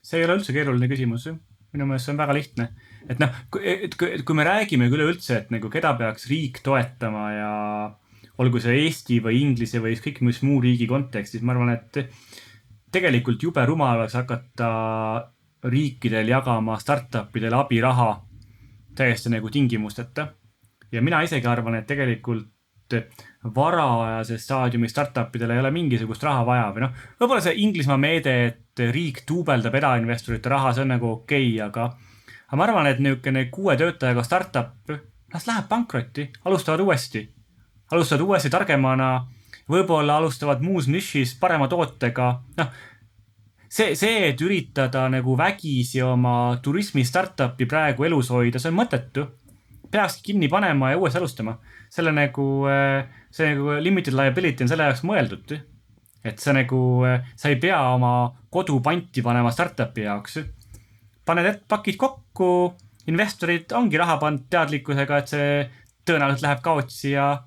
see 0.07 0.21
ei 0.21 0.27
ole 0.27 0.37
üldse 0.39 0.55
keeruline 0.55 0.87
küsimus, 0.87 1.27
minu 1.75 1.87
meelest 1.87 2.07
see 2.07 2.15
on 2.15 2.21
väga 2.21 2.35
lihtne 2.37 2.71
et 3.11 3.21
noh, 3.21 3.31
et 3.61 3.95
kui, 3.99 4.19
kui 4.25 4.37
me 4.37 4.45
räägime 4.47 4.89
üleüldse, 4.91 5.41
et 5.41 5.53
nagu 5.53 5.71
keda 5.71 5.93
peaks 5.99 6.27
riik 6.31 6.59
toetama 6.65 7.27
ja 7.33 7.53
olgu 8.41 8.61
see 8.61 8.75
Eesti 8.83 9.21
või 9.23 9.41
Inglise 9.41 9.81
või 9.83 9.95
ükskõik 9.95 10.21
mis 10.25 10.43
muu 10.45 10.59
riigi 10.63 10.87
kontekstis, 10.89 11.43
ma 11.43 11.55
arvan, 11.55 11.73
et 11.73 12.01
tegelikult 12.93 13.41
jube 13.43 13.63
rumal 13.67 14.03
oleks 14.03 14.17
hakata 14.17 14.69
riikidel 15.63 16.27
jagama 16.27 16.77
startup 16.79 17.35
idele 17.35 17.55
abiraha 17.55 18.11
täiesti 18.95 19.29
nagu 19.29 19.49
tingimusteta. 19.49 20.27
ja 20.91 21.01
mina 21.01 21.21
isegi 21.21 21.47
arvan, 21.47 21.75
et 21.75 21.87
tegelikult 21.87 22.47
varajases 23.55 24.43
staadiumi 24.43 24.89
startup 24.89 25.35
idel 25.35 25.51
ei 25.51 25.59
ole 25.59 25.71
mingisugust 25.71 26.23
raha 26.23 26.45
vaja 26.45 26.67
või 26.75 26.85
noh, 26.85 26.93
võib-olla 27.19 27.43
see 27.43 27.57
Inglismaa 27.63 27.97
meede, 27.99 28.35
et 28.47 28.83
riik 28.93 29.23
duubeldab 29.27 29.75
erainvestorite 29.75 30.49
raha, 30.49 30.73
see 30.73 30.85
on 30.85 30.93
nagu 30.95 31.09
okei 31.11 31.49
okay,, 31.51 31.65
aga, 31.67 31.89
aga 32.47 32.59
ma 32.59 32.67
arvan, 32.67 32.87
et 32.87 33.01
niisugune 33.03 33.47
kuue 33.51 33.75
töötajaga 33.77 34.23
startup, 34.23 34.93
las 35.33 35.47
läheb 35.49 35.67
pankrotti, 35.69 36.29
alustavad 36.45 36.85
uuesti. 36.85 37.27
alustavad 37.91 38.23
uuesti 38.23 38.49
targemana, 38.49 39.27
võib-olla 39.69 40.17
alustavad 40.17 40.63
muus 40.63 40.87
nišis 40.87 41.35
parema 41.39 41.67
tootega, 41.67 42.31
noh 42.57 42.71
see, 43.69 43.95
see, 43.95 44.29
et 44.29 44.41
üritada 44.43 45.05
nagu 45.11 45.35
vägisi 45.39 46.01
oma 46.03 46.57
turismi 46.63 47.03
startup'i 47.05 47.67
praegu 47.69 48.07
elus 48.07 48.31
hoida, 48.33 48.61
see 48.61 48.71
on 48.71 48.79
mõttetu. 48.79 49.27
peakski 49.91 50.33
kinni 50.33 50.49
panema 50.51 50.91
ja 50.91 50.97
uuesti 50.97 51.19
alustama. 51.19 51.57
selle 51.89 52.11
nagu, 52.11 52.67
see 53.31 53.53
nagu 53.53 53.77
limited 53.79 54.13
liability 54.13 54.63
on 54.63 54.69
selle 54.69 54.83
jaoks 54.83 55.03
mõeldud. 55.03 55.57
et 56.23 56.39
sa 56.39 56.53
nagu, 56.53 57.03
sa 57.35 57.49
ei 57.49 57.55
pea 57.55 57.79
oma 57.93 58.33
kodu 58.49 58.79
panti 58.81 59.21
panema 59.21 59.51
startup'i 59.51 60.07
jaoks. 60.07 60.39
paned 61.25 61.63
pakid 61.67 61.97
kokku, 61.97 62.73
investorid 63.07 63.71
ongi 63.71 63.97
raha 63.97 64.17
pannud 64.17 64.47
teadlikkusega, 64.49 65.17
et 65.17 65.27
see 65.27 65.69
tõenäoliselt 66.07 66.43
läheb 66.43 66.61
kaotsi 66.63 67.11
ja 67.11 67.43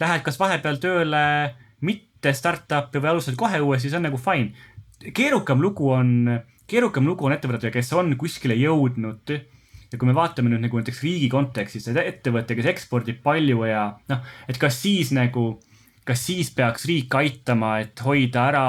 lähed 0.00 0.22
kas 0.24 0.38
vahepeal 0.40 0.78
tööle 0.80 1.54
mitte 1.80 2.32
startup'i 2.32 3.00
või 3.00 3.12
alustad 3.12 3.36
kohe 3.36 3.60
uuesti, 3.60 3.90
see 3.90 4.00
on 4.00 4.08
nagu 4.08 4.16
fine 4.16 4.52
keerukam 5.14 5.62
lugu 5.62 5.92
on, 5.94 6.10
keerukam 6.68 7.06
lugu 7.08 7.28
on 7.28 7.34
ettevõtetega, 7.36 7.78
kes 7.78 7.92
on 7.96 8.14
kuskile 8.20 8.56
jõudnud. 8.58 9.38
ja 9.88 9.96
kui 9.96 10.08
me 10.08 10.12
vaatame 10.12 10.50
nüüd 10.52 10.66
nagu 10.66 10.76
näiteks 10.76 11.00
riigi 11.00 11.30
kontekstis, 11.32 11.86
ettevõte, 11.88 12.56
kes 12.58 12.66
ekspordib 12.74 13.22
palju 13.24 13.62
ja 13.64 13.84
noh, 14.10 14.26
et 14.48 14.58
kas 14.60 14.82
siis 14.82 15.14
nagu, 15.16 15.60
kas 16.04 16.26
siis 16.26 16.50
peaks 16.52 16.84
riik 16.84 17.14
aitama, 17.14 17.78
et 17.80 18.00
hoida 18.04 18.48
ära 18.50 18.64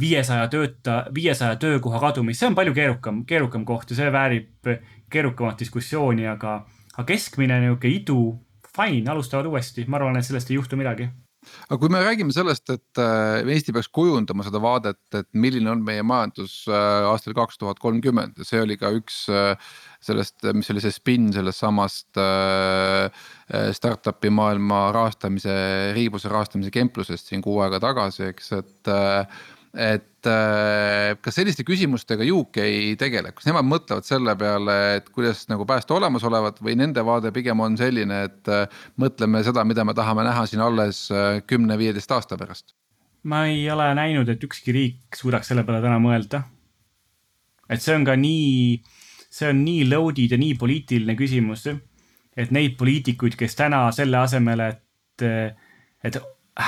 viiesaja 0.00 0.48
tööta, 0.48 1.04
viiesaja 1.14 1.58
töökoha 1.60 2.00
kadumist, 2.00 2.40
see 2.40 2.48
on 2.48 2.56
palju 2.56 2.72
keerukam, 2.74 3.24
keerukam 3.28 3.66
koht 3.68 3.92
ja 3.92 3.98
see 3.98 4.14
väärib 4.14 4.72
keerukamat 5.12 5.60
diskussiooni, 5.60 6.24
aga, 6.26 6.62
aga 6.96 7.04
keskmine 7.12 7.60
nihuke 7.60 7.92
idu, 7.92 8.38
fine, 8.74 9.04
alustavad 9.12 9.46
uuesti, 9.52 9.84
ma 9.86 10.00
arvan, 10.00 10.16
et 10.18 10.26
sellest 10.26 10.50
ei 10.50 10.56
juhtu 10.56 10.80
midagi 10.80 11.10
aga 11.68 11.78
kui 11.80 11.92
me 11.92 12.02
räägime 12.02 12.34
sellest, 12.34 12.70
et 12.72 13.00
äh, 13.00 13.42
Eesti 13.54 13.74
peaks 13.74 13.90
kujundama 13.94 14.46
seda 14.46 14.60
vaadet, 14.62 15.00
et 15.16 15.28
milline 15.36 15.70
on 15.72 15.84
meie 15.86 16.04
majandus 16.06 16.62
äh, 16.70 17.08
aastal 17.10 17.36
kaks 17.36 17.60
tuhat 17.60 17.80
kolmkümmend 17.82 18.38
ja 18.40 18.48
see 18.48 18.62
oli 18.64 18.78
ka 18.80 18.92
üks 18.96 19.24
äh, 19.32 19.54
sellest, 20.04 20.44
mis 20.56 20.70
oli 20.72 20.82
see 20.84 20.92
spin 20.92 21.30
sellest 21.32 21.62
samast 21.62 22.18
startup'i 23.78 24.28
maailma 24.32 24.90
rahastamise, 24.92 25.54
riibuse 25.96 26.28
rahastamise 26.28 26.72
kemplusest 26.74 27.30
siin 27.30 27.40
kuu 27.44 27.62
aega 27.64 27.80
tagasi, 27.80 28.26
eks, 28.34 28.50
et 28.58 28.92
et 29.74 30.28
äh, 30.30 31.16
kas 31.22 31.34
selliste 31.34 31.64
küsimustega 31.66 32.26
UK 32.30 32.60
ei 32.62 32.94
tegele, 32.98 33.32
kas 33.34 33.46
nemad 33.48 33.66
mõtlevad 33.66 34.06
selle 34.06 34.36
peale, 34.38 34.76
et 35.00 35.08
kuidas 35.14 35.44
nagu 35.50 35.66
päästa 35.66 35.96
olemasolevat 35.96 36.60
või 36.62 36.76
nende 36.78 37.02
vaade 37.06 37.32
pigem 37.34 37.60
on 37.64 37.76
selline, 37.78 38.20
et 38.28 38.50
äh, 38.52 38.68
mõtleme 39.02 39.42
seda, 39.46 39.64
mida 39.66 39.84
me 39.86 39.96
tahame 39.96 40.26
näha 40.26 40.44
siin 40.46 40.62
alles 40.62 41.08
äh, 41.10 41.40
kümne-viieteist 41.46 42.14
aasta 42.14 42.38
pärast? 42.40 42.76
ma 43.24 43.46
ei 43.48 43.64
ole 43.72 43.86
näinud, 43.96 44.28
et 44.28 44.42
ükski 44.44 44.72
riik 44.76 45.16
suudaks 45.16 45.48
selle 45.50 45.64
peale 45.64 45.80
täna 45.82 45.96
mõelda. 46.02 46.44
et 47.68 47.82
see 47.82 47.96
on 47.96 48.04
ka 48.06 48.14
nii, 48.20 48.78
see 49.32 49.48
on 49.50 49.64
nii 49.64 49.88
load'id 49.90 50.36
ja 50.36 50.38
nii 50.38 50.54
poliitiline 50.60 51.16
küsimus, 51.18 51.66
et 52.36 52.54
neid 52.54 52.76
poliitikuid, 52.78 53.34
kes 53.40 53.58
täna 53.58 53.88
selle 53.96 54.20
asemel, 54.22 54.60
et, 54.68 55.26
et 56.04 56.20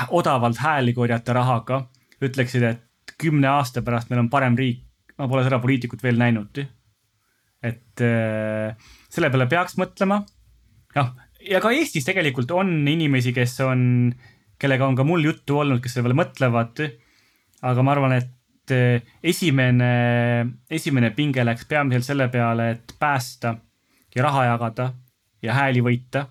odavalt 0.09 0.59
hääli 0.59 0.95
korjata 0.97 1.35
rahaga, 1.37 1.85
ütleksid, 2.23 2.65
et 2.65 2.86
kümne 3.21 3.49
aasta 3.49 3.83
pärast 3.85 4.11
meil 4.11 4.21
on 4.23 4.31
parem 4.31 4.57
riik, 4.57 4.83
ma 5.17 5.27
pole 5.29 5.43
seda 5.45 5.59
poliitikut 5.63 6.03
veel 6.03 6.19
näinud. 6.19 6.63
et 7.67 8.01
äh, 8.05 8.75
selle 9.09 9.31
peale 9.33 9.47
peaks 9.49 9.77
mõtlema. 9.81 10.21
noh, 10.95 11.11
ja 11.41 11.61
ka 11.63 11.73
Eestis 11.73 12.05
tegelikult 12.05 12.51
on 12.53 12.71
inimesi, 12.87 13.33
kes 13.33 13.59
on, 13.65 13.81
kellega 14.61 14.87
on 14.87 14.95
ka 14.95 15.05
mul 15.07 15.25
juttu 15.25 15.59
olnud, 15.63 15.81
kes 15.81 15.97
selle 15.97 16.07
peale 16.07 16.21
mõtlevad. 16.21 16.83
aga 17.61 17.83
ma 17.83 17.95
arvan, 17.95 18.17
et 18.19 18.75
äh, 18.75 19.01
esimene, 19.23 19.91
esimene 20.69 21.11
pinge 21.17 21.45
läks 21.45 21.65
peamiselt 21.65 22.05
selle 22.05 22.29
peale, 22.33 22.71
et 22.77 22.95
päästa 22.99 23.57
ja 24.15 24.23
raha 24.23 24.45
jagada 24.51 24.91
ja 25.41 25.57
hääli 25.57 25.81
võita. 25.81 26.27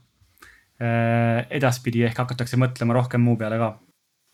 Äh, 0.77 1.47
edaspidi 1.57 2.03
ehk 2.05 2.19
hakatakse 2.21 2.59
mõtlema 2.61 2.95
rohkem 2.95 3.23
muu 3.25 3.39
peale 3.41 3.57
ka 3.59 3.71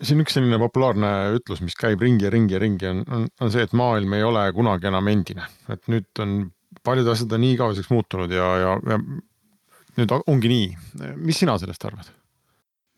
siin 0.03 0.23
üks 0.23 0.37
selline 0.37 0.59
populaarne 0.61 1.11
ütlus, 1.37 1.63
mis 1.65 1.77
käib 1.79 2.03
ringi 2.03 2.27
ja 2.27 2.33
ringi 2.33 2.57
ja 2.57 2.61
ringi, 2.63 2.89
on, 2.91 3.05
on, 3.07 3.29
on 3.41 3.53
see, 3.55 3.65
et 3.67 3.75
maailm 3.77 4.17
ei 4.17 4.25
ole 4.27 4.45
kunagi 4.57 4.91
enam 4.91 5.11
endine, 5.13 5.47
et 5.73 5.87
nüüd 5.93 6.23
on 6.23 6.41
paljud 6.85 7.09
asjad 7.13 7.35
on 7.37 7.45
nii 7.45 7.55
igaveseks 7.57 7.91
muutunud 7.93 8.33
ja, 8.33 8.49
ja, 8.59 8.75
ja 8.89 8.99
nüüd 9.99 10.15
ongi 10.27 10.51
nii. 10.51 10.69
mis 11.21 11.43
sina 11.43 11.57
sellest 11.61 11.85
arvad? 11.89 12.09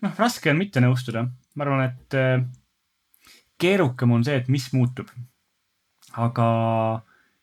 noh, 0.05 0.13
raske 0.21 0.53
on 0.53 0.61
mitte 0.61 0.83
nõustuda, 0.85 1.25
ma 1.57 1.67
arvan, 1.67 1.87
et 1.89 2.17
äh, 2.19 2.45
keerukam 3.61 4.15
on 4.17 4.25
see, 4.27 4.37
et 4.41 4.51
mis 4.53 4.67
muutub. 4.77 5.11
aga 6.15 6.47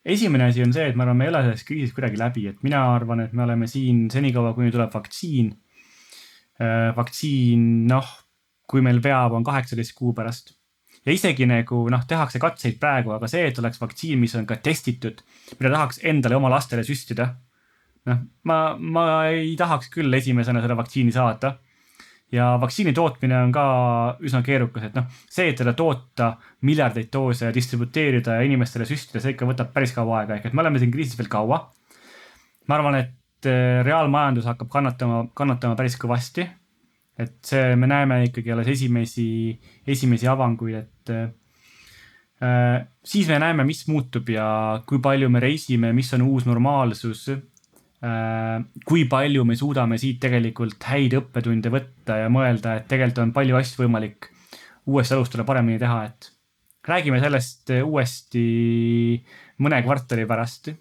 esimene 0.02 0.48
asi 0.50 0.64
on 0.64 0.74
see, 0.74 0.88
et 0.90 0.98
ma 0.98 1.06
arvan, 1.06 1.18
me 1.18 1.28
ei 1.28 1.34
ole 1.34 1.44
sellest 1.48 1.68
kriisist 1.68 1.96
kuidagi 1.96 2.20
läbi, 2.20 2.46
et 2.50 2.62
mina 2.66 2.84
arvan, 2.94 3.26
et 3.26 3.34
me 3.36 3.46
oleme 3.46 3.70
siin 3.70 4.08
senikaua, 4.10 4.54
kuni 4.56 4.72
tuleb 4.74 4.94
vaktsiin. 4.94 5.52
Äh, 6.62 6.90
vaktsiin, 6.96 7.86
noh 7.90 8.10
kui 8.72 8.82
meil 8.84 9.00
veab, 9.04 9.36
on 9.36 9.44
kaheksateist 9.44 9.94
kuu 9.98 10.14
pärast. 10.16 10.54
ja 11.02 11.10
isegi 11.12 11.48
nagu 11.50 11.80
noh, 11.90 12.04
tehakse 12.08 12.38
katseid 12.38 12.76
praegu, 12.78 13.10
aga 13.16 13.26
see, 13.30 13.48
et 13.48 13.56
oleks 13.58 13.80
vaktsiin, 13.82 14.20
mis 14.22 14.36
on 14.38 14.46
ka 14.46 14.60
testitud, 14.62 15.18
mida 15.58 15.72
tahaks 15.74 15.98
endale 16.06 16.38
oma 16.38 16.50
lastele 16.52 16.84
süstida. 16.86 17.28
noh, 18.08 18.22
ma, 18.48 18.62
ma 18.78 19.04
ei 19.30 19.52
tahaks 19.58 19.92
küll 19.92 20.14
esimesena 20.18 20.62
seda 20.64 20.78
vaktsiini 20.78 21.12
saada. 21.12 21.58
ja 22.32 22.54
vaktsiini 22.60 22.94
tootmine 22.96 23.36
on 23.44 23.50
ka 23.52 23.64
üsna 24.24 24.40
keerukas, 24.46 24.88
et 24.88 24.94
noh, 24.96 25.10
see, 25.28 25.50
et 25.52 25.58
teda 25.60 25.74
toota 25.76 26.30
miljardeid 26.64 27.10
doose 27.12 27.44
ja 27.50 27.54
distributeerida 27.54 28.38
ja 28.38 28.46
inimestele 28.48 28.88
süstida, 28.88 29.20
see 29.20 29.34
ikka 29.34 29.48
võtab 29.50 29.74
päris 29.74 29.92
kaua 29.92 30.22
aega, 30.22 30.38
ehk 30.38 30.48
et 30.48 30.56
me 30.56 30.64
oleme 30.64 30.80
siin 30.80 30.94
kriisis 30.94 31.18
veel 31.18 31.28
kaua. 31.28 31.66
ma 32.68 32.78
arvan, 32.78 32.96
et 33.02 33.50
eh, 33.50 33.82
reaalmajandus 33.84 34.48
hakkab 34.48 34.70
kannatama, 34.72 35.26
kannatama 35.36 35.76
päris 35.76 35.98
kõvasti 36.00 36.48
et 37.20 37.38
see, 37.44 37.76
me 37.76 37.88
näeme 37.90 38.22
ikkagi 38.28 38.52
alles 38.54 38.70
esimesi, 38.72 39.26
esimesi 39.86 40.28
avanguid, 40.30 40.78
et 40.80 41.12
äh, 41.12 42.84
siis 43.04 43.28
me 43.30 43.38
näeme, 43.42 43.66
mis 43.68 43.84
muutub 43.90 44.30
ja 44.32 44.46
kui 44.88 45.00
palju 45.02 45.30
me 45.32 45.42
reisime, 45.42 45.92
mis 45.96 46.12
on 46.16 46.26
uus 46.26 46.46
normaalsus 46.48 47.28
äh,. 47.32 48.58
kui 48.88 49.04
palju 49.10 49.44
me 49.46 49.56
suudame 49.58 49.98
siit 50.00 50.20
tegelikult 50.22 50.88
häid 50.90 51.18
õppetunde 51.20 51.70
võtta 51.70 52.22
ja 52.24 52.30
mõelda, 52.32 52.78
et 52.80 52.88
tegelikult 52.90 53.26
on 53.26 53.34
palju 53.36 53.58
asju 53.60 53.84
võimalik 53.84 54.30
uuesti 54.90 55.14
alustada, 55.14 55.46
paremini 55.46 55.78
teha, 55.78 56.00
et 56.08 56.32
räägime 56.88 57.20
sellest 57.22 57.70
uuesti 57.84 58.46
mõne 59.62 59.78
kvartali 59.84 60.24
pärast 60.26 60.72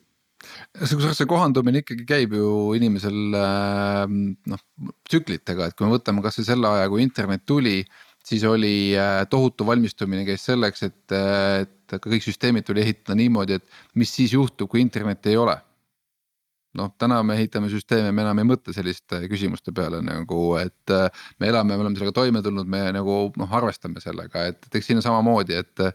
kusjuures 0.77 1.17
see 1.19 1.29
kohandumine 1.29 1.81
ikkagi 1.83 2.05
käib 2.09 2.35
ju 2.37 2.51
inimesel 2.77 3.37
äh, 3.37 4.05
noh 4.09 4.63
tsüklitega, 5.09 5.69
et 5.69 5.77
kui 5.77 5.87
me 5.87 5.95
võtame 5.95 6.23
kasvõi 6.25 6.47
selle 6.47 6.71
aja, 6.71 6.89
kui 6.91 7.03
internet 7.05 7.45
tuli, 7.49 7.79
siis 8.25 8.45
oli 8.47 8.93
äh, 8.97 9.23
tohutu 9.29 9.67
valmistumine 9.67 10.25
käis 10.27 10.45
selleks, 10.49 10.87
et, 10.89 11.17
et 11.17 11.97
ka 11.97 12.05
kõik 12.05 12.25
süsteemid 12.25 12.67
tuli 12.67 12.85
ehitada 12.85 13.17
niimoodi, 13.19 13.59
et 13.59 13.99
mis 13.99 14.13
siis 14.13 14.33
juhtub, 14.37 14.71
kui 14.71 14.83
internetti 14.83 15.33
ei 15.33 15.41
ole 15.41 15.57
noh, 16.79 16.91
täna 16.99 17.19
me 17.27 17.35
ehitame 17.39 17.69
süsteeme, 17.71 18.11
me 18.15 18.23
enam 18.23 18.39
ei 18.41 18.47
mõtle 18.47 18.73
selliste 18.75 19.21
küsimuste 19.31 19.73
peale 19.75 19.99
nagu, 20.05 20.39
et 20.61 20.93
äh, 20.93 21.23
me 21.41 21.49
elame, 21.51 21.75
me 21.75 21.85
oleme 21.85 21.99
sellega 21.99 22.15
toime 22.15 22.43
tulnud, 22.45 22.69
me 22.71 22.83
nagu 22.95 23.17
noh, 23.39 23.55
arvestame 23.59 24.03
sellega, 24.03 24.45
et, 24.51 24.69
eks 24.71 24.91
siin 24.91 25.01
on 25.01 25.05
samamoodi, 25.05 25.57
et. 25.59 25.87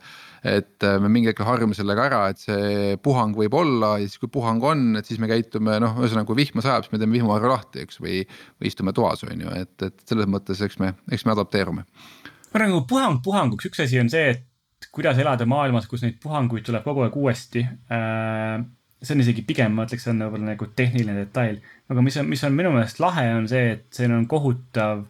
et 0.46 0.84
me 1.02 1.08
mingi 1.10 1.32
hetk 1.32 1.40
harjume 1.42 1.74
sellega 1.74 2.04
ära, 2.06 2.20
et 2.30 2.38
see 2.38 2.96
puhang 3.02 3.34
võib 3.34 3.54
olla 3.58 3.96
ja 3.98 4.06
siis, 4.06 4.20
kui 4.22 4.30
puhang 4.30 4.62
on, 4.62 4.84
et 5.00 5.08
siis 5.08 5.18
me 5.22 5.26
käitume 5.30 5.78
noh, 5.82 5.96
ühesõnaga 5.98 6.28
kui 6.28 6.38
vihma 6.38 6.62
sajab, 6.62 6.86
siis 6.86 6.94
me 6.94 7.00
teeme 7.02 7.16
vihmavarju 7.16 7.50
lahti, 7.50 7.82
eks, 7.86 7.98
või. 8.02 8.20
või 8.60 8.70
istume 8.70 8.94
toas, 8.96 9.24
on 9.26 9.42
ju, 9.42 9.54
et, 9.58 9.74
et 9.82 10.04
selles 10.06 10.28
mõttes, 10.30 10.60
eks 10.62 10.78
me, 10.82 10.92
eks 11.12 11.26
me 11.26 11.34
adapteerume. 11.34 11.82
ma 11.82 12.60
arvan, 12.60 12.70
nagu 12.70 12.84
puhang 12.88 13.18
puhanguks, 13.24 13.66
üks 13.70 13.82
asi 13.82 13.98
on 14.00 14.12
see, 14.12 14.36
et 14.36 14.88
kuidas 14.94 15.18
elada 15.18 15.46
maailmas, 15.48 15.88
kus 15.90 16.04
neid 16.04 16.20
puhanguid 16.22 16.66
tuleb 16.66 16.84
kogu 16.86 17.06
aeg 17.06 17.16
uuesti 17.18 17.64
äh, 17.64 18.62
see 19.06 19.16
on 19.16 19.22
isegi 19.24 19.44
pigem, 19.46 19.74
ma 19.76 19.86
ütleks, 19.86 20.06
on 20.10 20.22
võib-olla 20.24 20.52
nagu 20.52 20.68
tehniline 20.78 21.16
detail. 21.18 21.60
aga 21.90 22.04
mis 22.04 22.16
on, 22.20 22.28
mis 22.30 22.44
on 22.46 22.56
minu 22.56 22.72
meelest 22.74 23.00
lahe, 23.02 23.26
on 23.36 23.48
see, 23.50 23.76
et 23.76 23.86
siin 23.94 24.14
on 24.16 24.26
kohutav 24.30 25.04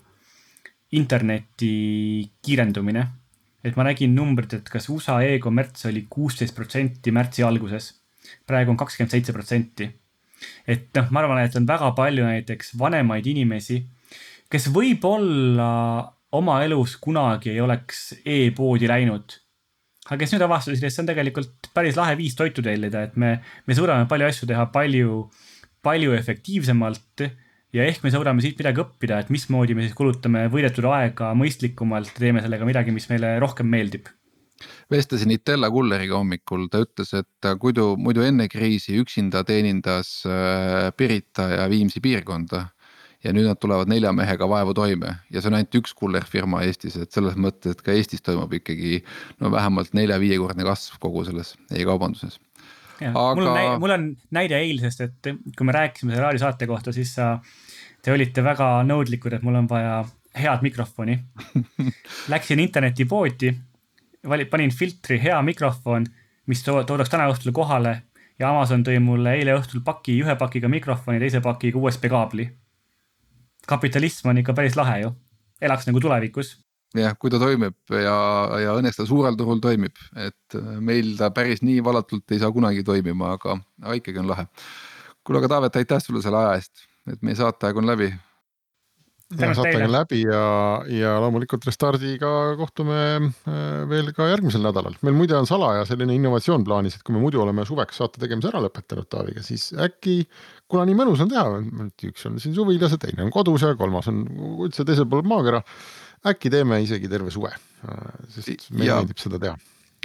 interneti 0.96 2.30
kiirendumine. 2.44 3.06
et 3.66 3.74
ma 3.74 3.82
nägin 3.88 4.12
numbrit, 4.14 4.52
et 4.54 4.68
kas 4.70 4.86
USA 4.92 5.18
e-kommerts 5.26 5.88
oli 5.88 6.04
kuusteist 6.10 6.54
protsenti 6.54 7.10
märtsi 7.10 7.42
alguses, 7.42 7.94
praegu 8.46 8.70
on 8.70 8.78
kakskümmend 8.78 9.10
seitse 9.10 9.34
protsenti. 9.34 9.90
et 10.66 10.90
noh, 10.94 11.10
ma 11.10 11.24
arvan, 11.24 11.42
et 11.42 11.56
on 11.56 11.66
väga 11.66 11.90
palju 11.96 12.28
näiteks 12.28 12.76
vanemaid 12.78 13.26
inimesi, 13.26 13.80
kes 14.52 14.68
võib-olla 14.70 15.72
oma 16.36 16.60
elus 16.62 16.96
kunagi 17.00 17.54
ei 17.54 17.60
oleks 17.64 18.12
e-poodi 18.24 18.88
läinud 18.90 19.40
aga 20.06 20.18
kes 20.22 20.34
nüüd 20.34 20.44
avastasid, 20.46 20.84
et 20.84 20.94
see 20.94 21.02
on 21.02 21.10
tegelikult 21.10 21.70
päris 21.74 21.98
lahe 21.98 22.16
viis 22.18 22.36
toitu 22.38 22.64
tellida, 22.64 23.06
et 23.08 23.16
me, 23.20 23.36
me 23.66 23.78
suudame 23.78 24.08
palju 24.10 24.28
asju 24.30 24.50
teha 24.50 24.68
palju, 24.74 25.24
palju 25.86 26.14
efektiivsemalt 26.18 27.26
ja 27.76 27.86
ehk 27.86 28.04
me 28.04 28.12
suudame 28.14 28.44
siit 28.44 28.58
midagi 28.60 28.82
õppida, 28.84 29.18
et 29.22 29.32
mismoodi 29.34 29.76
me 29.76 29.86
siis 29.86 29.96
kulutame 29.98 30.46
võidetud 30.52 30.86
aega 30.92 31.32
mõistlikumalt, 31.38 32.14
teeme 32.18 32.44
sellega 32.44 32.68
midagi, 32.68 32.94
mis 32.94 33.10
meile 33.12 33.36
rohkem 33.42 33.68
meeldib 33.70 34.12
vestlesin 34.90 35.34
Itella 35.34 35.68
kulleriga 35.68 36.16
hommikul, 36.16 36.68
ta 36.72 36.80
ütles, 36.84 37.10
et 37.18 37.48
muidu, 37.60 37.90
muidu 38.00 38.24
enne 38.24 38.46
kriisi 38.48 38.96
üksinda 39.02 39.42
teenindas 39.44 40.22
äh, 40.24 40.88
Pirita 40.96 41.48
ja 41.52 41.66
Viimsi 41.70 42.00
piirkonda. 42.00 42.62
Ja 43.26 43.34
nüüd 43.34 43.48
nad 43.48 43.58
tulevad 43.60 43.90
nelja 43.90 44.12
mehega 44.14 44.48
vaevu 44.50 44.74
toime 44.76 45.16
ja 45.34 45.42
see 45.42 45.50
on 45.50 45.58
ainult 45.58 45.78
üks 45.80 45.94
kullerfirma 45.98 46.62
Eestis, 46.66 46.96
et 47.00 47.12
selles 47.14 47.36
mõttes, 47.40 47.74
et 47.74 47.82
ka 47.82 47.94
Eestis 47.94 48.22
toimub 48.24 48.52
ikkagi 48.60 49.00
no 49.42 49.50
vähemalt 49.54 49.94
nelja-viiekordne 49.98 50.66
kasv 50.66 51.00
kogu 51.02 51.24
selles 51.26 51.54
e-kaubanduses 51.74 52.38
aga. 53.00 53.34
mul 53.34 53.50
on, 53.50 53.80
mul 53.82 53.96
on 53.96 54.06
näide 54.36 54.58
eilsest, 54.58 55.02
et 55.04 55.30
kui 55.56 55.68
me 55.68 55.74
rääkisime 55.76 56.14
selle 56.14 56.24
raadiosaate 56.24 56.68
kohta, 56.70 56.94
siis 56.94 57.14
sa, 57.18 57.36
te 58.02 58.14
olite 58.14 58.44
väga 58.44 58.70
nõudlikud, 58.86 59.36
et 59.36 59.46
mul 59.46 59.58
on 59.62 59.68
vaja 59.70 60.02
head 60.36 60.64
mikrofoni 60.64 61.16
Läksin 62.32 62.60
internetipoodi, 62.60 63.54
panin 64.50 64.74
filtri 64.74 65.18
hea 65.22 65.38
mikrofon, 65.42 66.06
mis 66.46 66.62
to 66.64 66.76
toodaks 66.86 67.12
täna 67.12 67.28
õhtul 67.32 67.54
kohale 67.56 68.00
ja 68.38 68.50
Amazon 68.50 68.84
tõi 68.84 68.98
mulle 69.02 69.36
eile 69.38 69.56
õhtul 69.56 69.82
paki, 69.84 70.18
ühe 70.22 70.36
pakiga 70.38 70.68
mikrofoni, 70.68 71.20
teise 71.22 71.40
pakiga 71.44 71.80
USB 71.80 72.10
kaabli. 72.12 72.48
Kapitalism 73.66 74.30
on 74.32 74.42
ikka 74.42 74.54
päris 74.56 74.76
lahe 74.78 75.00
ju, 75.02 75.12
elaks 75.62 75.88
nagu 75.88 76.00
tulevikus 76.02 76.56
jah, 76.96 77.14
kui 77.18 77.32
ta 77.32 77.40
toimib 77.40 77.76
ja, 77.92 78.16
ja 78.62 78.74
õnneks 78.78 79.00
ta 79.00 79.06
suurel 79.08 79.36
turul 79.38 79.60
toimib, 79.62 79.96
et 80.16 80.58
äh, 80.58 80.76
meil 80.84 81.14
ta 81.18 81.30
päris 81.34 81.62
nii 81.66 81.82
valatult 81.84 82.32
ei 82.32 82.40
saa 82.42 82.52
kunagi 82.54 82.84
toimima, 82.86 83.34
aga, 83.36 83.58
aga 83.82 83.98
ikkagi 84.00 84.22
on 84.22 84.30
lahe. 84.30 84.46
kuule, 85.26 85.42
aga 85.42 85.50
Taavet, 85.56 85.76
aitäh 85.76 86.02
sulle 86.02 86.22
selle 86.22 86.38
aja 86.38 86.60
eest, 86.60 86.86
et 87.10 87.22
meie 87.26 87.36
saateaeg 87.38 87.80
on 87.82 87.88
läbi. 87.88 88.12
Ja 89.34 89.50
saateaeg 89.58 89.88
on 89.88 89.94
läbi 89.94 90.20
ja, 90.22 90.42
ja 90.92 91.16
loomulikult 91.22 91.66
Restardiga 91.66 92.30
kohtume 92.60 93.00
äh, 93.18 93.58
veel 93.90 94.12
ka 94.14 94.28
järgmisel 94.30 94.62
nädalal. 94.62 94.94
meil 95.02 95.18
muide 95.18 95.34
on 95.38 95.48
salaja 95.50 95.84
selline 95.88 96.14
innovatsioon 96.14 96.64
plaanis, 96.66 96.96
et 96.96 97.06
kui 97.06 97.16
me 97.16 97.22
muidu 97.24 97.42
oleme 97.42 97.66
suveks 97.66 97.98
saate 98.02 98.22
tegemise 98.22 98.52
ära 98.52 98.62
lõpetanud 98.68 99.10
Taaviga, 99.10 99.42
siis 99.46 99.72
äkki 99.74 100.20
kuna 100.70 100.86
nii 100.86 100.98
mõnus 100.98 101.22
on 101.24 101.30
teha, 101.32 101.62
üks 102.10 102.26
on 102.30 102.40
siin 102.42 102.54
suvilas 102.54 102.94
ja 102.94 103.02
teine 103.02 103.26
on 103.26 103.34
kodus 103.34 103.66
ja 103.66 103.74
kolmas 103.78 104.10
on 104.12 104.24
üldse 104.66 104.86
teisel 104.86 105.08
pool 105.10 105.26
maakera 105.26 105.62
äkki 106.26 106.50
teeme 106.52 106.80
isegi 106.84 107.10
terve 107.10 107.32
suve, 107.34 107.52
sest 108.34 108.70
meile 108.70 108.90
ja, 108.90 109.00
meeldib 109.00 109.20
seda 109.20 109.40
teha. 109.42 109.56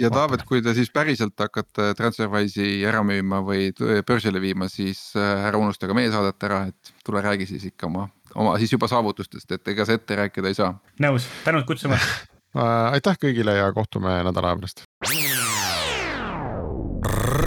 ja 0.02 0.10
Taavet, 0.12 0.44
kui 0.48 0.62
te 0.64 0.74
siis 0.76 0.90
päriselt 0.94 1.38
hakkate 1.38 1.92
Transferwise'i 1.98 2.82
ära 2.88 3.02
müüma 3.06 3.42
või 3.46 3.70
börsile 4.08 4.42
viima, 4.42 4.68
siis 4.72 5.10
äh, 5.18 5.46
ära 5.48 5.60
unusta 5.60 5.90
ka 5.90 5.96
meie 5.96 6.10
saadet 6.14 6.48
ära, 6.48 6.64
et 6.72 6.94
tule 7.06 7.22
räägi 7.24 7.48
siis 7.54 7.70
ikka 7.72 7.88
oma, 7.90 8.08
oma 8.34 8.56
siis 8.58 8.72
juba 8.72 8.88
saavutustest, 8.90 9.50
et 9.58 9.72
ega 9.74 9.86
sa 9.88 9.96
ette 9.98 10.16
rääkida 10.16 10.52
ei 10.52 10.58
saa. 10.58 10.74
nõus, 11.02 11.28
tänud 11.44 11.66
kutsumast 11.68 12.04
äh, 12.58 12.92
aitäh 12.92 13.18
kõigile 13.26 13.56
ja 13.58 13.72
kohtume 13.72 14.20
nädala 14.26 14.52
aja 14.52 14.60
pärast. 14.62 14.84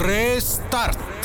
Restart 0.06 1.15